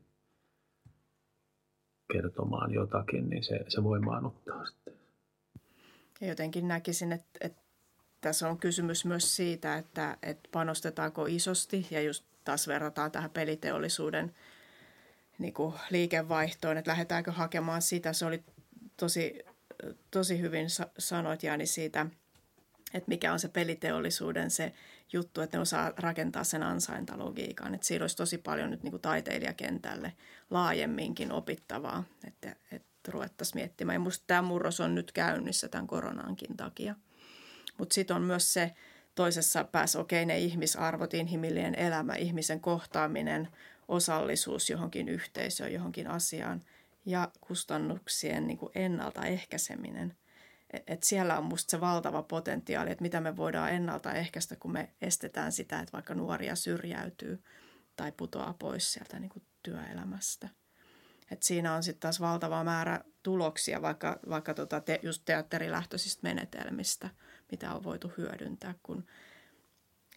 kertomaan 2.14 2.74
jotakin, 2.74 3.30
niin 3.30 3.43
se, 3.43 3.60
se 3.68 3.84
voimaannuttaa 3.84 4.66
sitten. 4.66 4.93
Ja 6.22 6.28
jotenkin 6.28 6.68
näkisin, 6.68 7.12
että, 7.12 7.39
että 7.41 7.62
tässä 8.22 8.49
on 8.49 8.58
kysymys 8.58 9.06
myös 9.06 9.36
siitä, 9.36 9.78
että, 9.78 10.18
että 10.24 10.49
panostetaanko 10.51 11.26
isosti 11.26 11.88
ja 11.91 12.01
just 12.01 12.26
taas 12.43 12.68
verrataan 12.68 13.12
tähän 13.12 13.30
peliteollisuuden 13.30 14.34
niin 15.39 15.53
kuin 15.53 15.74
liikevaihtoon, 15.89 16.78
että 16.78 16.91
lähdetäänkö 16.91 17.32
hakemaan 17.32 17.82
sitä. 17.82 18.14
Se 18.14 18.26
oli 18.26 18.43
tosi, 18.97 19.39
tosi 20.12 20.41
hyvin 20.41 20.68
sanoit 20.97 21.43
Jani 21.43 21.66
siitä, 21.66 22.06
että 22.93 23.10
mikä 23.10 23.34
on 23.34 23.39
se 23.39 23.47
peliteollisuuden 23.47 24.51
se 24.51 24.74
juttu, 25.14 25.41
että 25.41 25.58
ne 25.58 25.62
osaa 25.62 25.93
rakentaa 25.97 26.43
sen 26.43 26.64
ansaintalogiikan. 26.64 27.76
Että 27.76 27.88
siinä 27.88 28.03
olisi 28.03 28.18
tosi 28.18 28.38
paljon 28.38 28.70
nyt 28.70 28.84
niin 28.84 28.91
kuin 28.91 29.01
taiteilijakentälle 29.01 30.14
laajemminkin 30.49 31.32
opittavaa, 31.32 32.03
että, 32.28 32.56
että 32.72 33.12
ruvettaisiin 33.12 33.62
miettimään. 33.62 34.03
Ja 34.03 34.12
tämä 34.28 34.41
murros 34.41 34.80
on 34.80 34.95
nyt 34.95 35.12
käynnissä 35.12 35.68
tämän 35.68 35.88
koronankin 35.88 36.58
takia. 36.58 36.95
Mutta 37.78 37.93
sitten 37.93 38.16
on 38.16 38.22
myös 38.22 38.53
se 38.53 38.72
toisessa 39.16 39.64
päässä, 39.64 39.99
okei, 39.99 40.24
okay, 40.24 40.26
ne 40.26 40.39
ihmisarvot, 40.39 41.14
inhimillinen 41.14 41.76
elämä, 41.76 42.14
ihmisen 42.14 42.60
kohtaaminen, 42.60 43.47
osallisuus 43.88 44.70
johonkin 44.70 45.10
yhteisöön, 45.10 45.74
johonkin 45.74 46.08
asiaan 46.08 46.64
ja 47.06 47.32
kustannuksien 47.41 48.47
niin 48.47 48.58
kuin 48.58 48.72
ennaltaehkäiseminen– 48.76 50.16
et 50.88 51.03
siellä 51.03 51.38
on 51.38 51.43
musta 51.43 51.71
se 51.71 51.82
valtava 51.82 52.23
potentiaali, 52.23 52.91
että 52.91 53.01
mitä 53.01 53.21
me 53.21 53.38
voidaan 53.38 53.71
ennaltaehkäistä, 53.71 54.55
kun 54.55 54.71
me 54.71 54.93
estetään 55.01 55.51
sitä, 55.51 55.80
että 55.80 55.93
vaikka 55.93 56.15
nuoria 56.15 56.55
syrjäytyy 56.55 57.43
tai 57.95 58.11
putoaa 58.11 58.55
pois 58.59 58.93
sieltä 58.93 59.19
niin 59.19 59.30
kuin 59.30 59.43
työelämästä. 59.63 60.49
Et 61.32 61.43
siinä 61.43 61.73
on 61.73 61.84
sitten 61.84 61.99
taas 61.99 62.19
valtava 62.19 62.63
määrä 62.63 63.01
tuloksia 63.23 63.82
vaikka, 63.82 64.19
vaikka 64.30 64.53
tota 64.53 64.80
te, 64.82 64.99
just 65.03 65.21
teatterilähtöisistä 65.26 66.19
menetelmistä, 66.23 67.09
mitä 67.51 67.73
on 67.73 67.84
voitu 67.84 68.11
hyödyntää, 68.17 68.76
kun 68.84 69.05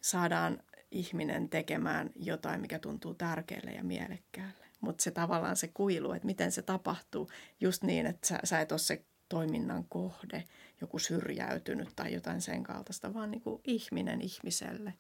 saadaan 0.03 0.63
ihminen 0.91 1.49
tekemään 1.49 2.11
jotain, 2.17 2.61
mikä 2.61 2.79
tuntuu 2.79 3.15
tärkeälle 3.15 3.71
ja 3.71 3.85
mielekkäälle. 3.85 4.67
Mutta 4.81 5.03
se 5.03 5.11
tavallaan 5.11 5.57
se 5.57 5.69
kuilu, 5.69 6.13
että 6.13 6.27
miten 6.27 6.53
se 6.53 6.63
tapahtuu 6.63 7.31
just 7.61 7.83
niin, 7.83 8.07
että 8.07 8.29
sä, 8.29 8.39
sä 8.45 8.61
et 8.61 8.73
ole 8.73 8.79
se 8.79 9.05
toiminnan 9.29 9.85
kohde, 9.85 10.45
joku 10.81 10.99
syrjäytynyt 10.99 11.89
tai 11.97 12.13
jotain 12.15 12.41
sen 12.41 12.63
kaltaista, 12.63 13.15
vaan 13.15 13.31
niin 13.31 13.41
kuin 13.41 13.61
ihminen 13.65 14.21
ihmiselle. 14.21 14.95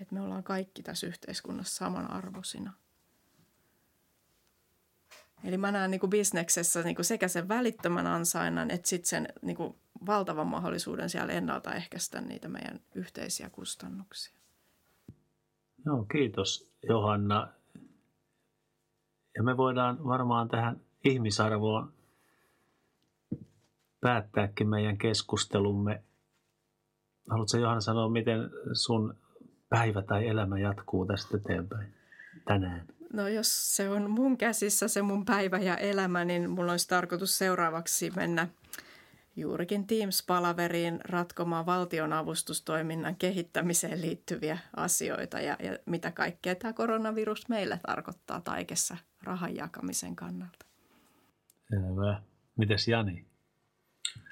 Että 0.00 0.14
me 0.14 0.20
ollaan 0.20 0.44
kaikki 0.44 0.82
tässä 0.82 1.06
yhteiskunnassa 1.06 1.76
samanarvoisina. 1.76 2.72
Eli 5.44 5.58
mä 5.58 5.72
näen 5.72 5.90
niin 5.90 6.00
kuin 6.00 6.10
bisneksessä 6.10 6.82
niin 6.82 6.96
kuin 6.96 7.04
sekä 7.04 7.28
sen 7.28 7.48
välittömän 7.48 8.06
ansainnan 8.06 8.70
että 8.70 8.88
sitten 8.88 9.08
sen 9.08 9.28
niin 9.42 9.56
kuin 9.56 9.74
valtavan 10.06 10.46
mahdollisuuden 10.46 11.10
siellä 11.10 11.32
ennaltaehkäistä 11.32 12.20
niitä 12.20 12.48
meidän 12.48 12.80
yhteisiä 12.94 13.50
kustannuksia. 13.50 14.34
Joo, 15.86 16.04
kiitos 16.12 16.70
Johanna. 16.82 17.52
Ja 19.36 19.42
me 19.42 19.56
voidaan 19.56 20.04
varmaan 20.04 20.48
tähän 20.48 20.80
ihmisarvoon 21.04 21.95
päättääkin 24.06 24.68
meidän 24.68 24.98
keskustelumme. 24.98 26.02
Haluatko 27.30 27.56
Johanna 27.56 27.80
sanoa, 27.80 28.08
miten 28.08 28.50
sun 28.72 29.14
päivä 29.68 30.02
tai 30.02 30.28
elämä 30.28 30.58
jatkuu 30.58 31.06
tästä 31.06 31.36
eteenpäin 31.36 31.94
tänään? 32.44 32.86
No 33.12 33.28
jos 33.28 33.76
se 33.76 33.90
on 33.90 34.10
mun 34.10 34.38
käsissä 34.38 34.88
se 34.88 35.02
mun 35.02 35.24
päivä 35.24 35.58
ja 35.58 35.76
elämä, 35.76 36.24
niin 36.24 36.50
mulla 36.50 36.72
olisi 36.72 36.88
tarkoitus 36.88 37.38
seuraavaksi 37.38 38.10
mennä 38.16 38.48
juurikin 39.36 39.86
Teams-palaveriin 39.86 41.00
ratkomaan 41.04 41.66
valtionavustustoiminnan 41.66 43.16
kehittämiseen 43.16 44.00
liittyviä 44.00 44.58
asioita 44.76 45.40
ja, 45.40 45.56
ja 45.62 45.78
mitä 45.86 46.10
kaikkea 46.10 46.54
tämä 46.54 46.72
koronavirus 46.72 47.48
meille 47.48 47.80
tarkoittaa 47.86 48.40
taikessa 48.40 48.96
rahan 49.22 49.56
jakamisen 49.56 50.16
kannalta. 50.16 50.66
Selvä. 51.68 52.22
Mites 52.56 52.88
Jani? 52.88 53.35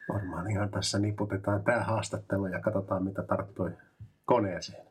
Varmaan 0.08 0.50
ihan 0.50 0.70
tässä 0.70 0.98
niputetaan 0.98 1.64
tämä 1.64 1.80
haastattelu 1.80 2.46
ja 2.46 2.60
katsotaan, 2.60 3.04
mitä 3.04 3.22
tarttui 3.22 3.72
koneeseen. 4.24 4.86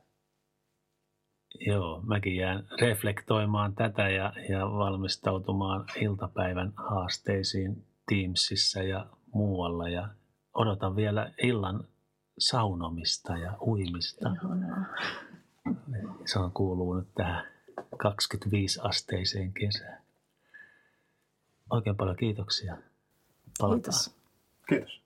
Joo, 1.60 2.02
mäkin 2.02 2.36
jään 2.36 2.68
reflektoimaan 2.82 3.76
tätä 3.76 4.10
ja, 4.10 4.34
ja 4.50 4.60
valmistautumaan 4.60 5.86
iltapäivän 6.02 6.74
haasteisiin 6.76 7.86
Teamsissa 8.10 8.84
ja 8.84 9.06
muualla. 9.34 9.90
Ja 9.90 10.10
odotan 10.54 10.96
vielä 10.96 11.32
illan 11.44 11.88
saunomista 12.40 13.38
ja 13.38 13.58
uimista. 13.62 14.30
Se 16.26 16.40
on 16.40 16.52
kuuluu 16.52 16.94
nyt 16.94 17.08
tähän 17.16 17.46
25-asteiseen 17.80 19.54
kesään. 19.54 20.04
Oikein 21.70 21.96
paljon 21.96 22.16
kiitoksia. 22.16 22.78
Palataan. 23.60 23.82
Kiitos. 23.82 24.16
Kiitos. 24.70 25.03